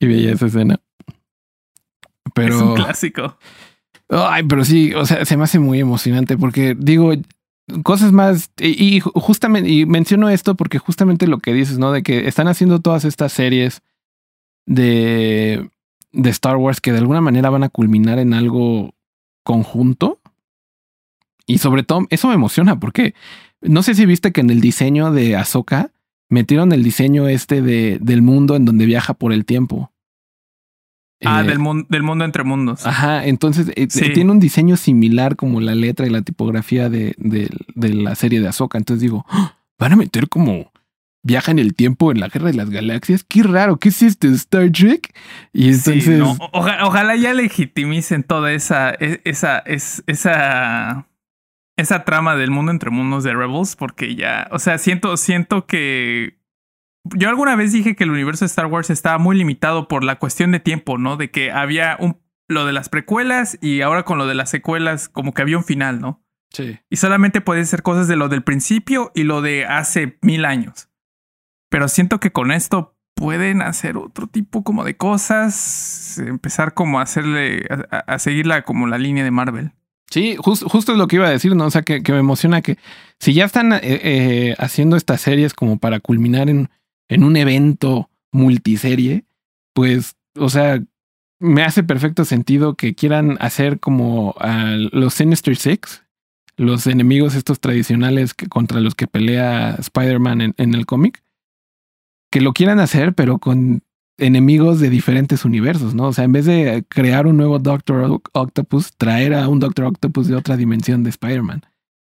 y 0.00 0.06
veía 0.06 0.32
esa 0.32 0.46
escena. 0.46 0.80
Pero. 2.34 2.56
Es 2.56 2.62
un 2.62 2.74
clásico. 2.74 3.36
Ay, 4.08 4.42
pero 4.44 4.64
sí, 4.64 4.92
o 4.94 5.04
sea, 5.06 5.24
se 5.24 5.36
me 5.36 5.44
hace 5.44 5.58
muy 5.58 5.78
emocionante 5.78 6.36
porque 6.36 6.74
digo 6.76 7.12
cosas 7.84 8.10
más 8.12 8.50
y, 8.58 8.96
y 8.96 9.00
justamente 9.00 9.68
y 9.70 9.86
menciono 9.86 10.28
esto 10.30 10.56
porque 10.56 10.78
justamente 10.78 11.26
lo 11.28 11.38
que 11.38 11.52
dices, 11.52 11.78
¿no? 11.78 11.92
De 11.92 12.02
que 12.02 12.26
están 12.26 12.48
haciendo 12.48 12.80
todas 12.80 13.04
estas 13.04 13.32
series 13.32 13.82
de 14.66 15.68
de 16.12 16.30
Star 16.30 16.56
Wars 16.56 16.80
que 16.80 16.90
de 16.92 16.98
alguna 16.98 17.20
manera 17.20 17.50
van 17.50 17.62
a 17.62 17.68
culminar 17.68 18.18
en 18.18 18.34
algo 18.34 18.94
conjunto. 19.42 20.20
Y 21.46 21.58
sobre 21.58 21.82
todo 21.82 22.06
eso 22.10 22.28
me 22.28 22.34
emociona 22.34 22.78
porque 22.78 23.14
no 23.60 23.82
sé 23.82 23.94
si 23.94 24.06
viste 24.06 24.32
que 24.32 24.40
en 24.40 24.50
el 24.50 24.60
diseño 24.60 25.10
de 25.12 25.36
Ahsoka 25.36 25.90
metieron 26.28 26.72
el 26.72 26.82
diseño 26.84 27.26
este 27.28 27.60
de 27.60 27.98
del 28.00 28.22
mundo 28.22 28.54
en 28.56 28.64
donde 28.64 28.86
viaja 28.86 29.14
por 29.14 29.32
el 29.32 29.44
tiempo. 29.44 29.92
Ah, 31.22 31.42
Eh, 31.42 31.48
del, 31.48 31.58
mun- 31.58 31.86
del 31.90 32.02
mundo 32.02 32.24
entre 32.24 32.44
mundos. 32.44 32.86
Ajá, 32.86 33.26
entonces 33.26 33.70
eh, 33.76 33.88
Sí. 33.90 34.12
tiene 34.14 34.30
un 34.30 34.40
diseño 34.40 34.76
similar 34.76 35.36
como 35.36 35.60
la 35.60 35.74
letra 35.74 36.06
y 36.06 36.10
la 36.10 36.22
tipografía 36.22 36.88
de, 36.88 37.14
de- 37.18 37.50
de 37.74 37.88
la 37.94 38.14
serie 38.14 38.40
de 38.40 38.48
Ahsoka. 38.48 38.78
Entonces 38.78 39.02
digo, 39.02 39.26
"Ah, 39.28 39.58
van 39.78 39.92
a 39.92 39.96
meter 39.96 40.28
como 40.28 40.70
viaja 41.22 41.50
en 41.50 41.58
el 41.58 41.74
tiempo 41.74 42.10
en 42.12 42.20
la 42.20 42.28
guerra 42.28 42.48
de 42.48 42.54
las 42.54 42.70
galaxias. 42.70 43.24
Qué 43.24 43.42
raro, 43.42 43.76
¿qué 43.78 43.90
es 43.90 44.02
esto? 44.02 44.26
¿Star 44.28 44.70
Trek? 44.70 45.14
Y 45.52 45.74
Sí, 45.74 45.90
entonces, 45.92 46.18
no, 46.18 46.36
ojalá 46.52 47.16
ya 47.16 47.34
legitimicen 47.34 48.22
toda 48.22 48.52
esa, 48.52 48.90
e- 48.98 49.20
esa, 49.24 49.58
es- 49.60 50.02
esa, 50.06 51.06
esa 51.76 52.04
trama 52.04 52.36
del 52.36 52.50
mundo 52.50 52.72
entre 52.72 52.90
mundos 52.90 53.24
de 53.24 53.34
Rebels, 53.34 53.76
porque 53.76 54.14
ya, 54.16 54.48
o 54.50 54.58
sea, 54.58 54.78
siento, 54.78 55.16
siento 55.16 55.66
que 55.66 56.38
yo 57.16 57.28
alguna 57.30 57.56
vez 57.56 57.72
dije 57.72 57.96
que 57.96 58.04
el 58.04 58.10
universo 58.10 58.44
de 58.44 58.48
Star 58.48 58.66
Wars 58.66 58.90
estaba 58.90 59.18
muy 59.18 59.36
limitado 59.36 59.88
por 59.88 60.04
la 60.04 60.16
cuestión 60.18 60.52
de 60.52 60.60
tiempo, 60.60 60.98
¿no? 60.98 61.16
De 61.16 61.30
que 61.30 61.50
había 61.50 61.96
un, 61.98 62.18
lo 62.48 62.66
de 62.66 62.72
las 62.74 62.88
precuelas 62.90 63.56
y 63.62 63.80
ahora 63.80 64.02
con 64.04 64.18
lo 64.18 64.26
de 64.26 64.34
las 64.34 64.50
secuelas, 64.50 65.08
como 65.08 65.32
que 65.32 65.40
había 65.42 65.56
un 65.56 65.64
final, 65.64 66.00
¿no? 66.00 66.22
sí. 66.52 66.78
Y 66.90 66.96
solamente 66.96 67.40
puede 67.40 67.64
ser 67.64 67.82
cosas 67.82 68.08
de 68.08 68.16
lo 68.16 68.28
del 68.28 68.42
principio 68.42 69.12
y 69.14 69.22
lo 69.22 69.40
de 69.40 69.64
hace 69.66 70.18
mil 70.20 70.44
años. 70.44 70.88
Pero 71.70 71.88
siento 71.88 72.20
que 72.20 72.30
con 72.32 72.52
esto 72.52 72.94
pueden 73.14 73.62
hacer 73.62 73.96
otro 73.96 74.26
tipo 74.26 74.62
como 74.62 74.84
de 74.84 74.96
cosas, 74.96 76.18
empezar 76.18 76.74
como 76.74 76.98
a 77.00 77.02
hacerle, 77.02 77.64
a, 77.90 77.96
a- 78.14 78.18
seguirla 78.18 78.62
como 78.62 78.86
la 78.86 78.98
línea 78.98 79.24
de 79.24 79.30
Marvel. 79.30 79.72
Sí, 80.10 80.36
jus- 80.38 80.64
justo 80.64 80.92
es 80.92 80.98
lo 80.98 81.06
que 81.06 81.16
iba 81.16 81.26
a 81.26 81.30
decir, 81.30 81.54
¿no? 81.54 81.66
O 81.66 81.70
sea, 81.70 81.82
que, 81.82 82.02
que 82.02 82.12
me 82.12 82.18
emociona 82.18 82.62
que 82.62 82.76
si 83.20 83.32
ya 83.32 83.44
están 83.44 83.72
eh, 83.72 83.78
eh, 83.82 84.54
haciendo 84.58 84.96
estas 84.96 85.20
series 85.20 85.54
como 85.54 85.78
para 85.78 86.00
culminar 86.00 86.50
en, 86.50 86.68
en 87.08 87.22
un 87.24 87.36
evento 87.36 88.10
multiserie, 88.32 89.24
pues, 89.72 90.16
o 90.36 90.48
sea, 90.48 90.82
me 91.38 91.62
hace 91.62 91.82
perfecto 91.84 92.24
sentido 92.24 92.74
que 92.74 92.94
quieran 92.94 93.36
hacer 93.40 93.78
como 93.80 94.34
a 94.40 94.74
los 94.92 95.14
Sinister 95.14 95.56
Six, 95.56 96.02
los 96.56 96.86
enemigos 96.86 97.34
estos 97.34 97.60
tradicionales 97.60 98.34
que, 98.34 98.46
contra 98.48 98.80
los 98.80 98.94
que 98.94 99.06
pelea 99.06 99.76
Spider-Man 99.78 100.40
en, 100.40 100.54
en 100.58 100.74
el 100.74 100.86
cómic, 100.86 101.22
que 102.30 102.40
lo 102.40 102.52
quieran 102.52 102.80
hacer, 102.80 103.14
pero 103.14 103.38
con 103.38 103.82
enemigos 104.18 104.80
de 104.80 104.90
diferentes 104.90 105.44
universos, 105.44 105.94
¿no? 105.94 106.08
O 106.08 106.12
sea, 106.12 106.24
en 106.24 106.32
vez 106.32 106.44
de 106.44 106.84
crear 106.88 107.26
un 107.26 107.36
nuevo 107.36 107.58
Doctor 107.58 108.04
Oc- 108.10 108.30
Octopus, 108.32 108.92
traer 108.96 109.34
a 109.34 109.48
un 109.48 109.60
Doctor 109.60 109.86
Octopus 109.86 110.28
de 110.28 110.36
otra 110.36 110.56
dimensión 110.56 111.02
de 111.02 111.10
Spider-Man. 111.10 111.62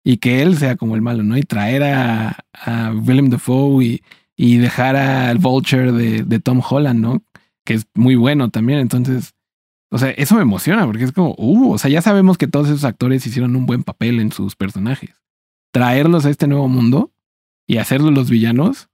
Y 0.03 0.17
que 0.17 0.41
él 0.41 0.57
sea 0.57 0.77
como 0.77 0.95
el 0.97 1.03
malo, 1.03 1.23
¿no? 1.23 1.37
Y 1.37 1.43
traer 1.43 1.83
a, 1.83 2.39
a 2.55 2.93
Willem 2.93 3.29
Dafoe 3.29 3.85
y, 3.85 4.03
y 4.35 4.57
dejar 4.57 4.97
al 4.97 5.37
Vulture 5.37 5.93
de, 5.93 6.23
de 6.23 6.41
Tom 6.41 6.63
Holland, 6.67 7.01
¿no? 7.01 7.23
Que 7.67 7.75
es 7.75 7.87
muy 7.95 8.17
bueno 8.17 8.49
también. 8.51 8.79
Entonces, 8.79 9.35
o 9.91 9.99
sea, 9.99 10.09
eso 10.13 10.37
me 10.37 10.43
emociona 10.43 10.87
porque 10.87 11.05
es 11.05 11.13
como, 11.13 11.35
uh, 11.37 11.73
o 11.73 11.79
sea, 11.79 11.91
ya 11.91 12.01
sabemos 12.01 12.39
que 12.39 12.47
todos 12.47 12.69
esos 12.69 12.85
actores 12.85 13.27
hicieron 13.27 13.55
un 13.57 13.67
buen 13.67 13.83
papel 13.83 14.21
en 14.21 14.33
sus 14.33 14.57
personajes. 14.57 15.21
Traerlos 15.71 16.25
a 16.25 16.31
este 16.31 16.47
nuevo 16.47 16.67
mundo 16.67 17.13
y 17.67 17.77
hacerlos 17.77 18.15
los 18.15 18.31
villanos 18.31 18.89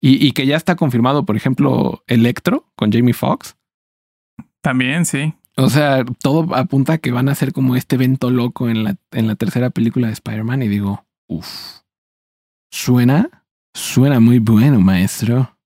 y, 0.00 0.24
y 0.24 0.32
que 0.32 0.46
ya 0.46 0.56
está 0.56 0.76
confirmado, 0.76 1.24
por 1.24 1.36
ejemplo, 1.36 2.02
Electro 2.06 2.70
con 2.76 2.92
Jamie 2.92 3.14
Foxx. 3.14 3.56
También, 4.60 5.04
sí. 5.04 5.34
O 5.56 5.70
sea, 5.70 6.04
todo 6.22 6.54
apunta 6.54 6.94
a 6.94 6.98
que 6.98 7.10
van 7.10 7.28
a 7.28 7.34
ser 7.34 7.52
como 7.52 7.74
este 7.74 7.96
evento 7.96 8.30
loco 8.30 8.68
en 8.68 8.84
la, 8.84 8.96
en 9.10 9.26
la 9.26 9.34
tercera 9.34 9.70
película 9.70 10.06
de 10.06 10.12
Spider-Man. 10.12 10.62
Y 10.62 10.68
digo, 10.68 11.04
uff, 11.26 11.80
suena, 12.70 13.44
suena 13.74 14.20
muy 14.20 14.38
bueno, 14.38 14.80
maestro. 14.80 15.57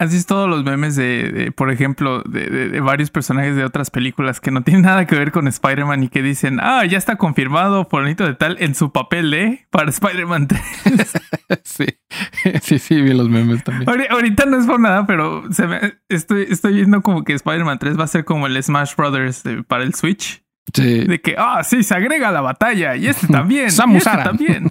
¿Has 0.00 0.12
visto 0.12 0.34
todos 0.34 0.48
los 0.48 0.64
memes 0.64 0.96
de, 0.96 1.30
de, 1.30 1.52
por 1.52 1.70
ejemplo, 1.70 2.22
de, 2.22 2.46
de- 2.48 2.68
de 2.70 2.80
varios 2.80 3.10
personajes 3.10 3.54
de 3.54 3.64
otras 3.64 3.90
películas 3.90 4.40
que 4.40 4.50
no 4.50 4.62
tienen 4.62 4.82
nada 4.86 5.06
que 5.06 5.14
ver 5.14 5.30
con 5.30 5.46
Spider-Man 5.46 6.02
y 6.04 6.08
que 6.08 6.22
dicen, 6.22 6.58
ah, 6.60 6.84
ya 6.86 6.96
está 6.96 7.16
confirmado, 7.16 7.86
fulanito 7.88 8.24
de 8.24 8.34
tal, 8.34 8.56
en 8.60 8.74
su 8.74 8.92
papel 8.92 9.30
de 9.30 9.66
para 9.70 9.90
Spider-Man 9.90 10.48
3? 10.48 10.62
sí, 11.64 11.86
sí, 12.62 12.78
sí, 12.78 13.00
vi 13.02 13.12
los 13.12 13.28
memes 13.28 13.62
también. 13.62 13.88
Ahori- 13.90 14.08
Ahorita 14.10 14.46
no 14.46 14.58
es 14.58 14.66
por 14.66 14.80
nada, 14.80 15.06
pero 15.06 15.44
se 15.52 15.66
me- 15.66 15.94
estoy, 16.08 16.46
estoy 16.48 16.74
viendo 16.74 17.02
como 17.02 17.22
que 17.22 17.34
Spider-Man 17.34 17.78
3 17.78 17.98
va 17.98 18.04
a 18.04 18.08
ser 18.08 18.24
como 18.24 18.46
el 18.46 18.60
Smash 18.62 18.96
Brothers 18.96 19.42
para 19.68 19.84
el 19.84 19.92
Switch. 19.94 20.42
Sí. 20.72 21.04
De 21.04 21.20
que, 21.20 21.34
ah, 21.36 21.62
sí, 21.62 21.82
se 21.82 21.94
agrega 21.94 22.30
la 22.30 22.40
batalla 22.40 22.96
y 22.96 23.06
este 23.08 23.26
también. 23.26 23.66
y 23.66 23.70
Samus 23.70 24.06
este 24.06 24.22
también. 24.22 24.70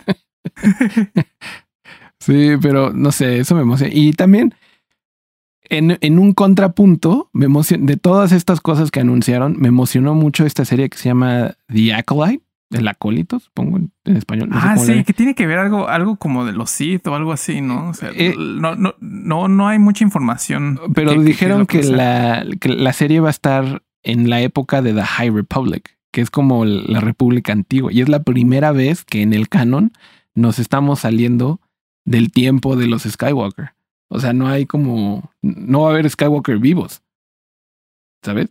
Sí, 2.19 2.51
pero 2.61 2.91
no 2.93 3.11
sé, 3.11 3.39
eso 3.39 3.55
me 3.55 3.61
emociona. 3.61 3.93
Y 3.93 4.11
también 4.13 4.53
en, 5.69 5.97
en 6.01 6.19
un 6.19 6.33
contrapunto, 6.33 7.29
me 7.33 7.47
emocion- 7.47 7.85
de 7.85 7.97
todas 7.97 8.31
estas 8.31 8.61
cosas 8.61 8.91
que 8.91 8.99
anunciaron, 8.99 9.55
me 9.59 9.67
emocionó 9.67 10.13
mucho 10.15 10.45
esta 10.45 10.65
serie 10.65 10.89
que 10.89 10.97
se 10.97 11.09
llama 11.09 11.55
The 11.73 11.93
Acolyte, 11.93 12.43
el 12.71 12.87
acólito, 12.87 13.39
supongo 13.39 13.77
en, 13.77 13.91
en 14.05 14.17
español. 14.17 14.49
no 14.49 14.57
Ah, 14.59 14.77
sí, 14.77 15.03
que 15.03 15.13
tiene 15.13 15.33
que 15.33 15.47
ver 15.47 15.57
algo, 15.57 15.87
algo 15.87 16.17
como 16.17 16.45
de 16.45 16.53
los 16.53 16.69
Sith 16.69 17.07
o 17.07 17.15
algo 17.15 17.31
así, 17.31 17.61
¿no? 17.61 17.89
O 17.89 17.93
sea, 17.95 18.11
Eh, 18.13 18.35
no, 18.37 18.75
no, 18.75 18.93
no, 18.99 19.47
no 19.47 19.67
hay 19.67 19.79
mucha 19.79 20.03
información. 20.03 20.79
Pero 20.93 21.13
que- 21.13 21.19
dijeron 21.21 21.65
que 21.65 21.77
que, 21.77 21.79
es 21.79 21.89
lo 21.89 21.97
la, 21.97 22.45
que 22.59 22.69
la 22.69 22.93
serie 22.93 23.19
va 23.21 23.29
a 23.29 23.31
estar 23.31 23.81
en 24.03 24.29
la 24.29 24.41
época 24.41 24.81
de 24.83 24.93
The 24.93 25.01
High 25.03 25.31
Republic, 25.31 25.97
que 26.11 26.21
es 26.21 26.29
como 26.29 26.63
la 26.65 26.99
República 26.99 27.53
Antigua. 27.53 27.91
Y 27.91 28.01
es 28.01 28.09
la 28.09 28.21
primera 28.23 28.71
vez 28.71 29.03
que 29.03 29.21
en 29.23 29.33
el 29.33 29.49
canon 29.49 29.91
nos 30.35 30.59
estamos 30.59 30.99
saliendo 30.99 31.59
del 32.05 32.31
tiempo 32.31 32.75
de 32.75 32.87
los 32.87 33.03
Skywalker. 33.03 33.71
O 34.09 34.19
sea, 34.19 34.33
no 34.33 34.47
hay 34.47 34.65
como, 34.65 35.31
no 35.41 35.81
va 35.81 35.89
a 35.89 35.91
haber 35.91 36.09
Skywalker 36.09 36.57
vivos. 36.57 37.01
¿Sabes? 38.23 38.49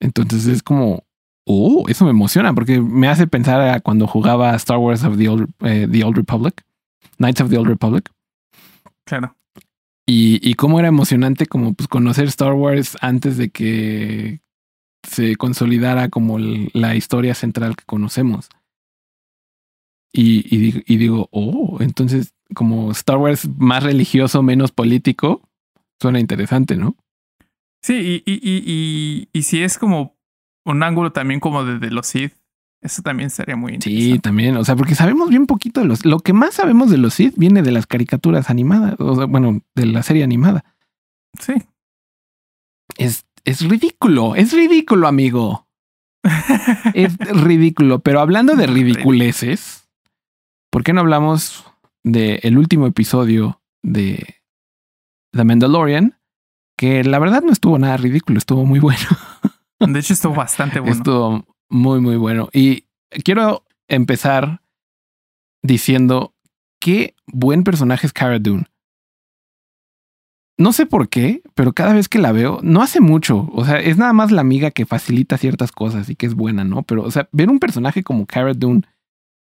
Entonces 0.00 0.46
es 0.46 0.62
como, 0.62 1.04
oh, 1.46 1.84
eso 1.88 2.04
me 2.04 2.10
emociona 2.10 2.54
porque 2.54 2.80
me 2.80 3.08
hace 3.08 3.26
pensar 3.26 3.60
a 3.60 3.80
cuando 3.80 4.06
jugaba 4.06 4.54
Star 4.54 4.78
Wars 4.78 5.04
of 5.04 5.18
the 5.18 5.28
Old, 5.28 5.48
eh, 5.60 5.88
the 5.90 6.04
Old 6.04 6.16
Republic, 6.16 6.64
Knights 7.18 7.40
of 7.40 7.50
the 7.50 7.58
Old 7.58 7.68
Republic. 7.68 8.10
Claro. 9.04 9.36
Y, 10.06 10.40
y 10.48 10.54
cómo 10.54 10.78
era 10.78 10.88
emocionante 10.88 11.46
como 11.46 11.74
pues 11.74 11.88
conocer 11.88 12.26
Star 12.26 12.54
Wars 12.54 12.96
antes 13.00 13.36
de 13.36 13.50
que 13.50 14.40
se 15.02 15.36
consolidara 15.36 16.08
como 16.08 16.38
la 16.38 16.94
historia 16.94 17.34
central 17.34 17.76
que 17.76 17.84
conocemos. 17.84 18.48
Y, 20.12 20.44
y, 20.54 20.58
di- 20.58 20.82
y 20.86 20.96
digo, 20.96 21.28
oh, 21.30 21.78
entonces 21.80 22.34
como 22.54 22.90
Star 22.92 23.16
Wars 23.18 23.48
más 23.58 23.82
religioso, 23.84 24.42
menos 24.42 24.72
político, 24.72 25.48
suena 26.00 26.18
interesante, 26.18 26.76
¿no? 26.76 26.96
Sí, 27.82 28.22
y, 28.26 28.30
y, 28.30 28.34
y, 28.42 28.62
y, 28.66 29.28
y 29.32 29.42
si 29.42 29.62
es 29.62 29.78
como 29.78 30.16
un 30.64 30.82
ángulo 30.82 31.12
también 31.12 31.38
como 31.40 31.64
de, 31.64 31.78
de 31.78 31.90
los 31.90 32.08
Sith, 32.08 32.32
eso 32.82 33.02
también 33.02 33.30
sería 33.30 33.56
muy 33.56 33.72
Sí, 33.80 33.90
interesante. 33.90 34.20
también, 34.20 34.56
o 34.56 34.64
sea, 34.64 34.74
porque 34.74 34.94
sabemos 34.94 35.28
bien 35.30 35.46
poquito 35.46 35.80
de 35.80 35.86
los... 35.86 36.04
Lo 36.04 36.18
que 36.18 36.32
más 36.32 36.54
sabemos 36.54 36.90
de 36.90 36.98
los 36.98 37.14
Sith 37.14 37.34
viene 37.36 37.62
de 37.62 37.70
las 37.72 37.86
caricaturas 37.86 38.50
animadas, 38.50 38.96
o 38.98 39.14
sea, 39.14 39.26
bueno, 39.26 39.60
de 39.74 39.86
la 39.86 40.02
serie 40.02 40.24
animada. 40.24 40.64
Sí. 41.38 41.52
Es, 42.98 43.26
es 43.44 43.60
ridículo, 43.68 44.34
es 44.34 44.52
ridículo, 44.52 45.06
amigo. 45.06 45.66
Es 46.94 47.16
ridículo, 47.18 48.00
pero 48.00 48.20
hablando 48.20 48.54
de 48.56 48.66
ridiculeces, 48.66 49.79
¿por 50.70 50.84
qué 50.84 50.92
no 50.92 51.00
hablamos 51.00 51.64
del 52.02 52.56
último 52.56 52.86
episodio 52.86 53.60
de 53.82 54.36
The 55.32 55.44
Mandalorian? 55.44 56.18
Que 56.76 57.04
la 57.04 57.18
verdad 57.18 57.42
no 57.42 57.52
estuvo 57.52 57.78
nada 57.78 57.96
ridículo, 57.96 58.38
estuvo 58.38 58.64
muy 58.64 58.80
bueno. 58.80 59.06
De 59.80 59.98
hecho, 59.98 60.14
estuvo 60.14 60.34
bastante 60.34 60.80
bueno. 60.80 60.96
Estuvo 60.96 61.44
muy, 61.68 62.00
muy 62.00 62.16
bueno. 62.16 62.48
Y 62.52 62.86
quiero 63.24 63.64
empezar 63.88 64.62
diciendo 65.62 66.34
qué 66.80 67.14
buen 67.26 67.64
personaje 67.64 68.06
es 68.06 68.12
Cara 68.12 68.38
Dune. 68.38 68.66
No 70.58 70.72
sé 70.74 70.84
por 70.84 71.08
qué, 71.08 71.42
pero 71.54 71.72
cada 71.72 71.94
vez 71.94 72.08
que 72.08 72.18
la 72.18 72.32
veo, 72.32 72.60
no 72.62 72.82
hace 72.82 73.00
mucho. 73.00 73.48
O 73.52 73.64
sea, 73.64 73.80
es 73.80 73.96
nada 73.96 74.12
más 74.12 74.30
la 74.30 74.42
amiga 74.42 74.70
que 74.70 74.84
facilita 74.84 75.38
ciertas 75.38 75.72
cosas 75.72 76.10
y 76.10 76.16
que 76.16 76.26
es 76.26 76.34
buena, 76.34 76.64
¿no? 76.64 76.82
Pero, 76.82 77.02
o 77.02 77.10
sea, 77.10 77.28
ver 77.32 77.48
un 77.48 77.58
personaje 77.58 78.02
como 78.02 78.26
Cara 78.26 78.52
Dune 78.52 78.82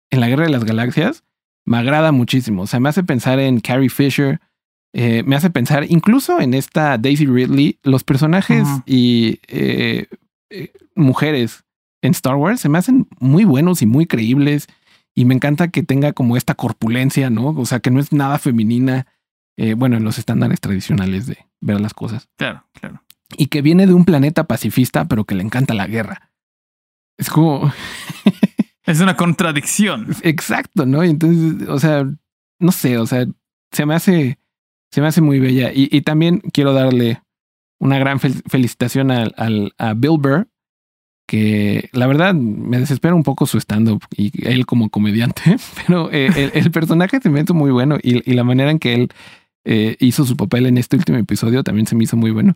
en 0.09 0.19
la 0.19 0.27
Guerra 0.27 0.45
de 0.45 0.51
las 0.51 0.63
Galaxias 0.63 1.23
me 1.65 1.77
agrada 1.77 2.11
muchísimo. 2.11 2.63
O 2.63 2.67
sea, 2.67 2.79
me 2.79 2.89
hace 2.89 3.03
pensar 3.03 3.39
en 3.39 3.59
Carrie 3.59 3.89
Fisher, 3.89 4.39
eh, 4.93 5.23
me 5.23 5.35
hace 5.35 5.49
pensar 5.49 5.85
incluso 5.87 6.39
en 6.41 6.53
esta 6.55 6.97
Daisy 6.97 7.27
Ridley, 7.27 7.77
los 7.83 8.03
personajes 8.03 8.67
y 8.87 9.39
eh, 9.47 10.07
eh, 10.49 10.71
mujeres 10.95 11.63
en 12.01 12.11
Star 12.11 12.35
Wars 12.35 12.61
se 12.61 12.69
me 12.69 12.77
hacen 12.79 13.07
muy 13.19 13.43
buenos 13.43 13.81
y 13.81 13.85
muy 13.85 14.05
creíbles. 14.05 14.67
Y 15.13 15.25
me 15.25 15.35
encanta 15.35 15.67
que 15.67 15.83
tenga 15.83 16.13
como 16.13 16.37
esta 16.37 16.55
corpulencia, 16.55 17.29
¿no? 17.29 17.49
O 17.49 17.65
sea, 17.65 17.79
que 17.81 17.91
no 17.91 17.99
es 17.99 18.13
nada 18.13 18.39
femenina. 18.39 19.05
eh, 19.57 19.73
bueno, 19.73 19.97
en 19.97 20.05
los 20.05 20.17
estándares 20.17 20.61
tradicionales 20.61 21.25
de 21.27 21.37
ver 21.59 21.81
las 21.81 21.93
cosas. 21.93 22.29
Claro, 22.37 22.63
claro. 22.71 23.03
Y 23.35 23.47
que 23.47 23.61
viene 23.61 23.85
de 23.85 23.93
un 23.93 24.05
planeta 24.05 24.45
pacifista, 24.45 25.05
pero 25.05 25.25
que 25.25 25.35
le 25.35 25.43
encanta 25.43 25.73
la 25.73 25.85
guerra. 25.85 26.31
Es 27.17 27.29
como, 27.29 27.69
Es 28.89 28.99
una 29.01 29.15
contradicción. 29.15 30.07
exacto, 30.23 30.85
¿no? 30.85 31.03
Y 31.03 31.09
entonces, 31.09 31.67
o 31.67 31.79
sea, 31.79 32.05
no 32.59 32.71
sé, 32.71 32.97
o 32.97 33.05
sea, 33.05 33.25
se 33.71 33.85
me 33.85 33.95
hace, 33.95 34.39
se 34.91 35.01
me 35.01 35.07
hace 35.07 35.21
muy 35.21 35.39
bella. 35.39 35.71
Y, 35.73 36.01
también 36.01 36.39
quiero 36.51 36.73
darle 36.73 37.21
una 37.79 37.99
gran 37.99 38.19
fel- 38.19 38.41
felicitación 38.49 39.11
al, 39.11 39.33
al- 39.37 39.73
a 39.77 39.93
Bill 39.93 40.17
Burr, 40.19 40.47
que 41.27 41.89
la 41.93 42.07
verdad 42.07 42.33
me 42.33 42.79
desespera 42.79 43.13
un 43.13 43.21
poco 43.21 43.45
su 43.45 43.59
stand-up 43.59 44.01
y 44.17 44.31
él 44.47 44.65
como 44.65 44.89
comediante, 44.89 45.57
pero 45.87 46.09
eh, 46.11 46.51
el, 46.55 46.71
personaje 46.71 47.19
se 47.21 47.29
me 47.29 47.41
hizo 47.41 47.53
muy 47.53 47.69
bueno 47.69 47.97
y, 48.01 48.27
y 48.29 48.33
la 48.33 48.43
manera 48.43 48.71
en 48.71 48.79
que 48.79 48.95
él 48.95 49.09
eh, 49.65 49.95
hizo 49.99 50.25
su 50.25 50.35
papel 50.35 50.65
en 50.65 50.79
este 50.79 50.97
último 50.97 51.19
episodio 51.19 51.63
también 51.63 51.85
se 51.85 51.95
me 51.95 52.05
hizo 52.05 52.17
muy 52.17 52.31
bueno. 52.31 52.55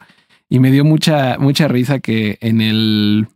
Y 0.50 0.60
me 0.60 0.72
dio 0.72 0.84
mucha, 0.84 1.38
mucha 1.38 1.68
risa 1.68 2.00
que 2.00 2.38
en 2.42 2.62
el... 2.62 3.28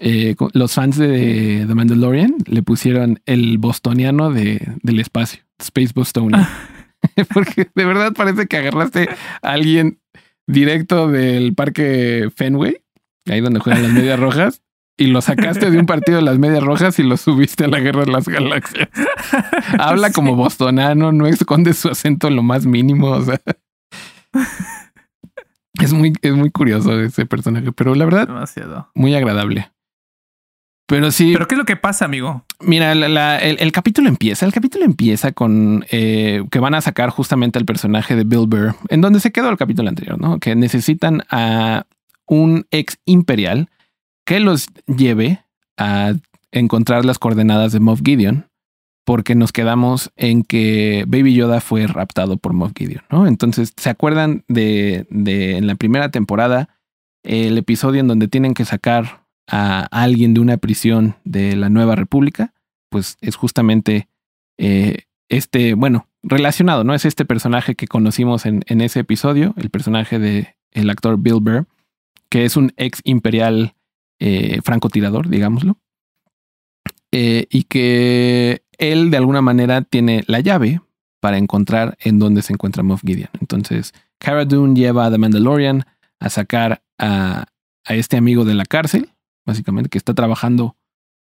eh, 0.00 0.34
los 0.52 0.74
fans 0.74 0.96
de 0.96 1.64
The 1.66 1.74
Mandalorian 1.74 2.34
le 2.46 2.62
pusieron 2.62 3.20
el 3.26 3.58
bostoniano 3.58 4.30
de, 4.30 4.74
del 4.82 5.00
espacio, 5.00 5.42
Space 5.58 5.92
Bostonian. 5.94 6.46
Porque 7.34 7.68
de 7.74 7.84
verdad 7.84 8.12
parece 8.12 8.46
que 8.46 8.56
agarraste 8.56 9.08
a 9.42 9.50
alguien 9.52 9.98
directo 10.46 11.08
del 11.08 11.54
parque 11.54 12.30
Fenway, 12.34 12.76
ahí 13.26 13.40
donde 13.40 13.60
juegan 13.60 13.82
las 13.82 13.92
medias 13.92 14.18
rojas, 14.18 14.62
y 14.96 15.06
lo 15.06 15.20
sacaste 15.20 15.70
de 15.70 15.78
un 15.78 15.86
partido 15.86 16.16
de 16.18 16.24
las 16.24 16.38
medias 16.40 16.62
rojas 16.62 16.98
y 16.98 17.04
lo 17.04 17.16
subiste 17.16 17.64
a 17.64 17.68
la 17.68 17.78
guerra 17.78 18.04
de 18.04 18.10
las 18.12 18.26
galaxias. 18.28 18.88
Habla 19.78 20.08
Sí. 20.08 20.14
como 20.14 20.34
bostonano, 20.34 21.12
no 21.12 21.26
esconde 21.28 21.72
su 21.74 21.88
acento 21.88 22.26
en 22.26 22.34
lo 22.36 22.42
más 22.42 22.66
mínimo. 22.66 23.10
O 23.10 23.22
sea, 23.22 23.40
es 25.80 25.92
muy, 25.92 26.12
es 26.22 26.32
muy 26.34 26.50
curioso 26.50 27.00
ese 27.00 27.26
personaje, 27.26 27.70
pero 27.72 27.94
la 27.94 28.04
verdad, 28.04 28.26
Demasiado. 28.26 28.90
muy 28.94 29.14
agradable. 29.14 29.70
Pero 30.88 31.10
sí, 31.10 31.32
Pero 31.34 31.46
¿qué 31.46 31.54
es 31.54 31.58
lo 31.58 31.66
que 31.66 31.76
pasa, 31.76 32.06
amigo? 32.06 32.44
Mira, 32.60 32.94
la- 32.94 33.08
la- 33.08 33.38
el, 33.38 33.58
el 33.60 33.72
capítulo 33.72 34.08
empieza. 34.08 34.46
El 34.46 34.52
capítulo 34.54 34.84
empieza 34.86 35.32
con 35.32 35.84
eh, 35.90 36.42
que 36.50 36.58
van 36.60 36.74
a 36.74 36.80
sacar 36.80 37.10
justamente 37.10 37.58
al 37.58 37.66
personaje 37.66 38.16
de 38.16 38.24
Bill 38.24 38.46
Burr, 38.48 38.74
en 38.88 39.02
donde 39.02 39.20
se 39.20 39.30
quedó 39.30 39.50
el 39.50 39.58
capítulo 39.58 39.88
anterior, 39.90 40.18
¿no? 40.18 40.38
Que 40.38 40.56
necesitan 40.56 41.22
a 41.30 41.84
un 42.26 42.66
ex 42.70 42.98
imperial 43.04 43.68
que 44.24 44.40
los 44.40 44.66
lleve 44.86 45.44
a 45.76 46.14
encontrar 46.52 47.04
las 47.04 47.18
coordenadas 47.18 47.72
de 47.72 47.80
Moff 47.80 48.00
Gideon, 48.02 48.46
porque 49.04 49.34
nos 49.34 49.52
quedamos 49.52 50.10
en 50.16 50.42
que 50.42 51.04
Baby 51.06 51.34
Yoda 51.34 51.60
fue 51.60 51.86
raptado 51.86 52.38
por 52.38 52.54
Moff 52.54 52.72
Gideon, 52.76 53.02
¿no? 53.10 53.26
Entonces, 53.26 53.74
¿se 53.76 53.90
acuerdan 53.90 54.42
de, 54.48 55.06
de 55.10 55.58
en 55.58 55.66
la 55.66 55.74
primera 55.74 56.10
temporada 56.10 56.70
el 57.22 57.58
episodio 57.58 58.00
en 58.00 58.08
donde 58.08 58.28
tienen 58.28 58.54
que 58.54 58.64
sacar 58.64 59.27
a 59.48 59.86
alguien 59.90 60.34
de 60.34 60.40
una 60.40 60.56
prisión 60.58 61.16
de 61.24 61.56
la 61.56 61.68
Nueva 61.68 61.96
República? 61.96 62.52
Pues 62.90 63.16
es 63.20 63.36
justamente 63.36 64.08
eh, 64.58 65.04
este, 65.28 65.74
bueno, 65.74 66.08
relacionado, 66.22 66.84
¿no? 66.84 66.94
Es 66.94 67.04
este 67.04 67.24
personaje 67.24 67.74
que 67.74 67.86
conocimos 67.86 68.44
en, 68.44 68.62
ese 68.66 69.00
episodio, 69.00 69.54
el 69.56 69.70
personaje 69.70 70.18
de 70.18 70.56
el 70.72 70.90
actor 70.90 71.18
Bill 71.18 71.40
Burr, 71.40 71.66
que 72.28 72.44
es 72.44 72.56
un 72.56 72.72
ex 72.76 73.00
imperial 73.04 73.74
eh, 74.18 74.60
francotirador, 74.64 75.28
digámoslo, 75.28 75.78
eh, 77.12 77.46
y 77.50 77.64
que 77.64 78.62
él 78.78 79.10
de 79.10 79.16
alguna 79.16 79.40
manera 79.40 79.82
tiene 79.82 80.24
la 80.26 80.40
llave 80.40 80.80
para 81.20 81.38
encontrar 81.38 81.96
en 82.00 82.18
dónde 82.18 82.42
se 82.42 82.52
encuentra 82.52 82.82
Moff 82.82 83.02
Gideon. 83.04 83.30
Entonces, 83.40 83.94
Cara 84.18 84.44
Dune 84.44 84.74
lleva 84.74 85.06
a 85.06 85.10
The 85.10 85.18
Mandalorian 85.18 85.84
a 86.20 86.30
sacar 86.30 86.82
a 86.98 87.46
este 87.86 88.16
amigo 88.16 88.44
de 88.44 88.54
la 88.54 88.64
cárcel, 88.64 89.10
básicamente, 89.48 89.88
que 89.88 89.98
está 89.98 90.14
trabajando 90.14 90.76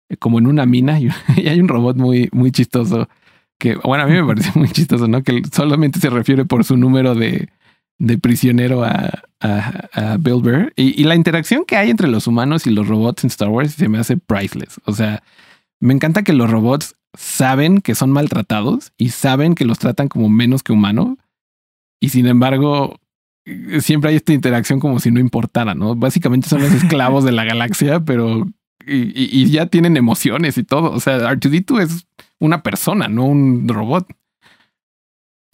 eh, 0.08 0.16
como 0.16 0.38
en 0.38 0.46
una 0.46 0.64
mina 0.64 0.98
y, 1.00 1.10
hay 1.48 1.60
un 1.60 1.68
robot 1.68 1.96
muy, 1.96 2.28
muy 2.32 2.52
chistoso 2.52 3.08
que, 3.58 3.76
bueno, 3.76 4.04
a 4.04 4.06
mí 4.06 4.14
me 4.14 4.24
parece 4.24 4.58
muy 4.58 4.70
chistoso, 4.70 5.06
¿no? 5.06 5.22
Que 5.22 5.42
solamente 5.52 6.00
se 6.00 6.08
refiere 6.08 6.44
por 6.44 6.64
su 6.64 6.76
número 6.76 7.14
de, 7.14 7.48
de 7.98 8.18
prisionero 8.18 8.82
a, 8.82 9.22
a, 9.40 9.88
a 9.92 10.16
Bill 10.16 10.42
Burr. 10.42 10.72
Y, 10.74 11.00
y 11.00 11.04
la 11.04 11.14
interacción 11.14 11.64
que 11.64 11.76
hay 11.76 11.90
entre 11.90 12.08
los 12.08 12.26
humanos 12.26 12.66
y 12.66 12.70
los 12.70 12.88
robots 12.88 13.24
en 13.24 13.28
Star 13.28 13.48
Wars 13.48 13.74
se 13.74 13.88
me 13.88 13.98
hace 13.98 14.16
priceless. 14.16 14.80
O 14.84 14.92
sea, 14.92 15.22
me 15.80 15.94
encanta 15.94 16.22
que 16.22 16.32
los 16.32 16.50
robots 16.50 16.96
saben 17.14 17.80
que 17.80 17.94
son 17.94 18.10
maltratados 18.10 18.92
y 18.96 19.10
saben 19.10 19.54
que 19.54 19.64
los 19.64 19.78
tratan 19.78 20.08
como 20.08 20.28
menos 20.28 20.62
que 20.62 20.72
humanos. 20.72 21.18
Y 22.00 22.08
sin 22.08 22.26
embargo, 22.26 22.98
siempre 23.80 24.10
hay 24.10 24.16
esta 24.16 24.32
interacción 24.32 24.80
como 24.80 25.00
si 25.00 25.10
no 25.10 25.20
importara, 25.20 25.74
¿no? 25.74 25.94
Básicamente 25.96 26.48
son 26.48 26.62
los 26.62 26.72
esclavos 26.72 27.24
de 27.24 27.32
la 27.32 27.44
galaxia, 27.44 28.00
pero 28.04 28.46
y, 28.86 29.46
ya 29.50 29.66
tienen 29.66 29.96
emociones 29.96 30.58
y 30.58 30.64
todo. 30.64 30.90
O 30.90 31.00
sea, 31.00 31.18
R2D2 31.18 31.82
es 31.82 32.06
una 32.38 32.62
persona, 32.62 33.08
no 33.08 33.24
un 33.24 33.68
robot. 33.68 34.06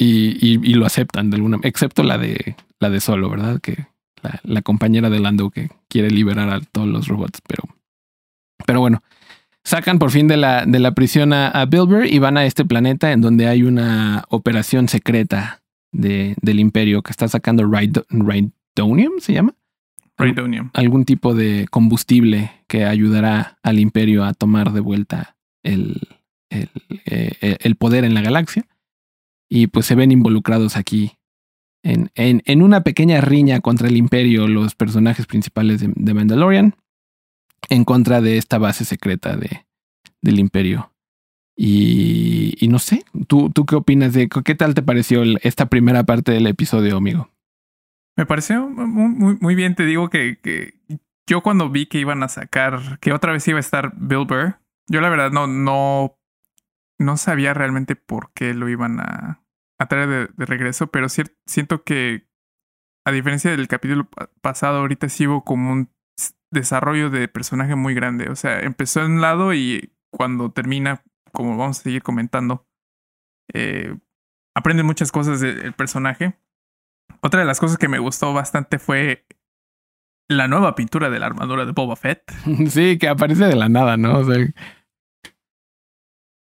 Y, 0.00 0.38
y- 0.40 0.74
lo 0.74 0.86
aceptan 0.86 1.28
de 1.28 1.36
alguna, 1.36 1.58
excepto 1.64 2.04
la 2.04 2.18
de 2.18 2.54
la 2.78 2.88
de 2.88 3.00
Solo, 3.00 3.28
¿verdad? 3.28 3.60
Que 3.60 3.88
la, 4.22 4.38
la 4.44 4.62
compañera 4.62 5.10
de 5.10 5.18
Lando 5.18 5.50
que 5.50 5.70
quiere 5.88 6.08
liberar 6.08 6.50
a 6.50 6.60
todos 6.60 6.86
los 6.86 7.08
robots, 7.08 7.40
pero, 7.48 7.64
pero 8.64 8.78
bueno, 8.78 9.02
sacan 9.64 9.98
por 9.98 10.12
fin 10.12 10.28
de 10.28 10.36
la, 10.36 10.66
de 10.66 10.78
la 10.78 10.92
prisión 10.92 11.32
a, 11.32 11.48
a 11.48 11.66
Bilber 11.66 12.06
y 12.06 12.20
van 12.20 12.36
a 12.36 12.44
este 12.44 12.64
planeta 12.64 13.10
en 13.10 13.22
donde 13.22 13.48
hay 13.48 13.64
una 13.64 14.24
operación 14.28 14.86
secreta 14.86 15.62
de, 15.92 16.34
del 16.40 16.60
imperio 16.60 17.02
que 17.02 17.10
está 17.10 17.28
sacando 17.28 17.64
Rhydonium, 17.64 19.20
¿se 19.20 19.32
llama? 19.32 19.54
Rhydonium. 20.16 20.70
Algún 20.74 21.04
tipo 21.04 21.34
de 21.34 21.66
combustible 21.70 22.50
que 22.66 22.84
ayudará 22.84 23.58
al 23.62 23.78
imperio 23.78 24.24
a 24.24 24.34
tomar 24.34 24.72
de 24.72 24.80
vuelta 24.80 25.36
el, 25.62 26.00
el, 26.50 26.68
eh, 27.06 27.56
el 27.60 27.76
poder 27.76 28.04
en 28.04 28.14
la 28.14 28.22
galaxia. 28.22 28.66
Y 29.48 29.68
pues 29.68 29.86
se 29.86 29.94
ven 29.94 30.12
involucrados 30.12 30.76
aquí 30.76 31.12
en, 31.82 32.10
en, 32.14 32.42
en 32.44 32.62
una 32.62 32.82
pequeña 32.82 33.20
riña 33.20 33.60
contra 33.60 33.88
el 33.88 33.96
imperio 33.96 34.46
los 34.48 34.74
personajes 34.74 35.26
principales 35.26 35.80
de, 35.80 35.92
de 35.94 36.14
Mandalorian 36.14 36.74
en 37.70 37.84
contra 37.84 38.20
de 38.20 38.36
esta 38.36 38.58
base 38.58 38.84
secreta 38.84 39.36
de, 39.36 39.66
del 40.20 40.38
imperio. 40.38 40.92
Y, 41.60 42.54
y 42.64 42.68
no 42.68 42.78
sé, 42.78 43.04
¿tú, 43.26 43.50
¿tú 43.50 43.66
qué 43.66 43.74
opinas 43.74 44.12
de 44.12 44.28
qué 44.28 44.54
tal 44.54 44.74
te 44.74 44.82
pareció 44.82 45.24
esta 45.42 45.66
primera 45.66 46.04
parte 46.04 46.30
del 46.30 46.46
episodio, 46.46 46.96
amigo? 46.96 47.30
Me 48.16 48.26
pareció 48.26 48.68
muy, 48.68 49.36
muy, 49.40 49.54
bien. 49.56 49.74
Te 49.74 49.84
digo 49.84 50.08
que, 50.08 50.38
que 50.40 50.74
yo 51.28 51.42
cuando 51.42 51.68
vi 51.68 51.86
que 51.86 51.98
iban 51.98 52.22
a 52.22 52.28
sacar, 52.28 53.00
que 53.00 53.12
otra 53.12 53.32
vez 53.32 53.46
iba 53.48 53.58
a 53.58 53.60
estar 53.60 53.92
Bill 53.96 54.24
Burr, 54.24 54.60
yo 54.88 55.00
la 55.00 55.08
verdad 55.08 55.32
no, 55.32 55.48
no, 55.48 56.16
no 57.00 57.16
sabía 57.16 57.54
realmente 57.54 57.96
por 57.96 58.30
qué 58.34 58.54
lo 58.54 58.68
iban 58.68 59.00
a, 59.00 59.42
a 59.80 59.86
traer 59.88 60.30
de, 60.36 60.46
regreso, 60.46 60.86
pero 60.88 61.08
siento 61.08 61.82
que 61.82 62.28
a 63.04 63.10
diferencia 63.10 63.50
del 63.50 63.66
capítulo 63.68 64.04
pa- 64.08 64.30
pasado, 64.40 64.78
ahorita 64.78 65.08
sí 65.08 65.26
hubo 65.26 65.42
como 65.42 65.72
un 65.72 65.90
desarrollo 66.52 67.10
de 67.10 67.26
personaje 67.26 67.74
muy 67.74 67.94
grande. 67.94 68.30
O 68.30 68.36
sea, 68.36 68.60
empezó 68.60 69.04
en 69.04 69.12
un 69.12 69.20
lado 69.20 69.54
y 69.54 69.92
cuando 70.12 70.50
termina, 70.52 71.02
como 71.32 71.56
vamos 71.56 71.80
a 71.80 71.82
seguir 71.82 72.02
comentando, 72.02 72.66
eh, 73.54 73.96
aprenden 74.56 74.86
muchas 74.86 75.12
cosas 75.12 75.40
del 75.40 75.72
personaje. 75.74 76.38
Otra 77.22 77.40
de 77.40 77.46
las 77.46 77.60
cosas 77.60 77.78
que 77.78 77.88
me 77.88 77.98
gustó 77.98 78.32
bastante 78.32 78.78
fue 78.78 79.26
la 80.30 80.46
nueva 80.46 80.74
pintura 80.74 81.08
de 81.10 81.18
la 81.18 81.26
armadura 81.26 81.64
de 81.64 81.72
Boba 81.72 81.96
Fett. 81.96 82.22
Sí, 82.68 82.98
que 82.98 83.08
aparece 83.08 83.44
de 83.46 83.56
la 83.56 83.68
nada, 83.68 83.96
¿no? 83.96 84.18
O 84.18 84.24
sea, 84.24 84.36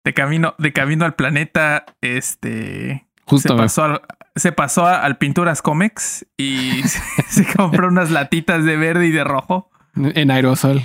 De 0.06 0.14
camino, 0.14 0.54
de 0.58 0.72
camino 0.74 1.06
al 1.06 1.16
planeta, 1.16 1.86
este 2.02 3.08
justo 3.26 3.56
me- 3.56 3.62
pasó, 3.64 3.84
al, 3.86 4.02
se 4.36 4.52
pasó 4.52 4.86
a- 4.86 5.02
al 5.04 5.18
Pinturas 5.18 5.62
Comics 5.62 6.28
y 6.38 6.84
se, 6.88 7.00
se 7.24 7.54
compró 7.56 7.88
unas 7.88 8.12
latitas 8.12 8.64
de 8.66 8.78
verde 8.78 9.08
y 9.08 9.12
de 9.12 9.24
rojo 9.24 9.72
en 9.96 10.30
aerosol 10.30 10.82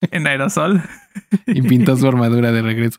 en 0.10 0.26
aerosol. 0.26 0.82
y 1.46 1.62
pintó 1.62 1.96
su 1.96 2.06
armadura 2.06 2.52
de 2.52 2.62
regreso. 2.62 2.98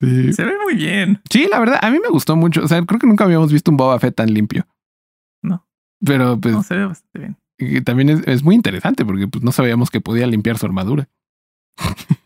Sí. 0.00 0.32
Se 0.32 0.44
ve 0.44 0.52
muy 0.64 0.74
bien. 0.74 1.20
Sí, 1.30 1.46
la 1.48 1.60
verdad, 1.60 1.78
a 1.80 1.90
mí 1.90 1.98
me 2.00 2.08
gustó 2.08 2.34
mucho. 2.36 2.64
O 2.64 2.68
sea, 2.68 2.82
creo 2.84 2.98
que 2.98 3.06
nunca 3.06 3.24
habíamos 3.24 3.52
visto 3.52 3.70
un 3.70 3.76
Boba 3.76 3.98
Fett 4.00 4.16
tan 4.16 4.32
limpio. 4.34 4.66
No. 5.42 5.66
Pero 6.04 6.38
pues 6.40 6.54
No, 6.54 6.62
se 6.64 6.74
ve 6.76 6.86
bastante 6.86 7.18
bien. 7.20 7.36
y 7.58 7.80
también 7.82 8.08
es, 8.08 8.26
es 8.26 8.42
muy 8.42 8.56
interesante 8.56 9.04
porque 9.04 9.28
pues, 9.28 9.44
no 9.44 9.52
sabíamos 9.52 9.90
que 9.90 10.00
podía 10.00 10.26
limpiar 10.26 10.58
su 10.58 10.66
armadura. 10.66 11.08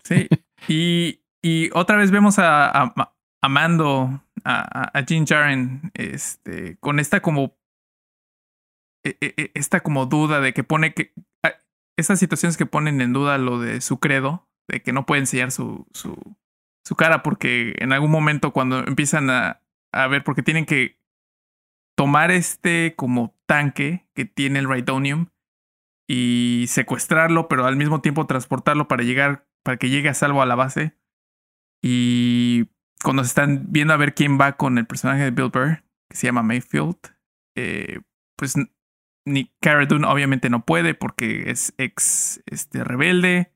Sí. 0.04 0.28
Y, 0.68 1.20
y 1.44 1.70
otra 1.74 1.96
vez 1.96 2.10
vemos 2.10 2.40
a, 2.40 2.66
a, 2.68 3.14
a 3.40 3.48
Mando, 3.48 4.20
a, 4.42 4.98
a, 4.98 5.04
Jin 5.04 5.24
Jaren, 5.24 5.92
este, 5.94 6.76
con 6.80 6.98
esta 6.98 7.20
como. 7.20 7.56
e- 9.04 9.16
e- 9.20 9.34
e- 9.36 9.50
Esta 9.54 9.80
como 9.80 10.06
duda 10.06 10.40
de 10.40 10.52
que 10.52 10.64
pone 10.64 10.92
que. 10.92 11.12
Estas 11.96 12.18
situaciones 12.18 12.56
que 12.56 12.66
ponen 12.66 13.00
en 13.00 13.12
duda 13.12 13.38
lo 13.38 13.58
de 13.58 13.80
su 13.80 13.98
credo, 13.98 14.48
de 14.68 14.82
que 14.82 14.92
no 14.92 15.06
puede 15.06 15.20
enseñar 15.20 15.50
su, 15.50 15.86
su, 15.92 16.36
su 16.84 16.96
cara, 16.96 17.22
porque 17.22 17.74
en 17.78 17.92
algún 17.92 18.10
momento 18.10 18.52
cuando 18.52 18.86
empiezan 18.86 19.30
a, 19.30 19.62
a 19.92 20.06
ver, 20.08 20.24
porque 20.24 20.42
tienen 20.42 20.66
que 20.66 21.00
tomar 21.96 22.30
este 22.30 22.94
como 22.96 23.34
tanque 23.46 24.06
que 24.14 24.26
tiene 24.26 24.58
el 24.58 24.68
Rhydonium 24.68 25.28
y 26.08 26.66
secuestrarlo, 26.68 27.48
pero 27.48 27.64
al 27.64 27.76
mismo 27.76 28.00
tiempo 28.00 28.26
transportarlo 28.26 28.88
para 28.88 29.02
llegar, 29.02 29.48
para 29.64 29.76
que 29.78 29.88
llegue 29.88 30.08
a 30.08 30.14
salvo 30.14 30.42
a 30.42 30.46
la 30.46 30.54
base. 30.54 30.96
Y 31.82 32.66
cuando 33.02 33.24
se 33.24 33.28
están 33.28 33.66
viendo 33.68 33.94
a 33.94 33.98
ver 33.98 34.14
quién 34.14 34.38
va 34.38 34.56
con 34.56 34.78
el 34.78 34.86
personaje 34.86 35.24
de 35.24 35.30
Bill 35.30 35.50
Burr, 35.50 35.84
que 36.08 36.16
se 36.16 36.26
llama 36.26 36.42
Mayfield, 36.42 36.98
eh, 37.56 38.00
pues 38.36 38.54
n- 39.26 39.32
ni 39.32 39.52
Cara 39.60 39.84
Dune 39.86 40.06
obviamente 40.06 40.48
no 40.50 40.64
puede 40.64 40.94
porque 40.94 41.50
es 41.50 41.74
ex 41.78 42.42
este, 42.46 42.84
rebelde. 42.84 43.52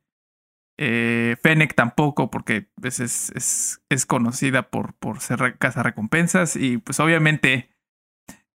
Eh, 0.82 1.36
Fennec 1.42 1.74
tampoco 1.74 2.30
porque 2.30 2.70
pues, 2.80 3.00
es, 3.00 3.30
es, 3.34 3.82
es 3.90 4.06
conocida 4.06 4.70
por, 4.70 4.94
por 4.94 5.20
ser 5.20 5.38
re- 5.38 5.56
recompensas 5.82 6.56
y 6.56 6.78
pues 6.78 6.98
obviamente 7.00 7.68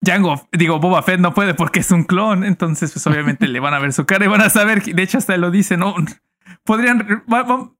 Django, 0.03 0.47
digo, 0.51 0.79
Boba 0.79 1.01
Fett 1.03 1.19
no 1.19 1.33
puede 1.33 1.53
porque 1.55 1.79
es 1.79 1.89
un 1.91 2.03
clon, 2.03 2.43
entonces 2.43 2.91
pues 2.91 3.05
obviamente 3.07 3.47
le 3.49 3.59
van 3.59 3.73
a 3.73 3.79
ver 3.79 3.91
su 3.93 4.05
cara 4.05 4.25
y 4.25 4.27
van 4.27 4.41
a 4.41 4.49
saber, 4.51 4.83
de 4.83 5.01
hecho 5.03 5.17
hasta 5.17 5.35
lo 5.37 5.49
dice, 5.51 5.77
¿no? 5.77 5.95
Podrían, 6.63 7.23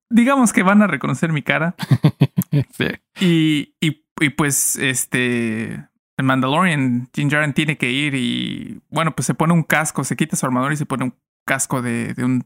digamos 0.10 0.54
que 0.54 0.64
van 0.64 0.82
a 0.82 0.88
reconocer 0.88 1.32
mi 1.32 1.44
cara 1.44 1.76
Sí. 2.72 2.88
y, 3.20 3.76
y, 3.80 4.06
y 4.20 4.30
pues 4.32 4.76
este, 4.78 5.88
el 6.22 6.26
Mandalorian, 6.28 7.10
Din 7.14 7.28
Djarin 7.30 7.54
tiene 7.54 7.78
que 7.78 7.92
ir 7.92 8.16
y 8.16 8.82
bueno, 8.90 9.14
pues 9.16 9.26
se 9.26 9.34
pone 9.34 9.54
un 9.54 9.64
casco, 9.64 10.04
se 10.04 10.16
quita 10.16 10.36
su 10.36 10.46
armadura 10.46 10.74
y 10.74 10.78
se 10.78 10.86
pone 10.86 11.04
un 11.06 11.14
casco 11.46 11.82
de, 11.82 12.14
de 12.14 12.24
un, 12.24 12.46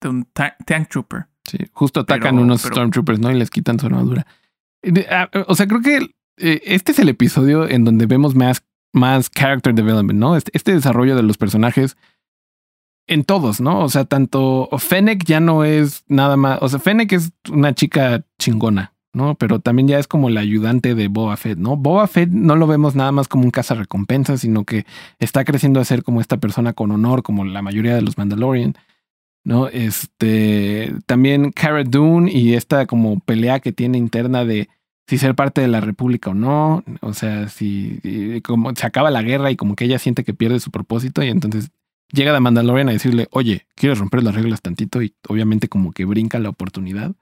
de 0.00 0.08
un 0.08 0.24
ta- 0.26 0.56
tank 0.66 0.88
trooper. 0.88 1.26
Sí, 1.44 1.58
justo 1.72 2.00
atacan 2.00 2.34
Pero- 2.34 2.42
unos 2.44 2.62
pero- 2.62 2.74
Stormtroopers, 2.74 3.18
¿no? 3.20 3.30
Y 3.30 3.34
les 3.34 3.50
quitan 3.50 3.78
su 3.80 3.86
armadura. 3.86 4.26
O 5.46 5.54
sea, 5.54 5.66
creo 5.66 5.80
que 5.80 6.14
eh, 6.38 6.60
este 6.64 6.92
es 6.92 6.98
el 6.98 7.08
episodio 7.08 7.68
en 7.68 7.84
donde 7.84 8.06
vemos 8.06 8.34
más, 8.34 8.64
más 8.92 9.30
character 9.30 9.74
development, 9.74 10.18
¿no? 10.18 10.36
Este, 10.36 10.50
este 10.54 10.72
desarrollo 10.74 11.16
de 11.16 11.22
los 11.22 11.38
personajes 11.38 11.96
en 13.08 13.24
todos, 13.24 13.60
¿no? 13.60 13.80
O 13.80 13.88
sea, 13.88 14.04
tanto 14.04 14.68
Fennec 14.78 15.24
ya 15.24 15.40
no 15.40 15.64
es 15.64 16.04
nada 16.08 16.36
más. 16.36 16.58
O 16.62 16.68
sea, 16.68 16.78
Fennec 16.78 17.12
es 17.12 17.32
una 17.50 17.74
chica 17.74 18.24
chingona, 18.38 18.91
¿no? 19.12 19.34
Pero 19.36 19.60
también 19.60 19.88
ya 19.88 19.98
es 19.98 20.06
como 20.06 20.30
la 20.30 20.40
ayudante 20.40 20.94
de 20.94 21.08
Boba 21.08 21.36
Fett, 21.36 21.58
¿no? 21.58 21.76
Boba 21.76 22.06
Fett 22.06 22.30
no 22.30 22.56
lo 22.56 22.66
vemos 22.66 22.94
nada 22.94 23.12
más 23.12 23.28
como 23.28 23.44
un 23.44 23.50
cazarrecompensas, 23.50 24.40
sino 24.40 24.64
que 24.64 24.86
está 25.18 25.44
creciendo 25.44 25.80
a 25.80 25.84
ser 25.84 26.02
como 26.02 26.20
esta 26.20 26.38
persona 26.38 26.72
con 26.72 26.90
honor, 26.90 27.22
como 27.22 27.44
la 27.44 27.62
mayoría 27.62 27.94
de 27.94 28.02
los 28.02 28.18
Mandalorian. 28.18 28.74
¿no? 29.44 29.68
Este, 29.68 30.94
también 31.06 31.50
Cara 31.50 31.84
Dune 31.84 32.30
y 32.32 32.54
esta 32.54 32.86
como 32.86 33.20
pelea 33.20 33.60
que 33.60 33.72
tiene 33.72 33.98
interna 33.98 34.44
de 34.44 34.68
si 35.08 35.18
ser 35.18 35.34
parte 35.34 35.60
de 35.60 35.68
la 35.68 35.80
República 35.80 36.30
o 36.30 36.34
no, 36.34 36.84
o 37.00 37.12
sea, 37.12 37.48
si 37.48 38.40
como 38.44 38.74
se 38.74 38.86
acaba 38.86 39.10
la 39.10 39.22
guerra 39.22 39.50
y 39.50 39.56
como 39.56 39.74
que 39.74 39.84
ella 39.84 39.98
siente 39.98 40.24
que 40.24 40.32
pierde 40.32 40.60
su 40.60 40.70
propósito 40.70 41.22
y 41.22 41.28
entonces 41.28 41.70
llega 42.12 42.32
de 42.32 42.40
Mandalorian 42.40 42.88
a 42.88 42.92
decirle, 42.92 43.28
oye, 43.32 43.66
¿quieres 43.74 43.98
romper 43.98 44.22
las 44.22 44.34
reglas 44.34 44.62
tantito? 44.62 45.02
Y 45.02 45.14
obviamente 45.28 45.68
como 45.68 45.92
que 45.92 46.04
brinca 46.04 46.38
la 46.38 46.50
oportunidad. 46.50 47.14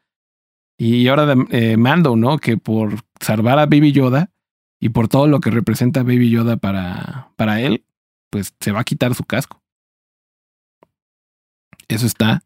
Y 0.82 1.06
ahora 1.08 1.26
de, 1.26 1.44
eh, 1.50 1.76
Mando, 1.76 2.16
¿no? 2.16 2.38
Que 2.38 2.56
por 2.56 2.94
salvar 3.20 3.58
a 3.58 3.66
Baby 3.66 3.92
Yoda 3.92 4.30
y 4.80 4.88
por 4.88 5.08
todo 5.08 5.26
lo 5.26 5.40
que 5.40 5.50
representa 5.50 6.02
Baby 6.02 6.30
Yoda 6.30 6.56
para, 6.56 7.28
para 7.36 7.60
él, 7.60 7.84
pues 8.30 8.54
se 8.60 8.72
va 8.72 8.80
a 8.80 8.84
quitar 8.84 9.14
su 9.14 9.24
casco. 9.24 9.62
Eso 11.88 12.06
está 12.06 12.42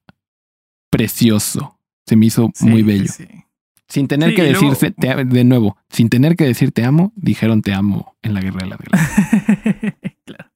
precioso. 0.90 1.78
Se 2.06 2.16
me 2.16 2.26
hizo 2.26 2.50
Sí, 2.54 2.66
muy 2.66 2.82
bello. 2.82 3.06
sí. 3.06 3.26
Sin 3.88 4.08
tener 4.08 4.30
Sí, 4.30 4.34
que 4.36 4.50
luego- 4.50 4.70
decirse, 4.70 4.90
te- 4.90 5.24
de 5.24 5.44
nuevo, 5.44 5.76
sin 5.90 6.08
tener 6.08 6.34
que 6.36 6.44
decir 6.44 6.72
te 6.72 6.84
amo, 6.84 7.12
dijeron 7.14 7.62
te 7.62 7.72
amo 7.72 8.16
en 8.22 8.34
la 8.34 8.40
guerra 8.40 8.60
de 8.62 8.66
la 8.66 8.76
galaxia. 8.78 9.96
claro. 10.24 10.50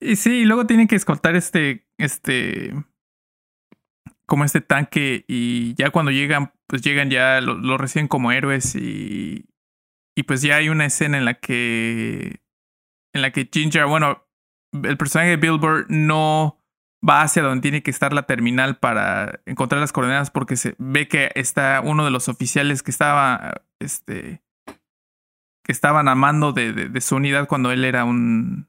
Y 0.00 0.16
sí, 0.16 0.40
y 0.40 0.44
luego 0.44 0.66
tienen 0.66 0.86
que 0.88 0.96
escoltar 0.96 1.36
este, 1.36 1.86
este, 1.96 2.74
como 4.26 4.44
este 4.44 4.60
tanque 4.60 5.24
y 5.28 5.74
ya 5.74 5.90
cuando 5.90 6.10
llegan, 6.10 6.52
pues 6.66 6.82
llegan 6.82 7.10
ya, 7.10 7.40
lo, 7.40 7.76
reciben 7.78 8.08
como 8.08 8.32
héroes 8.32 8.74
y, 8.74 9.46
y 10.16 10.22
pues 10.24 10.42
ya 10.42 10.56
hay 10.56 10.68
una 10.68 10.86
escena 10.86 11.18
en 11.18 11.24
la 11.24 11.34
que, 11.34 12.40
en 13.12 13.22
la 13.22 13.30
que 13.30 13.48
Ginger, 13.52 13.86
bueno, 13.86 14.26
el 14.72 14.96
personaje 14.96 15.30
de 15.30 15.36
Bill 15.36 15.58
Burr 15.58 15.86
no 15.88 16.60
va 17.06 17.22
hacia 17.22 17.42
donde 17.42 17.62
tiene 17.62 17.82
que 17.82 17.90
estar 17.90 18.12
la 18.12 18.22
terminal 18.22 18.78
para 18.78 19.40
encontrar 19.46 19.80
las 19.80 19.92
coordenadas 19.92 20.30
porque 20.30 20.56
se 20.56 20.74
ve 20.78 21.06
que 21.06 21.30
está 21.34 21.80
uno 21.84 22.04
de 22.04 22.10
los 22.10 22.28
oficiales 22.28 22.82
que 22.82 22.90
estaba, 22.90 23.62
este, 23.78 24.42
que 25.64 25.72
estaban 25.72 26.08
a 26.08 26.52
de, 26.52 26.72
de, 26.72 27.00
su 27.00 27.16
unidad 27.16 27.46
cuando 27.46 27.72
él 27.72 27.84
era 27.84 28.04
un, 28.04 28.68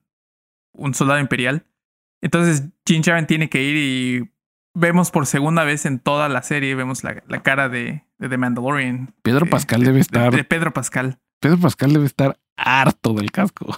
un 0.74 0.94
soldado 0.94 1.20
imperial. 1.20 1.66
Entonces, 2.22 2.70
Jin 2.86 3.04
tiene 3.28 3.50
que 3.50 3.64
ir 3.64 3.78
y 3.78 4.35
vemos 4.76 5.10
por 5.10 5.26
segunda 5.26 5.64
vez 5.64 5.86
en 5.86 5.98
toda 6.00 6.30
la 6.30 6.44
serie, 6.44 6.76
vemos 6.76 7.04
la, 7.04 7.24
la 7.28 7.42
cara 7.42 7.68
de, 7.70 8.04
de 8.20 8.30
The 8.30 8.38
Mandalorian. 8.38 9.14
Pedro 9.24 9.46
de- 9.46 9.52
Pascal 9.52 9.80
de- 9.80 9.86
debe 9.88 9.96
de- 9.96 10.02
estar, 10.02 10.32
De, 10.36 10.44
Pedro 10.44 10.72
Pascal. 10.74 11.18
Pedro 11.40 11.58
Pascal 11.58 11.92
debe 11.94 12.06
estar 12.06 12.38
harto 12.58 13.14
del 13.14 13.32
casco. 13.32 13.78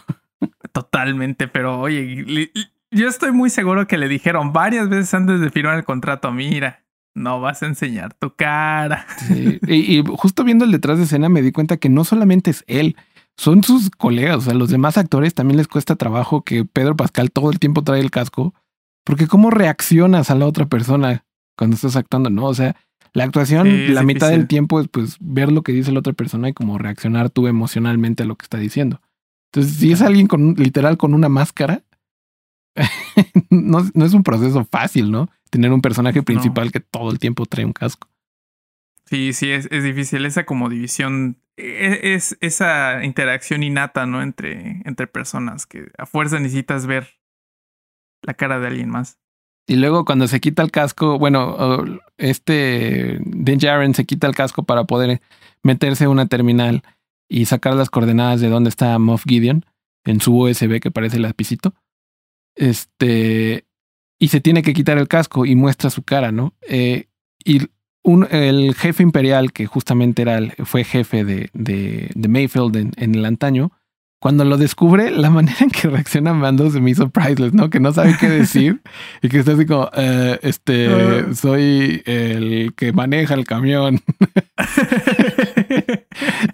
Totalmente, 0.72 1.48
pero 1.48 1.80
oye, 1.80 2.52
yo 2.92 3.08
estoy 3.08 3.32
muy 3.32 3.50
seguro 3.50 3.88
que 3.88 3.98
le 3.98 4.08
dijeron 4.08 4.54
varias 4.54 4.90
veces 4.90 5.14
antes 5.14 5.40
de 5.40 5.50
firmar 5.50 5.78
el 5.78 5.84
contrato, 5.84 6.32
mira, 6.32 6.84
no 7.16 7.42
vas 7.42 7.64
a 7.64 7.68
enseñar 7.68 8.14
tu 8.14 8.36
cara. 8.36 9.08
Y, 9.68 10.04
justo 10.16 10.44
viendo 10.44 10.66
el 10.66 10.72
detrás 10.72 10.98
de 11.00 11.06
escena 11.06 11.30
me 11.30 11.42
di 11.42 11.52
cuenta 11.52 11.78
que 11.78 11.90
no 11.90 12.04
solamente 12.04 12.52
es 12.52 12.64
él, 12.68 12.96
son 13.36 13.64
sus 13.64 13.90
colegas, 13.90 14.38
o 14.38 14.42
sea, 14.42 14.54
los 14.54 14.70
demás 14.70 14.98
actores 14.98 15.34
también 15.34 15.58
les 15.58 15.68
cuesta 15.68 15.96
trabajo 15.96 16.44
que 16.44 16.66
Pedro 16.66 16.96
Pascal 16.96 17.32
todo 17.32 17.50
el 17.52 17.60
tiempo 17.60 17.84
trae 17.84 18.00
el 18.02 18.12
casco, 18.12 18.54
porque 19.08 19.26
cómo 19.26 19.52
reaccionas 19.52 20.30
a 20.32 20.36
la 20.36 20.46
otra 20.46 20.66
persona 20.66 21.24
cuando 21.58 21.76
estás 21.76 21.96
actuando, 21.96 22.30
¿no? 22.30 22.46
O 22.46 22.54
sea, 22.54 22.76
la 23.14 23.24
actuación, 23.24 23.94
la 23.94 24.04
mitad 24.04 24.30
del 24.30 24.48
tiempo 24.48 24.82
es 24.82 24.90
pues 24.90 25.16
ver 25.22 25.50
lo 25.50 25.64
que 25.64 25.72
dice 25.72 25.94
la 25.94 26.00
otra 26.00 26.12
persona 26.12 26.50
y 26.50 26.54
como 26.54 26.78
reaccionar 26.78 27.30
tú 27.30 27.48
emocionalmente 27.48 28.24
a 28.24 28.26
lo 28.26 28.36
que 28.36 28.44
está 28.44 28.58
diciendo. 28.58 29.02
Entonces, 29.46 29.78
si 29.78 29.94
es 29.94 30.02
alguien 30.02 30.28
con 30.28 30.56
literal 30.56 30.98
con 30.98 31.14
una 31.14 31.30
máscara, 31.30 31.84
no, 33.50 33.90
no, 33.94 34.06
es 34.06 34.14
un 34.14 34.24
proceso 34.24 34.68
fácil, 34.70 35.10
¿no? 35.10 35.30
Tener 35.52 35.72
un 35.72 35.82
personaje 35.82 36.22
principal 36.22 36.74
que 36.74 36.82
todo 36.82 37.10
el 37.10 37.18
tiempo 37.18 37.46
trae 37.46 37.64
un 37.64 37.72
casco. 37.72 38.10
Sí, 39.06 39.32
sí, 39.32 39.52
es, 39.52 39.70
es 39.72 39.86
difícil. 39.86 40.26
Esa 40.26 40.46
como 40.46 40.68
división, 40.68 41.38
e, 41.56 42.14
es, 42.14 42.38
esa 42.42 43.06
interacción 43.06 43.64
innata, 43.64 44.06
¿no? 44.06 44.22
Entre, 44.22 44.82
entre 44.84 45.08
personas 45.08 45.66
que 45.66 45.94
a 45.98 46.06
fuerza 46.06 46.42
necesitas 46.42 46.88
ver 46.88 47.18
la 48.22 48.34
cara 48.34 48.60
de 48.60 48.68
alguien 48.68 48.90
más. 48.90 49.18
Y 49.68 49.76
luego 49.76 50.06
cuando 50.06 50.28
se 50.28 50.40
quita 50.40 50.64
el 50.64 50.72
casco, 50.72 51.20
bueno, 51.20 51.84
este 52.18 53.20
Den 53.22 53.60
Jaren 53.60 53.94
se 53.94 54.06
quita 54.06 54.28
el 54.28 54.36
casco 54.36 54.64
para 54.64 54.86
poder 54.86 55.22
meterse 55.62 56.06
a 56.06 56.10
una 56.10 56.28
terminal 56.28 56.84
y 57.28 57.46
sacar 57.46 57.74
las 57.74 57.90
coordenadas 57.90 58.40
de 58.40 58.50
dónde 58.50 58.70
está 58.70 58.98
Moff 58.98 59.26
Gideon 59.28 59.66
en 60.06 60.22
su 60.22 60.38
USB 60.38 60.80
que 60.80 60.92
parece 60.92 61.18
el 61.18 61.24
lapicito. 61.24 61.74
Este, 62.56 63.66
y 64.20 64.30
se 64.30 64.42
tiene 64.42 64.64
que 64.64 64.74
quitar 64.74 64.98
el 64.98 65.08
casco 65.08 65.46
y 65.46 65.56
muestra 65.56 65.90
su 65.90 66.04
cara, 66.04 66.32
¿no? 66.32 66.54
Eh, 66.62 67.08
y 67.44 67.68
el 68.32 68.74
jefe 68.76 69.04
imperial, 69.04 69.52
que 69.52 69.66
justamente 69.66 70.22
era 70.22 70.38
el, 70.38 70.52
fue 70.66 70.84
jefe 70.84 71.26
de, 71.26 71.50
de, 71.54 72.28
Mayfield 72.28 72.94
en, 72.98 73.16
el 73.16 73.26
antaño, 73.26 73.72
cuando 74.20 74.46
lo 74.46 74.58
descubre, 74.58 75.12
la 75.12 75.30
manera 75.30 75.58
en 75.60 75.70
que 75.70 75.88
reacciona 75.88 76.34
Mando 76.34 76.72
se 76.72 76.82
me 76.82 76.90
hizo 76.90 77.10
priceless, 77.10 77.54
¿no? 77.54 77.70
Que 77.70 77.80
no 77.80 77.94
sabe 77.94 78.16
qué 78.20 78.28
decir 78.28 78.82
y 79.22 79.30
que 79.30 79.40
está 79.40 79.54
así 79.54 79.66
como, 79.66 79.90
eh, 79.96 80.40
este, 80.42 81.36
soy 81.36 82.02
el 82.06 82.74
que 82.76 82.94
maneja 82.94 83.36
el 83.36 83.46
camión. 83.46 84.02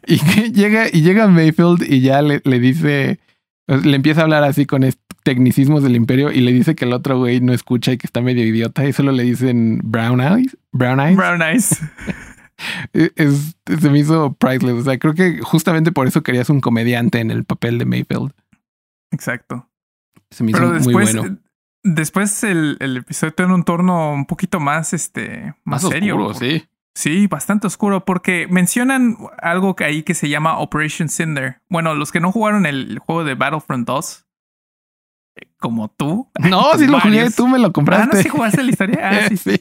y 0.08 0.20
que 0.20 0.52
llega, 0.52 0.88
y 0.92 1.02
llega 1.02 1.28
Mayfield 1.28 1.90
y 1.90 2.02
ya 2.02 2.22
le, 2.22 2.42
le 2.44 2.60
dice, 2.60 3.20
le 3.68 3.96
empieza 3.96 4.22
a 4.22 4.24
hablar 4.26 4.44
así 4.44 4.66
con 4.66 4.84
tecnicismos 5.24 5.84
del 5.84 5.96
imperio 5.96 6.32
y 6.32 6.42
le 6.42 6.52
dice 6.52 6.76
que 6.76 6.84
el 6.84 6.92
otro 6.92 7.18
güey 7.18 7.40
no 7.40 7.54
escucha 7.54 7.94
y 7.94 7.98
que 7.98 8.08
está 8.08 8.20
medio 8.20 8.46
idiota 8.46 8.86
y 8.86 8.92
solo 8.92 9.14
le 9.14 9.24
dicen 9.24 9.80
brown 9.84 10.20
eyes. 10.20 10.58
Brown 10.74 11.00
eyes. 11.00 11.16
Brown 11.16 11.42
eyes. 11.42 11.78
es, 12.94 13.56
se 13.66 13.90
me 13.90 14.00
hizo 14.00 14.34
priceless. 14.34 14.76
O 14.76 14.84
sea, 14.84 14.98
creo 14.98 15.14
que 15.14 15.40
justamente 15.40 15.92
por 15.92 16.08
eso 16.08 16.24
querías 16.24 16.50
un 16.50 16.62
comediante 16.62 17.20
en 17.20 17.32
el 17.32 17.44
papel 17.44 17.78
de 17.78 17.86
Mayfield. 17.86 18.34
Exacto. 19.12 19.70
Se 20.32 20.44
me 20.44 20.52
hizo 20.52 20.62
muy 20.62 20.94
bueno. 20.94 21.26
Eh, 21.26 21.38
después 21.84 22.44
el, 22.44 22.78
el, 22.80 22.98
episodio 22.98 23.34
tiene 23.34 23.54
un 23.54 23.64
torno 23.64 24.14
un 24.14 24.26
poquito 24.26 24.60
más, 24.60 24.94
este, 24.94 25.54
más, 25.64 25.82
serio. 25.84 26.18
Oscuro, 26.18 26.34
sí. 26.34 26.68
Sí, 26.96 27.26
bastante 27.26 27.66
oscuro, 27.66 28.06
porque 28.06 28.48
mencionan 28.48 29.18
algo 29.42 29.76
que 29.76 29.84
ahí 29.84 30.04
que 30.04 30.14
se 30.14 30.30
llama 30.30 30.60
Operation 30.60 31.10
Cinder. 31.10 31.60
Bueno, 31.68 31.96
los 31.96 32.12
que 32.12 32.20
no 32.20 32.32
jugaron 32.32 32.68
el 32.68 33.00
juego 33.00 33.24
de 33.24 33.34
Battlefront 33.34 33.88
2, 33.88 34.26
eh, 35.36 35.48
como 35.58 35.90
tú. 35.90 36.30
No, 36.40 36.74
sí 36.78 36.86
lo 36.86 37.00
jugué, 37.00 37.32
tú 37.32 37.48
me 37.48 37.58
lo 37.58 37.74
compraste. 37.74 38.10
Ah, 38.12 38.16
no, 38.18 38.22
sí 38.22 38.30
jugaste 38.30 38.64
la 38.64 38.70
historia. 38.70 39.00
Ah, 39.02 39.26
sí, 39.30 39.38
sí. 39.38 39.58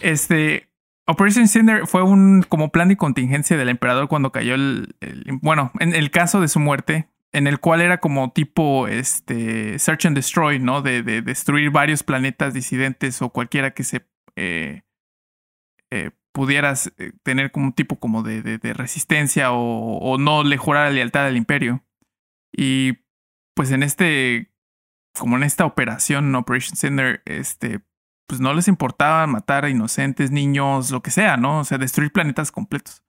Este, 0.00 0.67
Operation 1.10 1.48
Cinder 1.48 1.86
fue 1.86 2.02
un 2.02 2.42
como 2.42 2.70
plan 2.70 2.88
de 2.88 2.98
contingencia 2.98 3.56
del 3.56 3.70
emperador 3.70 4.08
cuando 4.08 4.30
cayó 4.30 4.54
el, 4.54 4.94
bueno, 5.40 5.72
en 5.80 5.94
el 5.94 6.10
caso 6.10 6.38
de 6.42 6.48
su 6.48 6.60
muerte, 6.60 7.08
en 7.32 7.46
el 7.46 7.60
cual 7.60 7.80
era 7.80 7.98
como 7.98 8.30
tipo 8.30 8.88
este 8.88 9.78
search 9.78 10.04
and 10.04 10.14
destroy, 10.14 10.58
¿no? 10.58 10.82
De, 10.82 11.02
de 11.02 11.22
destruir 11.22 11.70
varios 11.70 12.02
planetas 12.02 12.52
disidentes 12.52 13.22
o 13.22 13.30
cualquiera 13.30 13.72
que 13.72 13.84
se 13.84 14.06
eh, 14.36 14.82
eh, 15.90 16.10
pudieras 16.32 16.92
eh, 16.98 17.12
tener 17.22 17.52
como 17.52 17.66
un 17.66 17.72
tipo 17.72 17.98
como 17.98 18.22
de, 18.22 18.42
de 18.42 18.72
resistencia 18.74 19.52
o, 19.52 19.98
o, 19.98 20.18
no 20.18 20.44
le 20.44 20.58
jurara 20.58 20.90
lealtad 20.90 21.26
al 21.26 21.38
imperio. 21.38 21.82
Y 22.52 22.98
pues 23.54 23.70
en 23.70 23.82
este, 23.82 24.52
como 25.18 25.36
en 25.38 25.42
esta 25.42 25.64
operación, 25.64 26.34
Operation 26.34 26.76
Cinder, 26.76 27.22
este, 27.24 27.80
pues 28.28 28.40
no 28.40 28.52
les 28.52 28.68
importaba 28.68 29.26
matar 29.26 29.64
a 29.64 29.70
inocentes, 29.70 30.30
niños, 30.30 30.90
lo 30.90 31.02
que 31.02 31.10
sea, 31.10 31.38
¿no? 31.38 31.60
O 31.60 31.64
sea, 31.64 31.78
destruir 31.78 32.12
planetas 32.12 32.52
completos. 32.52 33.02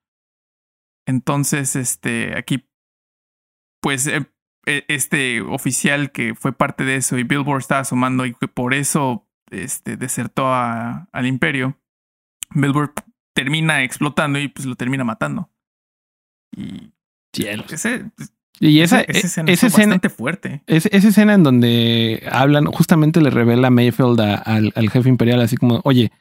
Entonces, 1.06 1.76
este, 1.76 2.38
aquí, 2.38 2.70
pues, 3.82 4.08
eh, 4.08 4.32
e, 4.66 4.86
este 4.88 5.42
oficial 5.42 6.12
que 6.14 6.36
fue 6.36 6.54
parte 6.54 6.86
de 6.86 6.96
eso 6.96 7.18
y 7.18 7.24
Billboard 7.24 7.60
estaba 7.60 7.84
sumando 7.84 8.26
y 8.26 8.34
que 8.34 8.48
por 8.48 8.74
eso, 8.74 9.28
este, 9.52 9.98
desertó 9.98 10.48
a, 10.48 11.10
al 11.12 11.26
imperio, 11.26 11.78
Billboard 12.56 12.94
termina 13.36 13.84
explotando 13.84 14.40
y 14.40 14.48
pues 14.48 14.66
lo 14.66 14.76
termina 14.76 15.04
matando. 15.04 15.52
Y... 16.56 16.94
Cielos. 17.34 17.72
Ese, 17.72 18.12
y 18.60 18.82
esa, 18.82 19.02
esa 19.02 19.28
escena, 19.28 19.52
es 19.52 19.62
bastante 19.62 20.10
fuerte. 20.10 20.64
esa 20.68 20.90
escena 20.90 21.34
en 21.34 21.44
donde 21.44 22.28
hablan, 22.32 22.66
justamente 22.66 23.22
le 23.22 23.30
revela 23.30 23.70
Mayfield 23.70 24.20
al, 24.20 24.74
al, 24.76 24.90
jefe 24.90 25.08
imperial, 25.08 25.42
así 25.42 25.56
como, 25.56 25.82
oye, 25.84 26.12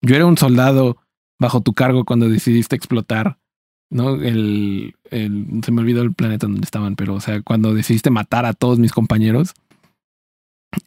yo 0.00 0.14
era 0.14 0.26
un 0.26 0.38
soldado 0.38 0.98
bajo 1.38 1.60
tu 1.60 1.72
cargo 1.72 2.04
cuando 2.04 2.28
decidiste 2.28 2.76
explotar, 2.76 3.38
¿no? 3.90 4.14
El, 4.14 4.94
el, 5.10 5.60
se 5.64 5.72
me 5.72 5.80
olvidó 5.80 6.02
el 6.02 6.14
planeta 6.14 6.46
donde 6.46 6.64
estaban, 6.64 6.94
pero, 6.94 7.14
o 7.14 7.20
sea, 7.20 7.42
cuando 7.42 7.74
decidiste 7.74 8.10
matar 8.10 8.46
a 8.46 8.52
todos 8.52 8.78
mis 8.78 8.92
compañeros 8.92 9.54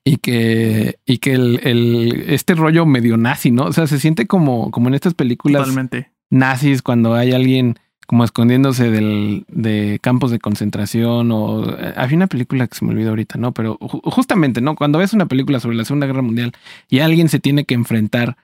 y 0.06 0.18
que, 0.18 0.99
y 1.06 1.18
que 1.18 1.34
el, 1.34 1.60
el, 1.64 2.24
este 2.28 2.56
rollo 2.56 2.86
medio 2.86 3.18
nazi, 3.18 3.51
¿no? 3.51 3.66
O 3.66 3.74
sea, 3.74 3.88
se 3.88 3.99
siente 3.99 4.26
como, 4.26 4.72
como 4.72 4.88
en 4.88 4.93
estas 4.93 5.16
películas 5.16 5.64
Totalmente. 5.64 6.12
nazis 6.30 6.82
cuando 6.82 7.14
hay 7.14 7.34
alguien 7.34 7.78
como 8.06 8.24
escondiéndose 8.24 8.89
del, 8.89 9.45
de 9.47 9.99
campos 10.01 10.32
de 10.32 10.39
concentración 10.39 11.32
o 11.32 11.70
eh, 11.70 11.93
había 11.95 12.18
una 12.18 12.28
película 12.28 12.68
que 12.68 12.76
se 12.76 12.86
me 12.86 12.91
olvidó 12.91 13.10
ahorita, 13.10 13.38
¿no? 13.38 13.54
Pero 13.54 13.78
justamente, 13.80 14.62
¿no? 14.62 14.76
Cuando 14.76 14.99
ves 14.99 15.14
una 15.14 15.28
película 15.28 15.60
sobre 15.60 15.78
la 15.78 15.86
Segunda 15.86 16.08
Guerra 16.08 16.22
Mundial 16.22 16.51
y 16.89 16.99
alguien 16.99 17.30
se 17.30 17.39
tiene 17.39 17.66
que 17.66 17.76
enfrentar 17.76 18.38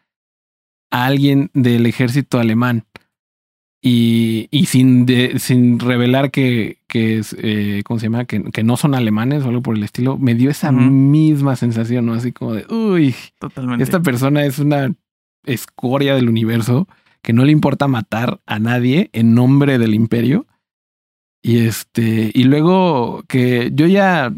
a 0.92 1.06
alguien 1.06 1.52
del 1.54 1.86
ejército 1.86 2.40
alemán 2.40 2.86
y, 3.82 4.48
y 4.52 4.66
sin, 4.66 5.06
de, 5.06 5.40
sin 5.40 5.80
revelar 5.80 6.32
que, 6.32 6.80
que 6.88 7.20
es, 7.20 7.36
eh, 7.40 7.82
¿cómo 7.86 8.00
se 8.00 8.08
llama? 8.08 8.26
Que, 8.26 8.44
que, 8.44 8.64
no 8.64 8.76
son 8.76 8.94
alemanes 8.94 9.44
o 9.44 9.50
algo 9.50 9.62
por 9.62 9.76
el 9.76 9.84
estilo, 9.84 10.18
me 10.18 10.36
dio 10.36 10.50
esa 10.50 10.70
uh 10.72 10.76
-huh. 10.76 10.90
misma 10.92 11.56
sensación, 11.56 12.06
¿no? 12.06 12.14
Así 12.14 12.32
como 12.32 12.54
de, 12.54 12.66
uy, 12.74 13.16
Totalmente. 13.40 13.84
esta 13.84 14.02
persona 14.02 14.44
es 14.44 14.60
una 14.60 14.94
escoria 15.46 16.16
del 16.16 16.28
universo 16.28 16.88
que 17.30 17.34
no 17.34 17.46
le 17.46 17.52
importa 17.52 17.88
matar 17.88 18.42
a 18.48 18.58
nadie 18.58 19.12
en 19.14 19.36
nombre 19.36 19.78
del 19.78 19.94
imperio. 19.94 20.48
Y 21.44 21.60
este, 21.60 22.32
y 22.34 22.46
luego 22.46 23.22
que 23.28 23.70
yo 23.72 23.86
ya 23.86 24.34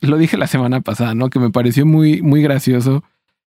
lo 0.00 0.16
dije 0.18 0.36
la 0.36 0.46
semana 0.46 0.82
pasada, 0.82 1.16
¿no? 1.16 1.30
Que 1.30 1.40
me 1.40 1.50
pareció 1.50 1.84
muy, 1.84 2.22
muy 2.22 2.40
gracioso 2.40 3.02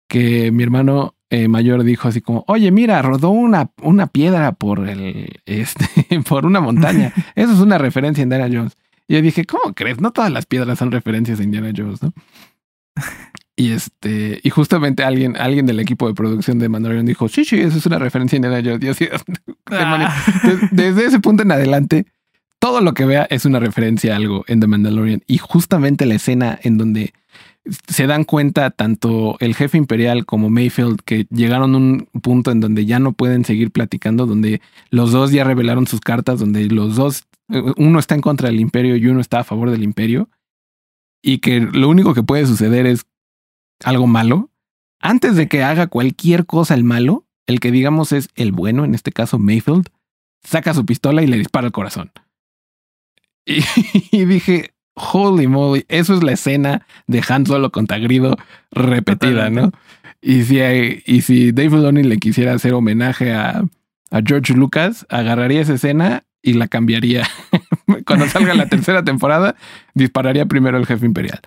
que 0.07 0.53
mi 0.53 0.64
hermano 0.64 1.14
eh, 1.30 1.49
mayor 1.49 1.84
dijo 1.84 2.07
así 2.07 2.22
como, 2.22 2.45
oye, 2.47 2.72
mira, 2.72 3.01
rodó 3.01 3.32
una, 3.32 3.70
una 3.82 4.07
piedra 4.07 4.53
por 4.53 4.88
el, 4.88 5.41
este, 5.45 6.22
por 6.30 6.45
una 6.45 6.61
montaña. 6.61 7.11
Eso 7.36 7.51
es 7.51 7.59
una 7.59 7.78
referencia 7.78 8.22
a 8.22 8.24
Indiana 8.24 8.47
Jones. 8.49 8.78
Y 9.09 9.16
yo 9.16 9.22
dije, 9.22 9.43
¿cómo 9.43 9.74
crees? 9.76 9.99
No 9.99 10.11
todas 10.11 10.32
las 10.32 10.45
piedras 10.45 10.80
son 10.80 10.89
referencias 10.89 11.41
a 11.41 11.43
Indiana 11.43 11.74
Jones, 11.76 12.01
¿no? 12.01 12.14
Y 13.56 13.72
este, 13.72 14.39
y 14.41 14.49
justamente 14.49 15.04
alguien, 15.04 15.38
alguien 15.38 15.66
del 15.66 15.80
equipo 15.80 16.08
de 16.08 16.16
producción 16.16 16.58
de 16.58 16.70
Mandalorian 16.70 17.06
dijo, 17.06 17.30
sí, 17.30 17.45
sí, 17.45 17.60
eso 17.60 17.78
es 17.78 17.86
una 17.86 17.99
referencia 17.99 18.36
a 18.36 18.38
Indiana 18.38 18.62
Jones. 18.64 18.84
Y 18.84 18.88
así, 18.89 19.08
ah. 19.72 20.24
desde, 20.43 20.70
desde 20.72 21.06
ese 21.06 21.20
punto 21.20 21.43
en 21.43 21.51
adelante, 21.51 22.08
todo 22.60 22.82
lo 22.82 22.93
que 22.93 23.06
vea 23.06 23.28
es 23.30 23.45
una 23.45 23.60
referencia 23.60 24.14
a 24.14 24.16
algo 24.16 24.43
en 24.47 24.60
The 24.60 24.68
Mandalorian. 24.68 25.22
Y 25.28 25.38
justamente 25.38 26.06
la 26.06 26.16
escena 26.16 26.58
en 26.64 26.78
donde 26.78 27.14
se 27.88 28.08
dan 28.08 28.24
cuenta 28.24 28.72
tanto 28.72 29.38
el 29.39 29.56
jefe 29.56 29.78
imperial 29.78 30.26
como 30.26 30.49
Mayfield 30.49 30.99
que 31.06 31.28
llegaron 31.30 31.76
a 31.76 31.78
un 31.78 32.08
punto 32.22 32.51
en 32.51 32.60
donde 32.60 32.86
ya 32.86 32.99
no 32.99 33.14
pueden 33.14 33.45
seguir 33.45 33.72
platicando, 33.72 34.26
donde 34.26 34.62
los 34.89 35.12
dos 35.12 35.32
ya 35.32 35.43
revelaron 35.43 35.88
sus 35.88 36.01
cartas, 36.01 36.39
donde 36.39 36.66
los 36.66 36.95
dos, 36.95 37.24
uno 37.78 37.99
está 37.99 38.16
en 38.16 38.22
contra 38.22 38.49
del 38.49 38.60
imperio 38.60 38.95
y 38.95 39.08
uno 39.08 39.22
está 39.22 39.39
a 39.39 39.43
favor 39.43 39.70
del 39.70 39.84
imperio. 39.84 40.30
Y 41.22 41.38
que 41.38 41.62
lo 41.62 41.88
único 41.88 42.14
que 42.14 42.24
puede 42.24 42.45
suceder 42.45 42.86
es 42.86 43.06
algo 43.84 44.07
malo, 44.07 44.49
antes 44.99 45.36
de 45.36 45.47
que 45.47 45.63
haga 45.63 45.88
cualquier 45.88 46.45
cosa 46.45 46.74
el 46.74 46.84
malo, 46.84 47.26
el 47.45 47.59
que 47.59 47.71
digamos 47.71 48.11
es 48.11 48.30
el 48.36 48.51
bueno, 48.51 48.86
en 48.86 48.95
este 48.95 49.11
caso 49.11 49.39
Mayfield, 49.39 49.89
saca 50.43 50.74
su 50.74 50.86
pistola 50.86 51.21
y 51.24 51.28
le 51.28 51.38
dispara 51.38 51.67
al 51.67 51.74
corazón. 51.74 52.11
Y, 53.45 53.63
y 54.11 54.26
dije, 54.26 54.74
holy 54.93 55.47
moly, 55.47 55.86
eso 55.89 56.13
es 56.13 56.24
la 56.24 56.34
escena 56.34 56.86
de 57.07 57.24
Han 57.28 57.45
Solo 57.45 57.71
contra 57.71 57.97
Grido 57.97 58.38
repetida, 58.71 59.49
¿no? 59.49 59.71
Y 60.21 60.43
si, 60.43 60.59
y 61.05 61.21
si 61.21 61.51
Dave 61.51 61.71
Filoni 61.71 62.03
le 62.03 62.17
quisiera 62.17 62.53
hacer 62.53 62.74
homenaje 62.74 63.34
a, 63.34 63.65
a 64.09 64.21
George 64.26 64.53
Lucas, 64.53 65.05
agarraría 65.09 65.61
esa 65.61 65.74
escena 65.74 66.24
y 66.41 66.53
la 66.53 66.67
cambiaría. 66.67 67.28
Cuando 68.05 68.28
salga 68.28 68.53
la 68.53 68.67
tercera 68.69 69.03
temporada, 69.03 69.55
dispararía 69.93 70.45
primero 70.45 70.78
el 70.78 70.86
jefe 70.86 71.05
imperial. 71.05 71.41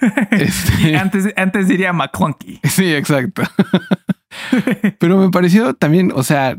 Este... 0.30 0.96
antes, 0.96 1.32
antes 1.36 1.68
diría 1.68 1.92
McClunky. 1.92 2.60
Sí, 2.68 2.92
exacto. 2.92 3.42
Pero 4.98 5.18
me 5.18 5.30
pareció 5.30 5.74
también, 5.74 6.12
o 6.14 6.22
sea, 6.22 6.58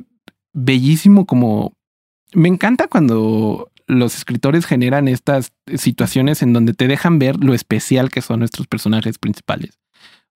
bellísimo 0.53 1.25
como... 1.25 1.73
Me 2.33 2.49
encanta 2.49 2.87
cuando 2.87 3.71
los 3.87 4.15
escritores 4.15 4.65
generan 4.65 5.07
estas 5.07 5.53
situaciones 5.75 6.41
en 6.41 6.53
donde 6.53 6.73
te 6.73 6.87
dejan 6.87 7.19
ver 7.19 7.37
lo 7.37 7.53
especial 7.53 8.09
que 8.09 8.21
son 8.21 8.39
nuestros 8.39 8.67
personajes 8.67 9.17
principales. 9.17 9.79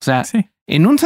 O 0.02 0.06
sea, 0.06 0.24
en, 0.68 0.88
un, 0.88 0.98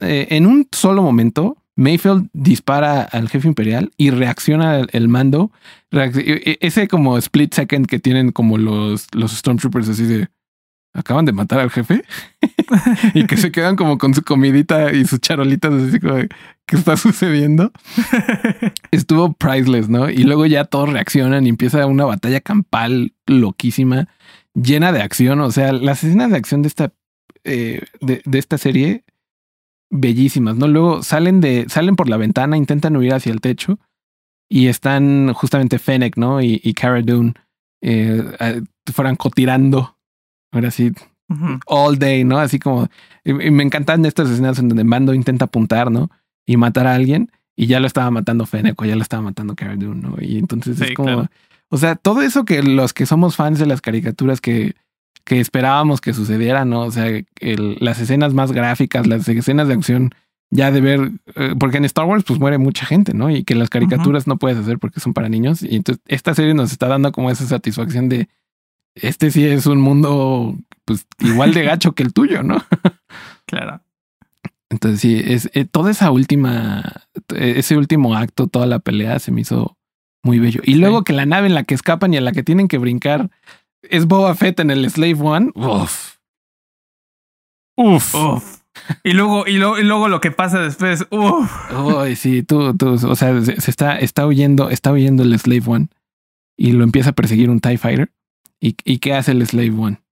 eh, 0.00 0.26
en 0.30 0.46
un 0.46 0.68
solo 0.70 1.02
momento, 1.02 1.60
Mayfield 1.76 2.28
dispara 2.32 3.02
al 3.02 3.28
jefe 3.28 3.48
imperial 3.48 3.90
y 3.96 4.10
reacciona 4.10 4.86
el, 4.92 5.08
mando. 5.08 5.50
E, 5.90 6.10
e, 6.14 6.58
ese 6.60 6.88
como 6.88 7.18
split 7.18 7.54
second 7.54 7.86
que 7.86 7.98
tienen 7.98 8.30
como 8.32 8.56
los, 8.56 9.06
los 9.12 9.32
Stormtroopers 9.32 9.88
así 9.88 10.04
de 10.04 10.28
acaban 10.92 11.24
de 11.24 11.32
matar 11.32 11.60
al 11.60 11.70
jefe 11.70 12.04
y 13.14 13.26
que 13.26 13.36
se 13.36 13.52
quedan 13.52 13.76
como 13.76 13.98
con 13.98 14.14
su 14.14 14.22
comidita 14.22 14.92
y 14.92 15.04
sus 15.04 15.20
charolitas 15.20 15.72
así 15.72 16.00
como 16.00 16.16
¿qué 16.66 16.76
está 16.76 16.96
sucediendo? 16.96 17.72
Estuvo 18.90 19.32
priceless, 19.32 19.88
¿no? 19.88 20.08
Y 20.08 20.24
luego 20.24 20.46
ya 20.46 20.64
todos 20.64 20.90
reaccionan 20.90 21.46
y 21.46 21.48
empieza 21.48 21.86
una 21.86 22.04
batalla 22.04 22.40
campal 22.40 23.12
loquísima, 23.26 24.08
llena 24.54 24.92
de 24.92 25.02
acción. 25.02 25.40
O 25.40 25.50
sea, 25.50 25.72
las 25.72 26.04
escenas 26.04 26.30
de 26.30 26.36
acción 26.36 26.62
de 26.62 26.68
esta, 26.68 26.92
eh, 27.44 27.82
de, 28.00 28.22
de, 28.24 28.38
esta 28.38 28.56
serie, 28.56 29.04
bellísimas, 29.90 30.56
¿no? 30.56 30.68
Luego 30.68 31.02
salen 31.02 31.40
de, 31.40 31.66
salen 31.68 31.96
por 31.96 32.08
la 32.08 32.16
ventana, 32.16 32.56
intentan 32.56 32.96
huir 32.96 33.14
hacia 33.14 33.32
el 33.32 33.40
techo 33.40 33.80
y 34.48 34.68
están 34.68 35.32
justamente 35.32 35.78
Fennec, 35.78 36.16
¿no? 36.16 36.40
Y, 36.40 36.60
y 36.62 36.74
Cara 36.74 37.02
Dune 37.02 37.34
eh, 37.82 38.62
francotirando 38.92 39.96
Ahora 40.52 40.70
sí, 40.70 40.92
all 41.66 41.98
day, 41.98 42.24
¿no? 42.24 42.38
Así 42.38 42.58
como, 42.58 42.88
y, 43.24 43.32
me 43.32 43.62
encantan 43.62 44.04
estas 44.04 44.30
escenas 44.30 44.58
en 44.58 44.68
donde 44.68 44.84
Mando 44.84 45.14
intenta 45.14 45.46
apuntar, 45.46 45.90
¿no? 45.90 46.10
Y 46.46 46.56
matar 46.56 46.86
a 46.86 46.94
alguien 46.94 47.30
y 47.56 47.66
ya 47.66 47.78
lo 47.80 47.86
estaba 47.86 48.10
matando 48.10 48.46
Fennec 48.46 48.80
o 48.80 48.84
ya 48.84 48.96
lo 48.96 49.02
estaba 49.02 49.22
matando 49.22 49.54
Cara 49.54 49.76
Dune, 49.76 50.00
¿no? 50.00 50.16
Y 50.20 50.38
entonces 50.38 50.80
es 50.80 50.94
como, 50.94 51.28
o 51.68 51.76
sea, 51.78 51.94
todo 51.94 52.22
eso 52.22 52.44
que 52.44 52.62
los 52.62 52.92
que 52.92 53.06
somos 53.06 53.36
fans 53.36 53.58
de 53.58 53.66
las 53.66 53.80
caricaturas 53.80 54.40
que, 54.40 54.74
que 55.24 55.40
esperábamos 55.40 56.00
que 56.00 56.14
sucediera, 56.14 56.64
¿no? 56.64 56.82
O 56.82 56.90
sea, 56.90 57.06
el, 57.06 57.76
las 57.80 58.00
escenas 58.00 58.34
más 58.34 58.52
gráficas, 58.52 59.06
las 59.06 59.28
escenas 59.28 59.68
de 59.68 59.74
acción 59.74 60.10
ya 60.50 60.72
de 60.72 60.80
ver, 60.80 61.12
eh, 61.36 61.54
porque 61.58 61.76
en 61.76 61.84
Star 61.84 62.06
Wars 62.06 62.24
pues 62.24 62.40
muere 62.40 62.58
mucha 62.58 62.84
gente, 62.84 63.14
¿no? 63.14 63.30
Y 63.30 63.44
que 63.44 63.54
las 63.54 63.70
caricaturas 63.70 64.26
no 64.26 64.36
puedes 64.36 64.58
hacer 64.58 64.78
porque 64.78 64.98
son 64.98 65.14
para 65.14 65.28
niños. 65.28 65.62
Y 65.62 65.76
entonces 65.76 66.02
esta 66.08 66.34
serie 66.34 66.54
nos 66.54 66.72
está 66.72 66.88
dando 66.88 67.12
como 67.12 67.30
esa 67.30 67.46
satisfacción 67.46 68.08
de, 68.08 68.28
este 69.02 69.30
sí 69.30 69.46
es 69.46 69.66
un 69.66 69.80
mundo 69.80 70.56
pues 70.84 71.06
igual 71.20 71.54
de 71.54 71.64
gacho 71.64 71.92
que 71.92 72.02
el 72.02 72.12
tuyo, 72.12 72.42
¿no? 72.42 72.62
claro. 73.46 73.80
Entonces 74.70 75.00
sí, 75.00 75.20
es 75.24 75.50
eh, 75.52 75.64
toda 75.64 75.90
esa 75.90 76.10
última, 76.10 77.04
ese 77.34 77.76
último 77.76 78.14
acto, 78.14 78.46
toda 78.46 78.66
la 78.66 78.78
pelea 78.78 79.18
se 79.18 79.32
me 79.32 79.40
hizo 79.40 79.76
muy 80.22 80.38
bello. 80.38 80.60
Y 80.64 80.74
luego 80.74 81.02
que 81.02 81.12
la 81.12 81.26
nave 81.26 81.48
en 81.48 81.54
la 81.54 81.64
que 81.64 81.74
escapan 81.74 82.14
y 82.14 82.16
en 82.16 82.24
la 82.24 82.32
que 82.32 82.42
tienen 82.42 82.68
que 82.68 82.78
brincar 82.78 83.30
es 83.82 84.06
Boba 84.06 84.34
Fett 84.34 84.60
en 84.60 84.70
el 84.70 84.88
Slave 84.90 85.18
One. 85.20 85.50
Uf. 85.54 86.16
Uf. 87.76 88.14
Uf. 88.14 88.60
Y 89.02 89.12
luego, 89.12 89.46
y, 89.46 89.52
y 89.52 89.84
luego 89.84 90.08
lo 90.08 90.20
que 90.20 90.30
pasa 90.30 90.60
después. 90.60 91.06
Uf. 91.10 91.72
Uy, 91.72 92.16
sí, 92.16 92.42
tú, 92.42 92.76
tú, 92.76 92.92
o 92.94 93.16
sea, 93.16 93.40
se, 93.42 93.70
está, 93.70 93.98
está 93.98 94.26
huyendo, 94.26 94.70
está 94.70 94.92
huyendo 94.92 95.22
el 95.22 95.38
Slave 95.38 95.62
One 95.66 95.88
y 96.56 96.72
lo 96.72 96.84
empieza 96.84 97.10
a 97.10 97.14
perseguir 97.14 97.50
un 97.50 97.60
TIE 97.60 97.78
Fighter. 97.78 98.12
¿Y, 98.60 98.76
¿Y, 98.84 98.98
qué 98.98 99.14
hace 99.14 99.32
el 99.32 99.46
Slave 99.46 99.70
One? 99.70 100.02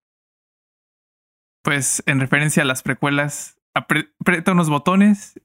Pues 1.63 2.03
en 2.07 2.21
referencia 2.21 2.63
a 2.63 2.67
las 2.67 2.83
precuelas, 2.83 3.59
aprieta 3.75 4.53
unos 4.53 4.71
botones, 4.71 5.39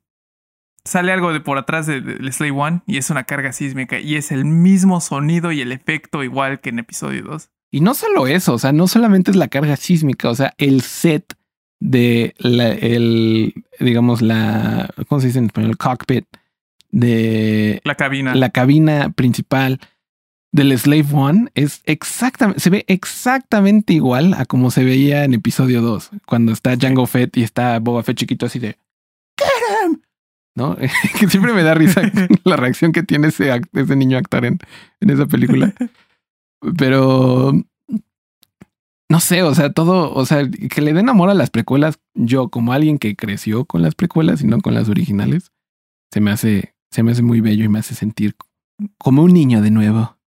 sale 0.86 1.12
algo 1.12 1.34
de 1.34 1.40
por 1.40 1.58
atrás 1.58 1.86
del 1.86 2.32
Slave 2.32 2.52
One 2.52 2.82
y 2.86 2.98
es 2.98 3.10
una 3.10 3.24
carga 3.24 3.52
sísmica 3.52 4.00
y 4.00 4.16
es 4.16 4.32
el 4.32 4.46
mismo 4.46 5.02
sonido 5.02 5.52
y 5.52 5.62
el 5.62 5.72
efecto 5.72 6.24
igual 6.24 6.60
que 6.60 6.70
en 6.70 6.80
episodio 6.80 7.24
2. 7.24 7.50
Y 7.72 7.82
no 7.82 7.94
solo 7.94 8.28
eso, 8.28 8.54
o 8.54 8.60
sea, 8.60 8.72
no 8.72 8.88
solamente 8.88 9.32
es 9.32 9.38
la 9.38 9.48
carga 9.48 9.76
sísmica, 9.76 10.30
o 10.30 10.36
sea, 10.36 10.54
el 10.58 10.82
set 10.82 11.36
de 11.80 12.36
la, 12.38 12.70
el, 12.70 13.66
digamos, 13.80 14.22
la, 14.22 14.94
¿cómo 15.08 15.20
se 15.20 15.28
dice 15.28 15.40
en 15.40 15.46
español? 15.46 15.72
El 15.72 15.78
cockpit 15.78 16.26
de 16.92 17.82
la 17.84 17.96
cabina. 17.96 18.36
La 18.36 18.52
cabina 18.52 19.10
principal 19.10 19.80
del 20.54 20.78
Slave 20.78 21.08
One 21.12 21.52
es 21.56 21.82
exactamente, 21.86 22.62
se 22.62 22.70
ve 22.70 22.86
exactamente 22.88 23.92
igual 23.94 24.36
a 24.36 24.46
como 24.46 24.70
se 24.72 24.86
veía 24.86 25.26
en 25.26 25.34
episodio 25.34 25.82
2, 25.82 26.12
cuando 26.26 26.54
está 26.54 26.78
Jango 26.80 27.08
Fett 27.08 27.36
y 27.38 27.44
está 27.44 27.80
Boba 27.80 28.04
Fett 28.04 28.18
chiquito 28.18 28.46
así 28.46 28.60
de 28.60 28.78
Get 29.38 29.88
him! 29.88 30.02
¿No? 30.56 30.78
que 31.20 31.28
siempre 31.28 31.54
me 31.54 31.64
da 31.64 31.74
risa 31.74 32.04
la 32.44 32.56
reacción 32.56 32.92
que 32.92 33.02
tiene 33.02 33.30
ese, 33.30 33.52
ese 33.74 33.96
niño 33.96 34.18
actor 34.18 34.46
en, 34.46 34.60
en 35.02 35.10
esa 35.10 35.26
película. 35.26 35.74
Pero 36.78 37.54
no 39.10 39.20
sé, 39.20 39.42
o 39.42 39.56
sea, 39.56 39.74
todo, 39.74 40.14
o 40.14 40.26
sea, 40.28 40.48
que 40.50 40.82
le 40.82 40.94
den 40.94 41.10
amor 41.10 41.32
a 41.32 41.34
las 41.34 41.50
precuelas, 41.50 42.00
yo 42.14 42.50
como 42.50 42.74
alguien 42.74 43.00
que 43.00 43.16
creció 43.16 43.66
con 43.66 43.82
las 43.82 43.96
precuelas 43.96 44.44
y 44.44 44.48
no 44.48 44.62
con 44.62 44.76
las 44.76 44.88
originales, 44.88 45.52
se 46.12 46.22
me 46.22 46.30
hace, 46.30 46.76
se 46.92 47.02
me 47.02 47.12
hace 47.12 47.24
muy 47.24 47.42
bello 47.42 47.66
y 47.66 47.70
me 47.70 47.80
hace 47.80 47.96
sentir 47.96 48.36
como 49.00 49.24
un 49.24 49.34
niño 49.34 49.62
de 49.62 49.72
nuevo. 49.72 50.18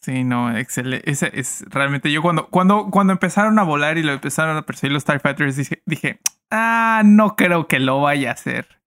Sí, 0.00 0.24
no, 0.24 0.56
excelente. 0.56 1.10
Ese 1.10 1.30
es 1.34 1.64
realmente 1.68 2.12
yo 2.12 2.22
cuando, 2.22 2.48
cuando, 2.48 2.88
cuando 2.90 3.12
empezaron 3.12 3.58
a 3.58 3.64
volar 3.64 3.98
y 3.98 4.02
lo 4.02 4.12
empezaron 4.12 4.56
a 4.56 4.64
perseguir 4.64 4.92
los 4.92 5.04
TIE 5.04 5.18
Fighters, 5.18 5.56
dije, 5.56 5.82
dije, 5.86 6.20
ah, 6.50 7.02
no 7.04 7.34
creo 7.36 7.66
que 7.66 7.80
lo 7.80 8.00
vaya 8.00 8.30
a 8.30 8.34
hacer. 8.34 8.80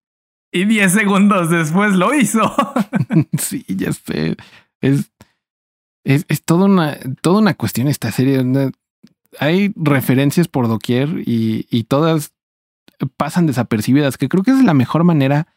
Y 0.54 0.66
10 0.66 0.92
segundos 0.92 1.50
después 1.50 1.94
lo 1.94 2.14
hizo. 2.14 2.54
sí, 3.38 3.66
ya 3.68 3.92
sé. 3.92 4.38
Es, 4.82 5.12
es, 6.06 6.26
es 6.28 6.44
toda 6.44 6.66
una, 6.66 6.98
toda 7.22 7.40
una 7.40 7.54
cuestión 7.54 7.88
esta 7.88 8.12
serie. 8.12 8.44
Hay 9.40 9.74
referencias 9.76 10.48
por 10.48 10.68
doquier 10.68 11.10
y, 11.26 11.68
y 11.70 11.84
todas 11.84 12.34
pasan 13.18 13.48
desapercibidas, 13.48 14.18
que 14.18 14.30
creo 14.30 14.44
que 14.44 14.52
es 14.52 14.64
la 14.64 14.74
mejor 14.74 15.04
manera 15.04 15.48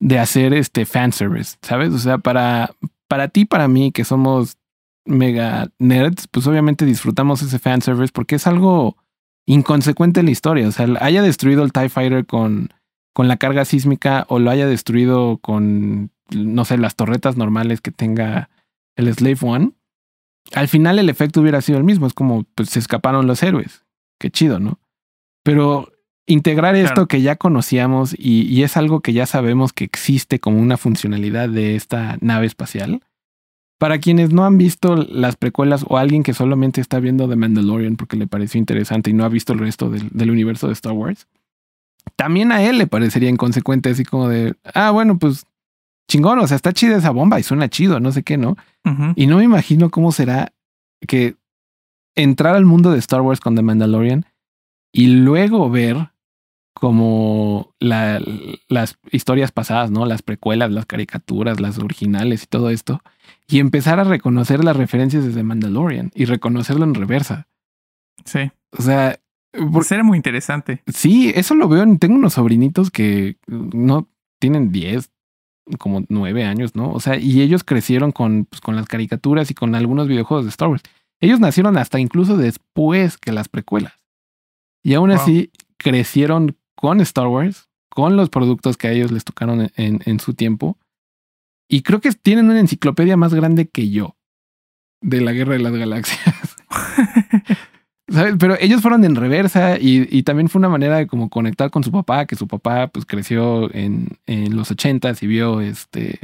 de 0.00 0.18
hacer 0.18 0.52
este 0.54 0.86
fanservice, 0.86 1.56
¿sabes? 1.62 1.92
O 1.92 1.98
sea, 1.98 2.18
para, 2.18 2.74
para 3.08 3.28
ti, 3.28 3.44
para 3.44 3.68
mí, 3.68 3.92
que 3.92 4.04
somos 4.04 4.58
mega 5.04 5.68
nerds, 5.78 6.26
pues 6.28 6.46
obviamente 6.46 6.84
disfrutamos 6.84 7.42
ese 7.42 7.58
fanservice 7.58 8.12
porque 8.12 8.36
es 8.36 8.46
algo 8.46 8.96
inconsecuente 9.46 10.20
en 10.20 10.26
la 10.26 10.32
historia. 10.32 10.68
O 10.68 10.72
sea, 10.72 10.86
haya 11.00 11.22
destruido 11.22 11.62
el 11.62 11.72
TIE 11.72 11.88
Fighter 11.88 12.26
con, 12.26 12.72
con 13.12 13.28
la 13.28 13.36
carga 13.36 13.64
sísmica 13.64 14.24
o 14.28 14.38
lo 14.38 14.50
haya 14.50 14.66
destruido 14.66 15.38
con, 15.38 16.10
no 16.34 16.64
sé, 16.64 16.78
las 16.78 16.96
torretas 16.96 17.36
normales 17.36 17.80
que 17.80 17.90
tenga 17.90 18.48
el 18.96 19.12
Slave 19.12 19.38
One. 19.42 19.72
Al 20.52 20.68
final 20.68 20.98
el 20.98 21.08
efecto 21.08 21.40
hubiera 21.40 21.60
sido 21.60 21.78
el 21.78 21.84
mismo. 21.84 22.06
Es 22.06 22.14
como, 22.14 22.44
pues 22.54 22.70
se 22.70 22.78
escaparon 22.78 23.26
los 23.26 23.42
héroes. 23.42 23.84
Qué 24.18 24.30
chido, 24.30 24.60
¿no? 24.60 24.78
Pero 25.42 25.90
integrar 26.26 26.74
esto 26.74 27.06
que 27.06 27.20
ya 27.20 27.36
conocíamos 27.36 28.14
y, 28.18 28.42
y, 28.42 28.62
es 28.62 28.78
algo 28.78 29.00
que 29.00 29.12
ya 29.12 29.26
sabemos 29.26 29.74
que 29.74 29.84
existe 29.84 30.40
como 30.40 30.58
una 30.58 30.78
funcionalidad 30.78 31.50
de 31.50 31.76
esta 31.76 32.16
nave 32.22 32.46
espacial 32.46 33.02
para 33.84 33.98
quienes 33.98 34.32
no 34.32 34.46
han 34.46 34.56
visto 34.56 34.96
las 34.96 35.36
precuelas 35.36 35.84
o 35.86 35.98
alguien 35.98 36.22
que 36.22 36.32
solamente 36.32 36.80
está 36.80 37.00
viendo 37.00 37.28
The 37.28 37.36
Mandalorian 37.36 37.96
porque 37.96 38.16
le 38.16 38.26
pareció 38.26 38.58
interesante 38.58 39.10
y 39.10 39.12
no 39.12 39.26
ha 39.26 39.28
visto 39.28 39.52
el 39.52 39.58
resto 39.58 39.90
del, 39.90 40.30
universo 40.30 40.68
de 40.68 40.72
Star 40.72 40.94
Wars, 40.94 41.28
también 42.16 42.50
a 42.50 42.62
él 42.62 42.78
le 42.78 42.86
parecería 42.86 43.28
inconsecuente, 43.28 43.90
así 43.90 44.02
como 44.02 44.26
de, 44.26 44.54
ah, 44.72 44.90
bueno, 44.90 45.18
pues 45.18 45.44
chingón, 46.08 46.38
o 46.38 46.46
sea, 46.46 46.56
está 46.56 46.72
chida 46.72 46.96
esa 46.96 47.10
bomba 47.10 47.38
y 47.38 47.42
suena 47.42 47.68
chido, 47.68 48.00
no 48.00 48.10
sé 48.10 48.22
qué, 48.22 48.38
¿no? 48.38 48.56
Y 49.16 49.26
no 49.26 49.36
me 49.36 49.44
imagino 49.44 49.90
cómo 49.90 50.12
será 50.12 50.54
que 51.06 51.36
entrar 52.14 52.56
al 52.56 52.64
mundo 52.64 52.90
de 52.90 53.00
Star 53.00 53.20
Wars 53.20 53.40
con 53.40 53.54
The 53.54 53.60
Mandalorian 53.60 54.24
y 54.94 55.08
luego 55.08 55.68
ver 55.68 56.08
como 56.72 57.74
la, 57.80 58.18
las 58.66 58.96
historias 59.12 59.52
pasadas, 59.52 59.90
¿no? 59.90 60.06
Las 60.06 60.22
precuelas, 60.22 60.70
las 60.70 60.86
caricaturas, 60.86 61.60
las 61.60 61.76
originales 61.76 62.44
y 62.44 62.46
todo 62.46 62.70
esto. 62.70 63.02
Y 63.46 63.58
empezar 63.58 64.00
a 64.00 64.04
reconocer 64.04 64.64
las 64.64 64.76
referencias 64.76 65.24
desde 65.24 65.42
Mandalorian 65.42 66.10
y 66.14 66.24
reconocerlo 66.24 66.84
en 66.84 66.94
reversa. 66.94 67.46
Sí. 68.24 68.50
O 68.70 68.82
sea... 68.82 69.18
Por... 69.72 69.84
Será 69.84 70.02
muy 70.02 70.16
interesante. 70.16 70.82
Sí, 70.92 71.32
eso 71.34 71.54
lo 71.54 71.68
veo. 71.68 71.84
Tengo 71.98 72.16
unos 72.16 72.32
sobrinitos 72.34 72.90
que 72.90 73.36
no 73.46 74.08
tienen 74.40 74.72
10, 74.72 75.10
como 75.78 76.04
9 76.08 76.44
años, 76.44 76.74
¿no? 76.74 76.90
O 76.92 76.98
sea, 77.00 77.16
y 77.18 77.40
ellos 77.40 77.62
crecieron 77.62 78.10
con, 78.10 78.46
pues, 78.46 78.60
con 78.60 78.74
las 78.76 78.86
caricaturas 78.86 79.50
y 79.50 79.54
con 79.54 79.74
algunos 79.74 80.08
videojuegos 80.08 80.44
de 80.44 80.50
Star 80.50 80.68
Wars. 80.68 80.82
ellos 81.20 81.38
nacieron 81.40 81.78
hasta 81.78 82.00
incluso 82.00 82.36
después 82.36 83.16
que 83.16 83.32
las 83.32 83.48
precuelas. 83.48 83.94
Y 84.82 84.94
aún 84.94 85.10
Wow. 85.10 85.18
así 85.18 85.50
crecieron 85.78 86.56
con 86.74 87.00
Star 87.00 87.28
Wars, 87.28 87.68
con 87.88 88.16
los 88.16 88.28
productos 88.28 88.76
que 88.76 88.88
a 88.88 88.92
ellos 88.92 89.12
les 89.12 89.24
tocaron 89.24 89.70
en, 89.76 90.00
en 90.04 90.20
su 90.20 90.34
tiempo. 90.34 90.76
Y 91.68 91.82
creo 91.82 92.00
que 92.00 92.10
tienen 92.12 92.50
una 92.50 92.60
enciclopedia 92.60 93.16
más 93.16 93.34
grande 93.34 93.68
que 93.68 93.90
yo 93.90 94.16
de 95.00 95.20
la 95.20 95.32
Guerra 95.32 95.54
de 95.54 95.60
las 95.60 95.74
Galaxias. 95.74 96.56
¿Sabes? 98.08 98.34
Pero 98.38 98.56
ellos 98.60 98.82
fueron 98.82 99.04
en 99.04 99.16
reversa 99.16 99.78
y, 99.78 100.06
y 100.10 100.24
también 100.24 100.48
fue 100.48 100.58
una 100.58 100.68
manera 100.68 100.98
de 100.98 101.06
como 101.06 101.30
conectar 101.30 101.70
con 101.70 101.82
su 101.82 101.90
papá, 101.90 102.26
que 102.26 102.36
su 102.36 102.46
papá 102.46 102.88
pues 102.88 103.06
creció 103.06 103.74
en, 103.74 104.18
en 104.26 104.56
los 104.56 104.70
ochentas 104.70 105.22
y 105.22 105.26
vio 105.26 105.60
este 105.60 106.20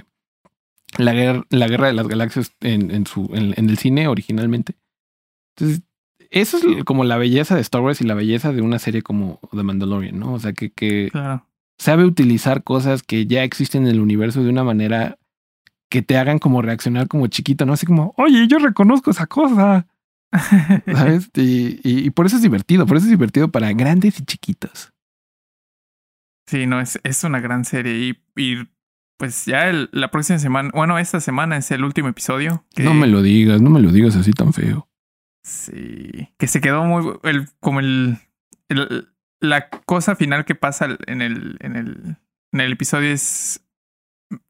la 0.98 1.12
guerra, 1.12 1.44
la 1.50 1.68
guerra 1.68 1.86
de 1.86 1.92
las 1.94 2.08
galaxias 2.08 2.52
en, 2.60 2.90
en 2.90 3.06
su, 3.06 3.30
en, 3.32 3.54
en 3.56 3.70
el 3.70 3.78
cine 3.78 4.08
originalmente. 4.08 4.74
Entonces, 5.56 5.82
eso 6.30 6.58
es 6.58 6.84
como 6.84 7.04
la 7.04 7.16
belleza 7.16 7.54
de 7.54 7.60
Star 7.60 7.80
Wars 7.80 8.00
y 8.00 8.04
la 8.04 8.14
belleza 8.14 8.52
de 8.52 8.62
una 8.62 8.78
serie 8.78 9.02
como 9.02 9.40
The 9.52 9.62
Mandalorian, 9.62 10.18
¿no? 10.18 10.32
O 10.32 10.38
sea, 10.38 10.52
que, 10.52 10.70
que 10.70 11.08
claro. 11.10 11.46
sabe 11.78 12.04
utilizar 12.04 12.62
cosas 12.62 13.02
que 13.02 13.26
ya 13.26 13.42
existen 13.42 13.82
en 13.82 13.94
el 13.94 14.00
universo 14.00 14.42
de 14.42 14.50
una 14.50 14.64
manera 14.64 15.18
que 15.90 16.00
te 16.02 16.16
hagan 16.16 16.38
como 16.38 16.62
reaccionar 16.62 17.08
como 17.08 17.26
chiquito, 17.26 17.66
¿no? 17.66 17.74
Así 17.74 17.84
como, 17.84 18.14
oye, 18.16 18.46
yo 18.48 18.58
reconozco 18.58 19.10
esa 19.10 19.26
cosa. 19.26 19.86
¿Sabes? 20.86 21.28
Y, 21.34 21.80
y, 21.82 22.06
y 22.06 22.10
por 22.10 22.24
eso 22.26 22.36
es 22.36 22.42
divertido, 22.42 22.86
por 22.86 22.96
eso 22.96 23.04
es 23.06 23.10
divertido 23.10 23.50
para 23.50 23.72
grandes 23.72 24.18
y 24.20 24.24
chiquitos. 24.24 24.92
Sí, 26.46 26.66
no, 26.66 26.80
es, 26.80 26.98
es 27.04 27.22
una 27.24 27.40
gran 27.40 27.64
serie. 27.64 27.98
Y, 28.36 28.40
y 28.40 28.68
pues 29.18 29.44
ya 29.46 29.68
el- 29.68 29.88
la 29.92 30.10
próxima 30.10 30.38
semana, 30.38 30.70
bueno, 30.74 30.98
esta 30.98 31.20
semana 31.20 31.56
es 31.56 31.70
el 31.70 31.84
último 31.84 32.08
episodio. 32.08 32.64
que- 32.74 32.82
No 32.84 32.94
me 32.94 33.06
lo 33.06 33.22
digas, 33.22 33.60
no 33.60 33.70
me 33.70 33.80
lo 33.80 33.92
digas 33.92 34.16
así 34.16 34.32
tan 34.32 34.52
feo. 34.52 34.88
Sí, 35.44 36.28
que 36.38 36.46
se 36.46 36.60
quedó 36.60 36.84
muy 36.84 37.14
el, 37.24 37.48
como 37.60 37.80
el, 37.80 38.18
el- 38.68 39.08
la 39.40 39.68
cosa 39.70 40.14
final 40.16 40.44
que 40.44 40.54
pasa 40.54 40.98
en 41.06 41.22
el 41.22 41.56
en 41.60 41.76
el 41.76 42.16
en 42.52 42.60
el 42.60 42.72
episodio 42.72 43.10
es 43.10 43.64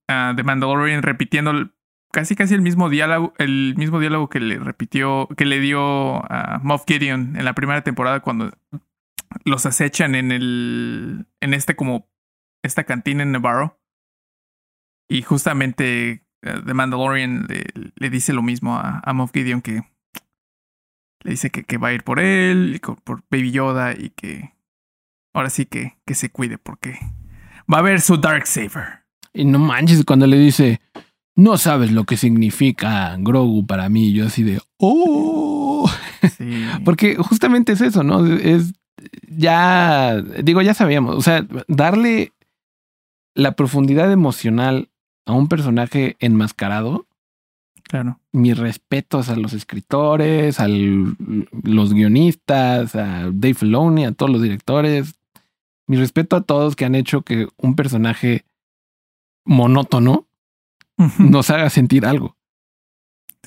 ah, 0.08 0.32
de 0.36 0.42
Mandalorian 0.42 1.02
repitiendo 1.02 1.70
casi 2.12 2.34
casi 2.34 2.54
el 2.54 2.62
mismo 2.62 2.88
diálogo 2.88 3.34
el 3.38 3.74
mismo 3.76 4.00
diálogo 4.00 4.28
que 4.28 4.40
le 4.40 4.58
repitió 4.58 5.28
que 5.36 5.44
le 5.44 5.60
dio 5.60 6.24
a 6.30 6.60
Moff 6.62 6.84
Gideon 6.86 7.36
en 7.36 7.44
la 7.44 7.54
primera 7.54 7.82
temporada 7.82 8.20
cuando 8.20 8.50
los 9.44 9.66
acechan 9.66 10.14
en 10.14 10.32
el 10.32 11.26
en 11.40 11.54
este 11.54 11.76
como 11.76 12.08
esta 12.62 12.84
cantina 12.84 13.22
en 13.22 13.32
Navarro 13.32 13.80
y 15.08 15.22
justamente 15.22 16.24
eh, 16.42 16.62
The 16.64 16.74
Mandalorian 16.74 17.46
le, 17.48 18.10
dice 18.10 18.32
lo 18.32 18.42
mismo 18.42 18.76
a, 18.76 19.00
a 19.04 19.12
Moff 19.12 19.32
Gideon 19.32 19.62
que 19.62 19.82
le 21.22 21.32
dice 21.32 21.50
que, 21.50 21.64
que 21.64 21.78
va 21.78 21.88
a 21.88 21.92
ir 21.92 22.02
por 22.02 22.18
él, 22.18 22.72
y 22.76 22.78
por 22.78 23.22
Baby 23.30 23.52
Yoda 23.52 23.92
y 23.92 24.10
que 24.10 24.54
ahora 25.34 25.50
sí 25.50 25.66
que, 25.66 25.98
que 26.06 26.14
se 26.14 26.30
cuide 26.30 26.58
porque 26.58 26.98
va 27.72 27.78
a 27.78 27.82
ver 27.82 28.00
su 28.00 28.16
Dark 28.16 28.46
Saber. 28.46 28.99
Y 29.32 29.44
no 29.44 29.58
manches, 29.58 30.04
cuando 30.04 30.26
le 30.26 30.38
dice, 30.38 30.80
no 31.36 31.56
sabes 31.56 31.92
lo 31.92 32.04
que 32.04 32.16
significa 32.16 33.16
Grogu 33.18 33.66
para 33.66 33.88
mí, 33.88 34.12
yo 34.12 34.26
así 34.26 34.42
de, 34.42 34.60
oh. 34.78 35.90
Sí. 36.36 36.64
Porque 36.84 37.16
justamente 37.16 37.72
es 37.72 37.80
eso, 37.80 38.02
¿no? 38.02 38.26
Es 38.26 38.72
ya, 39.28 40.20
digo, 40.20 40.60
ya 40.62 40.74
sabíamos, 40.74 41.16
o 41.16 41.22
sea, 41.22 41.46
darle 41.68 42.32
la 43.34 43.52
profundidad 43.52 44.10
emocional 44.12 44.90
a 45.26 45.32
un 45.32 45.48
personaje 45.48 46.16
enmascarado, 46.18 47.06
claro. 47.84 48.20
mis 48.32 48.58
respetos 48.58 49.28
a 49.28 49.36
los 49.36 49.52
escritores, 49.52 50.60
a 50.60 50.68
los 50.68 51.94
guionistas, 51.94 52.94
a 52.96 53.30
Dave 53.32 53.54
Filoni, 53.54 54.04
a 54.04 54.12
todos 54.12 54.30
los 54.30 54.42
directores. 54.42 55.14
Mi 55.86 55.96
respeto 55.96 56.36
a 56.36 56.42
todos 56.42 56.76
que 56.76 56.84
han 56.84 56.94
hecho 56.94 57.22
que 57.22 57.48
un 57.56 57.74
personaje 57.74 58.44
monótono 59.44 60.28
nos 61.18 61.50
haga 61.50 61.70
sentir 61.70 62.04
algo. 62.06 62.36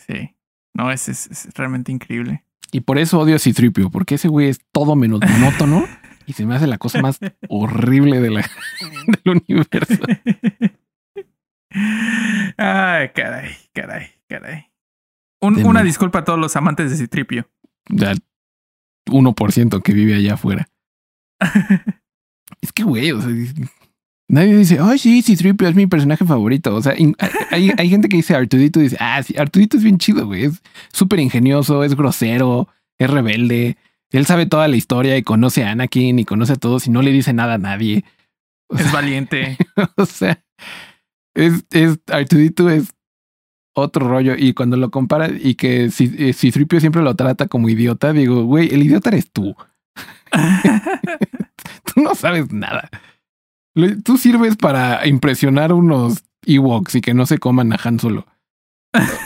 Sí. 0.07 0.35
No, 0.73 0.91
es, 0.91 1.07
es, 1.07 1.27
es 1.27 1.53
realmente 1.53 1.91
increíble. 1.91 2.43
Y 2.71 2.81
por 2.81 2.97
eso 2.97 3.19
odio 3.19 3.35
a 3.35 3.39
Citripio, 3.39 3.91
porque 3.91 4.15
ese 4.15 4.27
güey 4.27 4.49
es 4.49 4.59
todo 4.71 4.95
menos 4.95 5.19
monótono 5.21 5.85
y 6.25 6.33
se 6.33 6.45
me 6.45 6.55
hace 6.55 6.65
la 6.67 6.79
cosa 6.79 7.01
más 7.01 7.19
horrible 7.47 8.19
de 8.19 8.29
la, 8.31 8.49
del 9.23 9.41
universo. 9.47 10.01
Ay, 12.57 13.09
caray, 13.15 13.55
caray, 13.73 14.07
caray. 14.27 14.71
Un- 15.41 15.65
una 15.65 15.83
disculpa 15.83 16.19
a 16.19 16.23
todos 16.23 16.39
los 16.39 16.55
amantes 16.55 16.89
de 16.91 16.97
Citripio. 16.97 17.49
Ya 17.89 18.13
1% 19.07 19.81
que 19.81 19.93
vive 19.93 20.15
allá 20.15 20.35
afuera. 20.35 20.69
Es 22.61 22.71
que, 22.71 22.83
güey, 22.83 23.11
o 23.11 23.19
sea, 23.19 23.31
nadie 24.33 24.57
dice, 24.57 24.79
ay, 24.81 24.97
sí, 24.97 25.21
Citripio 25.21 25.67
es 25.67 25.75
mi 25.75 25.87
personaje 25.87 26.25
favorito. 26.25 26.75
O 26.75 26.81
sea, 26.81 26.93
hay, 27.51 27.71
hay 27.77 27.89
gente 27.89 28.09
que 28.09 28.17
dice 28.17 28.35
Artudito 28.35 28.79
y 28.79 28.83
dice, 28.83 28.97
ah, 28.99 29.21
sí, 29.21 29.35
Artudito 29.37 29.77
es 29.77 29.83
bien 29.83 29.97
chido, 29.99 30.25
güey. 30.25 30.45
Es 30.45 30.61
súper 30.91 31.19
ingenioso, 31.19 31.83
es 31.83 31.95
grosero, 31.95 32.67
es 32.97 33.09
rebelde. 33.09 33.77
Él 34.11 34.25
sabe 34.25 34.45
toda 34.45 34.67
la 34.67 34.75
historia 34.75 35.17
y 35.17 35.23
conoce 35.23 35.63
a 35.63 35.71
Anakin 35.71 36.19
y 36.19 36.25
conoce 36.25 36.53
a 36.53 36.57
todos 36.57 36.87
y 36.87 36.91
no 36.91 37.01
le 37.01 37.11
dice 37.11 37.33
nada 37.33 37.55
a 37.55 37.57
nadie. 37.59 38.03
O 38.67 38.75
Es 38.75 38.83
sea, 38.83 38.91
valiente. 38.91 39.57
o 39.97 40.05
sea, 40.05 40.43
es, 41.35 41.65
es 41.71 41.99
Artudito 42.07 42.69
es 42.69 42.93
otro 43.75 44.07
rollo. 44.07 44.35
Y 44.37 44.53
cuando 44.53 44.77
lo 44.77 44.89
compara 44.89 45.29
y 45.29 45.55
que 45.55 45.91
si, 45.91 46.13
eh, 46.17 46.33
Citripio 46.33 46.79
siempre 46.79 47.01
lo 47.01 47.15
trata 47.15 47.47
como 47.47 47.69
idiota, 47.69 48.13
digo, 48.13 48.43
güey, 48.45 48.73
el 48.73 48.83
idiota 48.83 49.09
eres 49.09 49.31
tú. 49.31 49.55
Tú 51.93 52.01
no 52.01 52.15
sabes 52.15 52.51
nada. 52.51 52.89
Tú 54.03 54.17
sirves 54.17 54.55
para 54.55 55.07
impresionar 55.07 55.73
unos 55.73 56.23
Ewoks 56.45 56.95
y 56.95 57.01
que 57.01 57.13
no 57.13 57.25
se 57.25 57.37
coman 57.39 57.73
a 57.73 57.79
Han 57.83 57.99
Solo. 57.99 58.25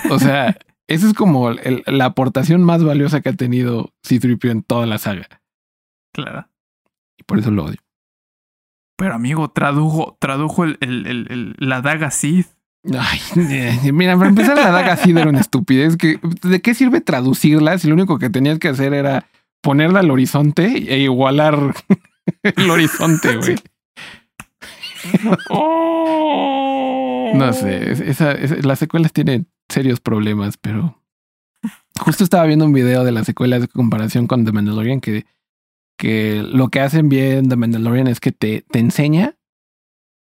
O 0.09 0.19
sea, 0.19 0.57
esa 0.87 1.07
es 1.07 1.13
como 1.13 1.49
el- 1.51 1.83
la 1.85 2.05
aportación 2.05 2.63
más 2.63 2.83
valiosa 2.83 3.21
que 3.21 3.29
ha 3.29 3.33
tenido 3.33 3.93
Citripio 4.05 4.51
en 4.51 4.63
toda 4.63 4.85
la 4.85 4.97
saga. 4.97 5.27
claro. 6.13 6.47
Y 7.19 7.23
por 7.23 7.39
eso 7.39 7.49
lo 7.49 7.65
odio. 7.65 7.77
Pero 8.95 9.15
amigo, 9.15 9.49
tradujo, 9.49 10.17
tradujo 10.19 10.63
el, 10.65 10.77
el, 10.81 11.55
la 11.57 11.81
daga 11.81 12.11
Sith. 12.11 12.47
Ay, 12.97 13.19
eh, 13.35 13.91
mira, 13.91 14.15
para 14.15 14.29
empezar, 14.29 14.55
la 14.55 14.69
daga 14.71 14.95
sí 14.97 15.11
era 15.11 15.27
una 15.29 15.39
estupidez. 15.39 15.97
Que, 15.97 16.19
¿De 16.43 16.61
qué 16.61 16.73
sirve 16.75 17.01
traducirla 17.01 17.77
si 17.79 17.87
lo 17.87 17.95
único 17.95 18.17
que 18.19 18.29
tenías 18.29 18.59
que 18.59 18.67
hacer 18.69 18.93
era 18.93 19.25
ponerla 19.61 19.99
al 20.01 20.11
horizonte 20.11 20.93
e 20.93 20.99
igualar 20.99 21.73
el 22.43 22.69
horizonte, 22.69 23.35
güey? 23.37 23.55
No 27.33 27.53
sé, 27.53 27.91
es- 27.91 27.99
esa, 27.99 28.31
esa- 28.31 28.55
las 28.57 28.79
secuelas 28.79 29.11
tienen 29.13 29.47
serios 29.69 29.99
problemas, 29.99 30.57
pero 30.57 31.01
justo 31.99 32.23
estaba 32.23 32.45
viendo 32.45 32.65
un 32.65 32.73
video 32.73 33.03
de 33.03 33.11
las 33.11 33.25
secuelas 33.25 33.61
de 33.61 33.67
comparación 33.67 34.27
con 34.27 34.45
The 34.45 34.51
Mandalorian 34.51 35.01
que, 35.01 35.25
que 35.97 36.41
lo 36.43 36.69
que 36.69 36.79
hacen 36.79 37.09
bien 37.09 37.49
The 37.49 37.55
Mandalorian 37.57 38.07
es 38.07 38.19
que 38.19 38.31
te, 38.31 38.63
te 38.71 38.79
enseña, 38.79 39.35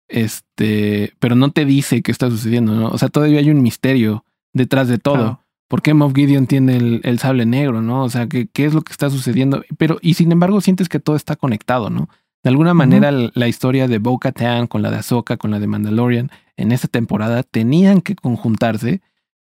este, 0.08 1.12
pero 1.18 1.34
no 1.36 1.50
te 1.52 1.64
dice 1.64 2.02
qué 2.02 2.12
está 2.12 2.30
sucediendo, 2.30 2.74
¿no? 2.74 2.88
O 2.88 2.98
sea, 2.98 3.08
todavía 3.08 3.38
hay 3.40 3.50
un 3.50 3.62
misterio 3.62 4.24
detrás 4.52 4.88
de 4.88 4.98
todo. 4.98 5.14
Claro. 5.14 5.40
¿Por 5.68 5.82
qué 5.82 5.94
Moff 5.94 6.14
Gideon 6.14 6.46
tiene 6.46 6.76
el, 6.76 7.00
el 7.02 7.18
sable 7.18 7.44
negro, 7.44 7.82
no? 7.82 8.04
O 8.04 8.08
sea, 8.08 8.28
¿qué, 8.28 8.46
¿qué 8.52 8.66
es 8.66 8.72
lo 8.74 8.82
que 8.82 8.92
está 8.92 9.10
sucediendo? 9.10 9.64
Pero, 9.78 9.98
y 10.00 10.14
sin 10.14 10.30
embargo, 10.30 10.60
sientes 10.60 10.88
que 10.88 11.00
todo 11.00 11.16
está 11.16 11.34
conectado, 11.34 11.90
¿no? 11.90 12.08
De 12.46 12.50
alguna 12.50 12.74
manera, 12.74 13.10
la, 13.10 13.28
la 13.34 13.48
historia 13.48 13.88
de 13.88 13.98
Bo 13.98 14.20
Katan 14.20 14.68
con 14.68 14.80
la 14.80 14.92
de 14.92 14.98
Ahsoka, 14.98 15.36
con 15.36 15.50
la 15.50 15.58
de 15.58 15.66
Mandalorian, 15.66 16.30
en 16.56 16.70
esta 16.70 16.86
temporada 16.86 17.42
tenían 17.42 18.00
que 18.00 18.14
conjuntarse 18.14 19.00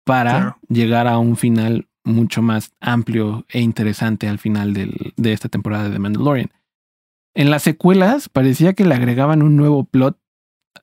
para 0.06 0.30
Claro. 0.30 0.56
llegar 0.70 1.06
a 1.06 1.18
un 1.18 1.36
final 1.36 1.86
mucho 2.02 2.40
más 2.40 2.70
amplio 2.80 3.44
e 3.50 3.60
interesante 3.60 4.26
al 4.26 4.38
final 4.38 4.72
del- 4.72 5.12
de 5.18 5.34
esta 5.34 5.50
temporada 5.50 5.90
de 5.90 5.98
Mandalorian. 5.98 6.48
En 7.34 7.50
las 7.50 7.62
secuelas 7.62 8.30
parecía 8.30 8.72
que 8.72 8.86
le 8.86 8.94
agregaban 8.94 9.42
un 9.42 9.54
nuevo 9.56 9.84
plot 9.84 10.16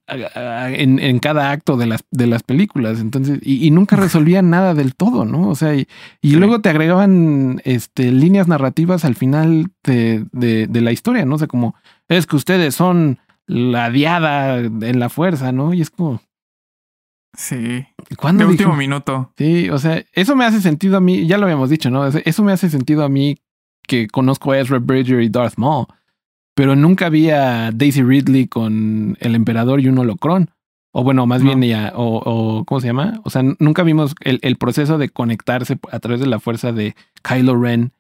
en, 0.08 1.00
en 1.00 1.18
cada 1.18 1.50
acto 1.50 1.76
de 1.78 1.88
las, 1.88 2.04
de 2.12 2.28
las 2.28 2.44
películas. 2.44 3.00
Entonces, 3.00 3.40
y, 3.42 3.66
y 3.66 3.72
nunca 3.72 3.96
resolvían 3.96 4.52
nada 4.52 4.76
del 4.76 4.94
todo, 4.94 5.26
¿no? 5.26 5.50
O 5.50 5.56
sea, 5.56 5.74
y, 5.74 5.88
y 6.22 6.30
Sí. 6.32 6.36
luego 6.36 6.62
te 6.62 6.70
agregaban 6.70 7.62
este, 7.66 8.12
líneas 8.12 8.48
narrativas 8.48 9.06
al 9.06 9.16
final 9.16 9.72
de, 9.84 10.26
de, 10.34 10.68
de 10.68 10.82
la 10.82 10.92
historia, 10.92 11.26
¿no? 11.26 11.36
O 11.36 11.38
sea, 11.40 11.48
como 11.48 11.74
es 12.10 12.26
que 12.28 12.36
ustedes 12.36 12.76
son 12.76 13.20
la 13.48 13.90
diada 13.90 14.60
en 14.60 15.00
la 15.00 15.10
fuerza, 15.10 15.52
¿no? 15.52 15.74
Y 15.74 15.82
es 15.82 15.90
como, 15.90 16.22
Sí. 17.38 17.86
¿cuándo 18.18 18.46
De 18.46 18.52
último 18.52 18.70
dijo? 18.72 18.78
minuto. 18.80 19.32
Sí, 19.38 19.70
o 19.70 19.78
sea, 19.78 20.04
eso 20.14 20.36
me 20.36 20.46
hace 20.46 20.62
sentido 20.62 20.98
a 20.98 21.02
mí, 21.02 21.28
ya 21.28 21.38
lo 21.38 21.44
habíamos 21.44 21.70
dicho, 21.70 21.90
¿no? 21.90 22.08
Eso 22.08 22.44
me 22.44 22.54
hace 22.54 22.70
sentido 22.70 23.04
a 23.04 23.10
mí 23.10 23.38
que 23.88 24.08
conozco 24.08 24.52
a 24.52 24.60
Ezra 24.60 24.80
Bridger 24.80 25.22
y 25.22 25.30
Darth 25.30 25.58
Maul, 25.58 25.86
pero 26.56 26.76
nunca 26.76 27.10
vi 27.10 27.30
a 27.32 27.72
Daisy 27.72 28.04
Ridley 28.04 28.48
con 28.48 29.18
el 29.20 29.36
emperador 29.36 29.82
y 29.82 29.88
un 29.90 29.98
holocrón. 30.00 30.50
O 30.98 31.04
bueno, 31.04 31.26
más 31.26 31.42
No. 31.44 31.48
bien 31.54 31.70
ya, 31.70 31.92
o, 31.94 32.22
o 32.24 32.64
¿cómo 32.64 32.80
se 32.80 32.88
llama? 32.88 33.20
O 33.26 33.30
sea, 33.30 33.44
nunca 33.60 33.84
vimos 33.84 34.16
el, 34.22 34.40
el 34.42 34.56
proceso 34.56 34.98
de 34.98 35.10
conectarse 35.10 35.78
a 35.92 36.00
través 36.00 36.22
de 36.22 36.28
la 36.28 36.40
fuerza 36.40 36.72
de 36.72 36.96
Kylo 37.22 37.62
Ren 37.62 37.92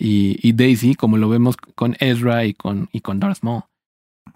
y, 0.00 0.38
y 0.42 0.52
Daisy, 0.54 0.94
como 0.94 1.16
lo 1.18 1.28
vemos 1.28 1.56
con 1.56 1.96
Ezra 2.00 2.44
y 2.46 2.54
con, 2.54 2.88
y 2.92 3.00
con 3.00 3.20
Darth 3.20 3.42
Maul. 3.42 3.62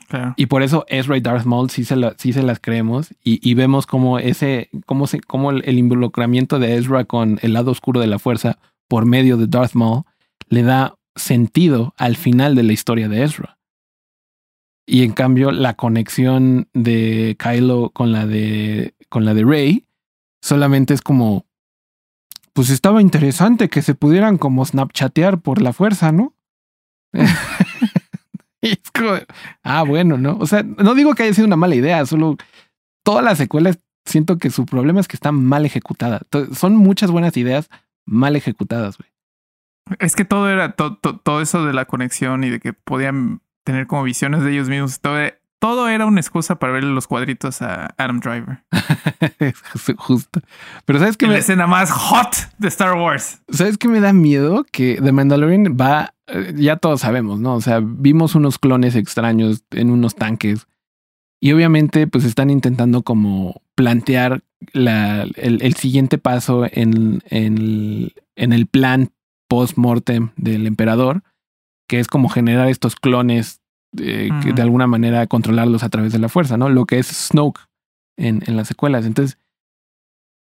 Claro. 0.08 0.34
Y 0.36 0.46
por 0.46 0.62
eso 0.62 0.84
Ezra 0.88 1.16
y 1.16 1.20
Darth 1.20 1.46
Maul 1.46 1.70
sí 1.70 1.84
se, 1.84 1.96
la- 1.96 2.14
sí 2.18 2.32
se 2.32 2.42
las 2.42 2.60
creemos 2.60 3.14
y, 3.24 3.40
y 3.48 3.54
vemos 3.54 3.86
como 3.86 4.18
ese, 4.18 4.68
cómo 4.86 5.06
se, 5.06 5.20
cómo 5.20 5.50
el, 5.50 5.62
el 5.64 5.78
involucramiento 5.78 6.58
de 6.58 6.76
Ezra 6.76 7.04
con 7.04 7.38
el 7.42 7.54
lado 7.54 7.70
oscuro 7.70 8.00
de 8.00 8.06
la 8.08 8.18
fuerza 8.18 8.58
por 8.88 9.06
medio 9.06 9.36
de 9.36 9.46
Darth 9.46 9.74
Maul 9.74 10.02
le 10.50 10.62
da 10.62 10.94
sentido 11.16 11.94
al 11.96 12.16
final 12.16 12.54
de 12.54 12.64
la 12.64 12.72
historia 12.72 13.08
de 13.08 13.22
Ezra. 13.22 13.56
Y 14.86 15.02
en 15.04 15.12
cambio, 15.12 15.50
la 15.50 15.74
conexión 15.74 16.68
de 16.74 17.36
Kylo 17.38 17.90
con 17.90 18.12
la 18.12 18.26
de, 18.26 18.94
con 19.08 19.24
la 19.24 19.32
de 19.32 19.44
Rey 19.44 19.84
solamente 20.42 20.92
es 20.92 21.00
como, 21.00 21.46
pues 22.54 22.70
estaba 22.70 23.02
interesante 23.02 23.68
que 23.68 23.82
se 23.82 23.94
pudieran 23.94 24.38
como 24.38 24.64
snapchatear 24.64 25.40
por 25.40 25.60
la 25.60 25.72
fuerza, 25.74 26.10
¿no? 26.12 26.34
Ah, 29.62 29.82
bueno, 29.82 30.16
¿no? 30.16 30.38
O 30.38 30.46
sea, 30.46 30.62
no 30.62 30.94
digo 30.94 31.14
que 31.14 31.24
haya 31.24 31.34
sido 31.34 31.46
una 31.46 31.56
mala 31.56 31.74
idea, 31.74 32.04
solo 32.06 32.36
todas 33.04 33.22
las 33.22 33.36
secuelas 33.36 33.78
siento 34.06 34.38
que 34.38 34.48
su 34.50 34.64
problema 34.66 35.00
es 35.00 35.08
que 35.08 35.16
están 35.16 35.34
mal 35.44 35.66
ejecutadas. 35.66 36.22
To- 36.30 36.54
Son 36.54 36.74
muchas 36.76 37.10
buenas 37.10 37.36
ideas 37.36 37.68
mal 38.06 38.36
ejecutadas, 38.36 38.96
güey. 38.98 39.10
Es 39.98 40.16
que 40.16 40.24
todo 40.24 40.48
era 40.48 40.72
to- 40.72 40.96
todo 40.96 41.42
eso 41.42 41.64
de 41.66 41.74
la 41.74 41.84
conexión 41.84 42.42
y 42.44 42.48
de 42.50 42.58
que 42.60 42.72
podían 42.72 43.42
tener 43.64 43.86
como 43.86 44.02
visiones 44.02 44.42
de 44.42 44.52
ellos 44.52 44.68
mismos. 44.70 45.00
Todo, 45.00 45.18
todo 45.58 45.88
era 45.88 46.06
una 46.06 46.20
excusa 46.20 46.58
para 46.58 46.72
verle 46.74 46.92
los 46.92 47.06
cuadritos 47.06 47.62
a 47.62 47.94
Adam 47.96 48.20
Driver. 48.20 48.64
Justo. 49.96 50.40
Pero 50.84 50.98
¿sabes 50.98 51.16
qué 51.16 51.24
En 51.24 51.30
la 51.30 51.36
me, 51.36 51.40
escena 51.40 51.66
más 51.66 51.90
hot 51.90 52.36
de 52.58 52.68
Star 52.68 52.94
Wars. 52.98 53.40
¿sabes 53.48 53.78
qué 53.78 53.88
me 53.88 54.00
da 54.00 54.12
miedo? 54.12 54.64
Que 54.70 55.00
The 55.02 55.12
Mandalorian 55.12 55.76
va, 55.80 56.14
eh, 56.26 56.52
ya 56.56 56.76
todos 56.76 57.00
sabemos, 57.00 57.40
¿no? 57.40 57.54
O 57.54 57.60
sea, 57.60 57.80
vimos 57.82 58.34
unos 58.34 58.58
clones 58.58 58.94
extraños 58.94 59.64
en 59.70 59.90
unos 59.90 60.14
tanques 60.16 60.66
y 61.40 61.52
obviamente 61.52 62.06
pues 62.06 62.24
están 62.24 62.50
intentando 62.50 63.02
como 63.02 63.62
plantear 63.74 64.42
la, 64.72 65.22
el, 65.36 65.62
el 65.62 65.74
siguiente 65.74 66.18
paso 66.18 66.66
en, 66.70 67.22
en, 67.28 68.12
en 68.36 68.52
el 68.52 68.66
plan 68.66 69.10
post-mortem 69.48 70.30
del 70.36 70.66
emperador, 70.66 71.22
que 71.88 72.00
es 72.00 72.08
como 72.08 72.28
generar 72.28 72.68
estos 72.68 72.96
clones 72.96 73.60
eh, 74.00 74.30
de 74.54 74.62
alguna 74.62 74.86
manera 74.86 75.26
controlarlos 75.26 75.82
a 75.82 75.88
través 75.88 76.12
de 76.12 76.18
la 76.18 76.28
fuerza, 76.28 76.56
¿no? 76.56 76.68
Lo 76.68 76.84
que 76.86 76.98
es 76.98 77.06
Snoke 77.08 77.60
en, 78.16 78.42
en 78.46 78.56
las 78.56 78.68
secuelas. 78.68 79.06
Entonces, 79.06 79.38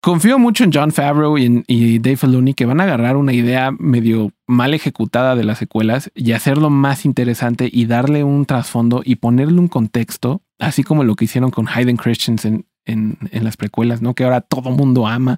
confío 0.03 0.39
mucho 0.39 0.65
en 0.65 0.71
John 0.73 0.93
Favreau 0.93 1.37
y, 1.39 1.47
en- 1.47 1.65
y 1.67 1.99
Dave 1.99 2.17
Filoni 2.17 2.55
que 2.55 2.67
van 2.67 2.81
a 2.81 2.85
agarrar 2.85 3.17
una 3.17 3.33
idea 3.33 3.71
medio 3.79 4.33
mal 4.47 4.73
ejecutada 4.75 5.35
de 5.37 5.45
las 5.45 5.59
secuelas 5.59 6.11
y 6.15 6.33
hacerlo 6.33 6.71
más 6.71 7.05
interesante 7.05 7.69
y 7.71 7.87
darle 7.87 8.25
un 8.25 8.47
trasfondo 8.47 9.03
y 9.05 9.17
ponerle 9.17 9.59
un 9.59 9.69
contexto, 9.69 10.43
así 10.59 10.83
como 10.85 11.05
lo 11.05 11.17
que 11.17 11.25
hicieron 11.25 11.51
con 11.51 11.67
Hayden 11.69 11.97
Christensen 11.97 12.67
en, 12.87 13.19
en 13.33 13.45
las 13.45 13.57
precuelas, 13.57 14.01
¿no? 14.01 14.15
Que 14.15 14.25
ahora 14.25 14.41
todo 14.41 14.71
mundo 14.71 15.07
ama 15.07 15.37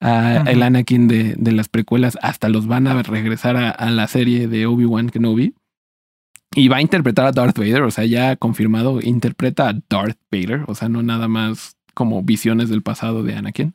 a 0.00 0.44
el 0.46 0.62
Anakin 0.62 1.08
de, 1.08 1.34
de 1.38 1.52
las 1.52 1.68
precuelas, 1.68 2.18
hasta 2.20 2.50
los 2.50 2.66
van 2.66 2.86
a 2.86 3.02
regresar 3.02 3.56
a, 3.56 3.70
a 3.70 3.90
la 3.90 4.06
serie 4.08 4.46
de 4.46 4.66
Obi-Wan 4.66 5.08
Kenobi. 5.08 5.54
Y 6.56 6.68
va 6.68 6.78
a 6.78 6.80
interpretar 6.80 7.26
a 7.26 7.32
Darth 7.32 7.58
Vader, 7.58 7.82
o 7.82 7.90
sea, 7.90 8.06
ya 8.06 8.34
confirmado, 8.34 9.02
interpreta 9.02 9.68
a 9.68 9.74
Darth 9.90 10.18
Vader, 10.32 10.64
o 10.66 10.74
sea, 10.74 10.88
no 10.88 11.02
nada 11.02 11.28
más 11.28 11.76
como 11.92 12.22
visiones 12.22 12.70
del 12.70 12.82
pasado 12.82 13.22
de 13.22 13.34
Anakin. 13.34 13.74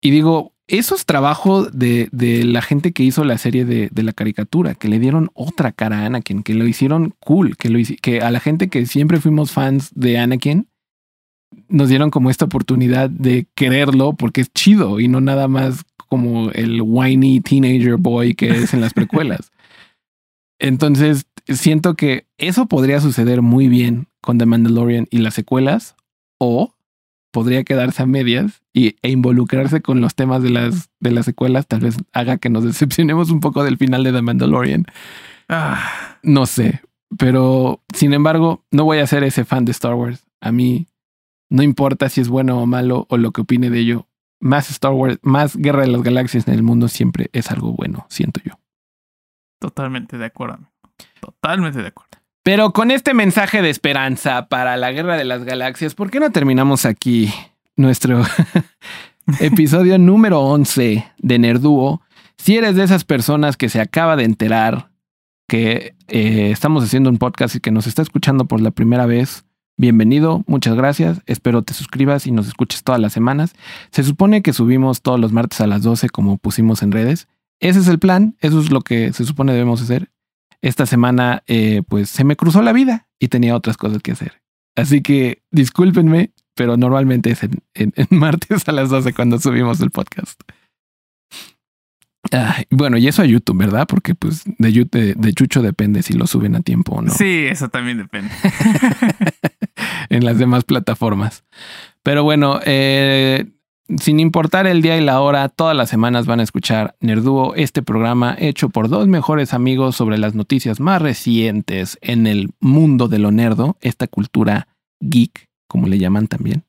Y 0.00 0.12
digo, 0.12 0.52
eso 0.68 0.94
es 0.94 1.04
trabajo 1.04 1.64
de, 1.64 2.08
la 2.44 2.62
gente 2.62 2.92
que 2.92 3.02
hizo 3.02 3.24
la 3.24 3.36
serie 3.36 3.64
de, 3.64 3.90
la 4.00 4.12
caricatura, 4.12 4.76
que 4.76 4.86
le 4.86 5.00
dieron 5.00 5.30
otra 5.34 5.72
cara 5.72 5.98
a 5.98 6.06
Anakin, 6.06 6.44
que 6.44 6.54
lo 6.54 6.68
hicieron 6.68 7.14
cool, 7.18 7.56
que, 7.56 7.68
lo, 7.68 7.80
que 8.00 8.20
a 8.20 8.30
la 8.30 8.38
gente 8.38 8.68
que 8.68 8.86
siempre 8.86 9.18
fuimos 9.18 9.50
fans 9.50 9.90
de 9.96 10.18
Anakin, 10.18 10.68
nos 11.68 11.88
dieron 11.88 12.10
como 12.10 12.30
esta 12.30 12.44
oportunidad 12.44 13.10
de 13.10 13.48
quererlo 13.56 14.12
porque 14.12 14.40
es 14.40 14.52
chido 14.52 15.00
y 15.00 15.08
no 15.08 15.20
nada 15.20 15.48
más 15.48 15.82
como 16.08 16.50
el 16.52 16.80
whiny 16.80 17.40
teenager 17.40 17.96
boy 17.96 18.34
que 18.34 18.50
es 18.50 18.72
en 18.72 18.80
las 18.80 18.94
precuelas. 18.94 19.50
Entonces, 20.62 21.26
siento 21.48 21.96
que 21.96 22.28
eso 22.38 22.66
podría 22.66 23.00
suceder 23.00 23.42
muy 23.42 23.66
bien 23.66 24.06
con 24.20 24.38
The 24.38 24.46
Mandalorian 24.46 25.08
y 25.10 25.18
las 25.18 25.34
secuelas, 25.34 25.96
o 26.38 26.72
podría 27.32 27.64
quedarse 27.64 28.04
a 28.04 28.06
medias 28.06 28.62
y, 28.72 28.94
e 29.02 29.10
involucrarse 29.10 29.82
con 29.82 30.00
los 30.00 30.14
temas 30.14 30.40
de 30.40 30.50
las, 30.50 30.90
de 31.00 31.10
las 31.10 31.24
secuelas, 31.24 31.66
tal 31.66 31.80
vez 31.80 31.96
haga 32.12 32.38
que 32.38 32.48
nos 32.48 32.62
decepcionemos 32.62 33.30
un 33.30 33.40
poco 33.40 33.64
del 33.64 33.76
final 33.76 34.04
de 34.04 34.12
The 34.12 34.22
Mandalorian. 34.22 34.86
Ah, 35.48 36.18
No 36.22 36.46
sé, 36.46 36.80
pero 37.18 37.82
sin 37.92 38.12
embargo, 38.12 38.64
no 38.70 38.84
voy 38.84 38.98
a 38.98 39.06
ser 39.08 39.24
ese 39.24 39.44
fan 39.44 39.64
de 39.64 39.72
Star 39.72 39.94
Wars. 39.94 40.24
A 40.40 40.52
mí 40.52 40.86
no 41.50 41.64
importa 41.64 42.08
si 42.08 42.20
es 42.20 42.28
bueno 42.28 42.62
o 42.62 42.66
malo 42.66 43.06
o 43.10 43.16
lo 43.16 43.32
que 43.32 43.40
opine 43.40 43.68
de 43.68 43.80
ello. 43.80 44.06
Más 44.38 44.70
Star 44.70 44.92
Wars, 44.92 45.18
más 45.22 45.56
Guerra 45.56 45.82
de 45.82 45.88
las 45.88 46.02
Galaxias 46.02 46.46
en 46.46 46.54
el 46.54 46.62
mundo 46.62 46.86
siempre 46.86 47.30
es 47.32 47.50
algo 47.50 47.72
bueno, 47.72 48.06
siento 48.08 48.40
yo. 48.44 48.61
Totalmente 49.62 50.18
de 50.18 50.24
acuerdo. 50.24 50.58
Totalmente 51.20 51.80
de 51.80 51.88
acuerdo. 51.88 52.10
Pero 52.42 52.72
con 52.72 52.90
este 52.90 53.14
mensaje 53.14 53.62
de 53.62 53.70
esperanza 53.70 54.48
para 54.48 54.76
la 54.76 54.90
Guerra 54.90 55.16
de 55.16 55.24
las 55.24 55.44
Galaxias, 55.44 55.94
¿por 55.94 56.10
qué 56.10 56.18
no 56.18 56.32
terminamos 56.32 56.84
aquí 56.84 57.32
nuestro 57.76 58.24
episodio 59.40 59.98
número 59.98 60.40
11 60.40 61.12
de 61.16 61.38
Nerduo? 61.38 62.02
Si 62.38 62.56
eres 62.56 62.74
de 62.74 62.82
esas 62.82 63.04
personas 63.04 63.56
que 63.56 63.68
se 63.68 63.80
acaba 63.80 64.16
de 64.16 64.24
enterar 64.24 64.90
que 65.46 65.94
eh, 66.08 66.50
estamos 66.50 66.82
haciendo 66.82 67.08
un 67.08 67.18
podcast 67.18 67.54
y 67.54 67.60
que 67.60 67.70
nos 67.70 67.86
está 67.86 68.02
escuchando 68.02 68.46
por 68.46 68.60
la 68.60 68.72
primera 68.72 69.06
vez, 69.06 69.44
bienvenido, 69.76 70.42
muchas 70.48 70.74
gracias. 70.74 71.22
Espero 71.26 71.62
te 71.62 71.74
suscribas 71.74 72.26
y 72.26 72.32
nos 72.32 72.48
escuches 72.48 72.82
todas 72.82 73.00
las 73.00 73.12
semanas. 73.12 73.54
Se 73.92 74.02
supone 74.02 74.42
que 74.42 74.52
subimos 74.52 75.02
todos 75.02 75.20
los 75.20 75.32
martes 75.32 75.60
a 75.60 75.68
las 75.68 75.82
12 75.82 76.08
como 76.08 76.38
pusimos 76.38 76.82
en 76.82 76.90
redes. 76.90 77.28
Ese 77.62 77.78
es 77.78 77.88
el 77.88 77.98
plan, 77.98 78.36
eso 78.40 78.60
es 78.60 78.70
lo 78.70 78.80
que 78.82 79.12
se 79.14 79.24
supone 79.24 79.52
debemos 79.52 79.80
hacer 79.80 80.10
esta 80.60 80.84
semana 80.86 81.42
eh, 81.46 81.82
pues 81.88 82.10
se 82.10 82.24
me 82.24 82.36
cruzó 82.36 82.60
la 82.62 82.72
vida 82.72 83.08
y 83.18 83.28
tenía 83.28 83.56
otras 83.56 83.76
cosas 83.76 84.02
que 84.02 84.12
hacer. 84.12 84.42
Así 84.76 85.00
que 85.02 85.42
discúlpenme, 85.50 86.30
pero 86.54 86.76
normalmente 86.76 87.30
es 87.30 87.42
en, 87.42 87.62
en- 87.74 87.92
en 87.96 88.06
martes 88.10 88.68
a 88.68 88.72
las 88.72 88.90
12 88.90 89.12
cuando 89.14 89.38
subimos 89.40 89.80
el 89.80 89.90
podcast. 89.90 90.40
Bueno, 92.70 92.96
y 92.96 93.08
eso 93.08 93.20
a 93.22 93.26
YouTube, 93.26 93.58
¿verdad? 93.58 93.86
Porque 93.86 94.14
pues 94.14 94.44
de, 94.46 94.72
Yu- 94.72 94.88
de, 94.90 95.14
de 95.14 95.32
Chucho 95.34 95.60
depende 95.60 96.02
si 96.02 96.14
lo 96.14 96.26
suben 96.26 96.54
a 96.54 96.60
tiempo 96.60 96.94
o 96.94 97.02
no 97.02 97.12
Sí, 97.12 97.46
eso 97.48 97.68
también 97.68 97.98
depende. 97.98 98.30
en 100.08 100.24
las 100.24 100.38
demás 100.38 100.64
plataformas. 100.64 101.44
Pero 102.02 102.22
bueno, 102.24 102.60
eh, 102.64 103.46
sin 103.98 104.20
importar 104.20 104.66
el 104.66 104.80
día 104.82 104.96
y 104.96 105.00
la 105.04 105.20
hora, 105.20 105.48
todas 105.48 105.76
las 105.76 105.90
semanas 105.90 106.26
van 106.26 106.40
a 106.40 106.42
escuchar 106.44 106.96
Nerduo, 107.00 107.54
este 107.54 107.82
programa 107.82 108.34
hecho 108.38 108.68
por 108.70 108.88
dos 108.88 109.06
mejores 109.08 109.52
amigos 109.54 109.96
sobre 109.96 110.18
las 110.18 110.34
noticias 110.34 110.80
más 110.80 111.02
recientes 111.02 111.98
en 112.00 112.26
el 112.26 112.50
mundo 112.60 113.08
de 113.08 113.18
lo 113.18 113.30
nerdo, 113.32 113.76
esta 113.80 114.06
cultura 114.06 114.68
geek, 115.00 115.48
como 115.68 115.88
le 115.88 115.98
llaman 115.98 116.26
también. 116.28 116.64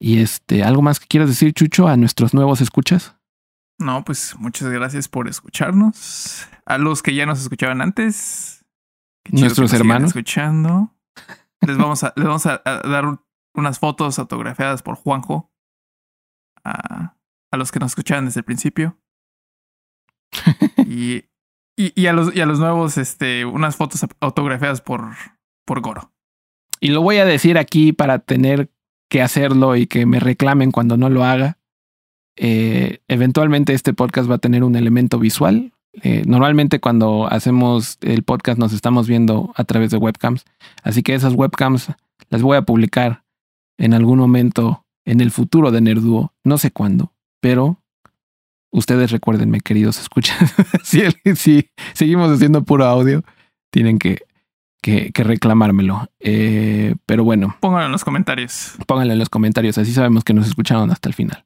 Y 0.00 0.18
este, 0.18 0.64
¿algo 0.64 0.82
más 0.82 0.98
que 1.00 1.06
quieras 1.06 1.28
decir, 1.28 1.52
Chucho, 1.52 1.88
a 1.88 1.96
nuestros 1.96 2.34
nuevos 2.34 2.60
escuchas? 2.60 3.16
No, 3.78 4.04
pues 4.04 4.34
muchas 4.38 4.68
gracias 4.70 5.08
por 5.08 5.28
escucharnos. 5.28 6.46
A 6.66 6.78
los 6.78 7.02
que 7.02 7.14
ya 7.14 7.26
nos 7.26 7.40
escuchaban 7.40 7.80
antes. 7.80 8.64
Nuestros 9.30 9.70
que 9.70 9.76
hermanos. 9.78 10.08
Escuchando. 10.08 10.92
Les 11.60 11.76
vamos 11.76 12.04
a, 12.04 12.12
les 12.16 12.24
vamos 12.26 12.46
a, 12.46 12.60
a 12.64 12.78
dar 12.88 13.06
un- 13.06 13.20
unas 13.54 13.78
fotos 13.78 14.18
autografiadas 14.18 14.82
por 14.82 14.96
Juanjo. 14.96 15.50
A, 16.64 17.16
a 17.50 17.56
los 17.56 17.70
que 17.72 17.78
nos 17.78 17.92
escuchaban 17.92 18.26
desde 18.26 18.40
el 18.40 18.44
principio. 18.44 18.98
y, 20.86 21.24
y, 21.76 21.92
y 21.94 22.06
a 22.06 22.12
los, 22.12 22.34
y 22.34 22.40
a 22.40 22.46
los 22.46 22.58
nuevos, 22.58 22.98
este, 22.98 23.44
unas 23.44 23.76
fotos 23.76 24.04
autografiadas 24.20 24.80
por, 24.80 25.10
por 25.64 25.80
Goro. 25.80 26.12
Y 26.80 26.88
lo 26.88 27.02
voy 27.02 27.16
a 27.16 27.24
decir 27.24 27.58
aquí 27.58 27.92
para 27.92 28.18
tener 28.18 28.70
que 29.08 29.22
hacerlo 29.22 29.76
y 29.76 29.86
que 29.86 30.06
me 30.06 30.20
reclamen 30.20 30.70
cuando 30.70 30.96
no 30.96 31.08
lo 31.08 31.24
haga. 31.24 31.58
Eh, 32.36 33.00
eventualmente 33.06 33.72
este 33.72 33.94
podcast 33.94 34.28
va 34.28 34.36
a 34.36 34.38
tener 34.38 34.64
un 34.64 34.76
elemento 34.76 35.18
visual. 35.18 35.72
Eh, 36.02 36.24
normalmente 36.26 36.80
cuando 36.80 37.28
hacemos 37.30 37.98
el 38.00 38.24
podcast 38.24 38.58
nos 38.58 38.72
estamos 38.72 39.06
viendo 39.06 39.52
a 39.56 39.64
través 39.64 39.90
de 39.90 39.98
webcams. 39.98 40.44
Así 40.82 41.02
que 41.02 41.14
esas 41.14 41.34
webcams 41.34 41.92
las 42.28 42.42
voy 42.42 42.56
a 42.56 42.62
publicar 42.62 43.24
en 43.78 43.94
algún 43.94 44.18
momento 44.18 44.83
en 45.04 45.20
el 45.20 45.30
futuro 45.30 45.70
de 45.70 45.80
Nerduo. 45.80 46.32
No 46.44 46.58
sé 46.58 46.70
cuándo, 46.70 47.12
pero 47.40 47.80
ustedes 48.70 49.10
recuérdenme, 49.10 49.60
queridos 49.60 50.00
escuchas. 50.00 50.54
si, 50.82 51.02
si 51.36 51.70
seguimos 51.92 52.30
haciendo 52.30 52.64
puro 52.64 52.84
audio, 52.86 53.22
tienen 53.70 53.98
que, 53.98 54.18
que, 54.82 55.10
que 55.12 55.24
reclamármelo. 55.24 56.08
Eh, 56.20 56.94
pero 57.06 57.24
bueno, 57.24 57.56
Pónganlo 57.60 57.86
en 57.86 57.92
los 57.92 58.04
comentarios. 58.04 58.72
pónganlo 58.86 59.12
en 59.12 59.18
los 59.18 59.28
comentarios, 59.28 59.78
así 59.78 59.92
sabemos 59.92 60.24
que 60.24 60.34
nos 60.34 60.46
escucharon 60.46 60.90
hasta 60.90 61.08
el 61.08 61.14
final. 61.14 61.44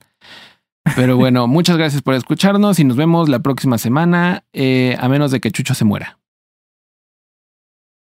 Pero 0.97 1.16
bueno, 1.16 1.47
muchas 1.48 1.76
gracias 1.76 2.02
por 2.02 2.14
escucharnos 2.14 2.78
y 2.78 2.85
nos 2.85 2.97
vemos 2.97 3.28
la 3.28 3.40
próxima 3.40 3.78
semana, 3.78 4.44
eh, 4.52 4.97
a 5.01 5.09
menos 5.09 5.30
de 5.30 5.40
que 5.40 5.51
Chucho 5.51 5.74
se 5.74 5.85
muera. 5.85 6.18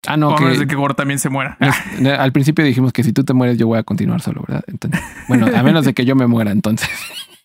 Ah, 0.08 0.18
no, 0.18 0.32
a 0.36 0.38
que, 0.38 0.46
de 0.60 0.68
que 0.68 0.76
Gor 0.76 0.96
también 0.96 1.20
se 1.20 1.30
muera. 1.30 1.58
es- 1.60 2.08
al 2.20 2.32
principio 2.32 2.64
dijimos 2.66 2.92
que 2.94 3.04
si 3.04 3.14
tú 3.14 3.24
te 3.24 3.34
mueres 3.34 3.58
yo 3.58 3.68
voy 3.68 3.80
a 3.80 3.84
continuar 3.84 4.22
solo, 4.22 4.44
¿verdad? 4.48 4.64
Entonces, 4.68 5.02
bueno, 5.28 5.48
a 5.56 5.64
menos 5.64 5.86
de 5.86 5.94
que 5.94 6.06
yo 6.06 6.16
me 6.16 6.28
muera, 6.28 6.52
entonces. 6.52 6.90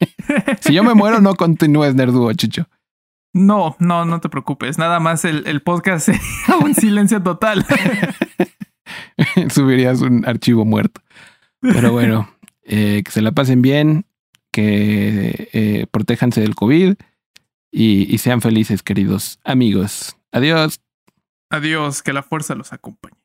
si 0.60 0.72
yo 0.74 0.82
me 0.84 0.94
muero, 0.94 1.20
no 1.20 1.34
continúes, 1.34 1.94
Nerduo, 1.94 2.32
Chucho. 2.34 2.66
No, 3.34 3.76
no, 3.78 4.04
no 4.04 4.20
te 4.20 4.28
preocupes. 4.28 4.78
Nada 4.78 5.00
más 5.00 5.24
el, 5.24 5.46
el 5.46 5.60
podcast 5.62 6.06
sería 6.06 6.20
un 6.64 6.74
silencio 6.74 7.22
total. 7.22 7.64
Subirías 9.50 10.00
un 10.00 10.24
archivo 10.26 10.64
muerto. 10.64 11.00
Pero 11.60 11.92
bueno, 11.92 12.30
eh, 12.64 13.02
que 13.04 13.10
se 13.10 13.20
la 13.22 13.32
pasen 13.32 13.62
bien, 13.62 14.06
que 14.52 15.48
eh, 15.52 15.86
protéjanse 15.90 16.40
del 16.40 16.54
COVID 16.54 16.94
y, 17.70 18.14
y 18.14 18.18
sean 18.18 18.40
felices, 18.40 18.82
queridos 18.82 19.38
amigos. 19.44 20.16
Adiós. 20.32 20.80
Adiós, 21.50 22.02
que 22.02 22.12
la 22.12 22.22
fuerza 22.22 22.54
los 22.54 22.72
acompañe. 22.72 23.16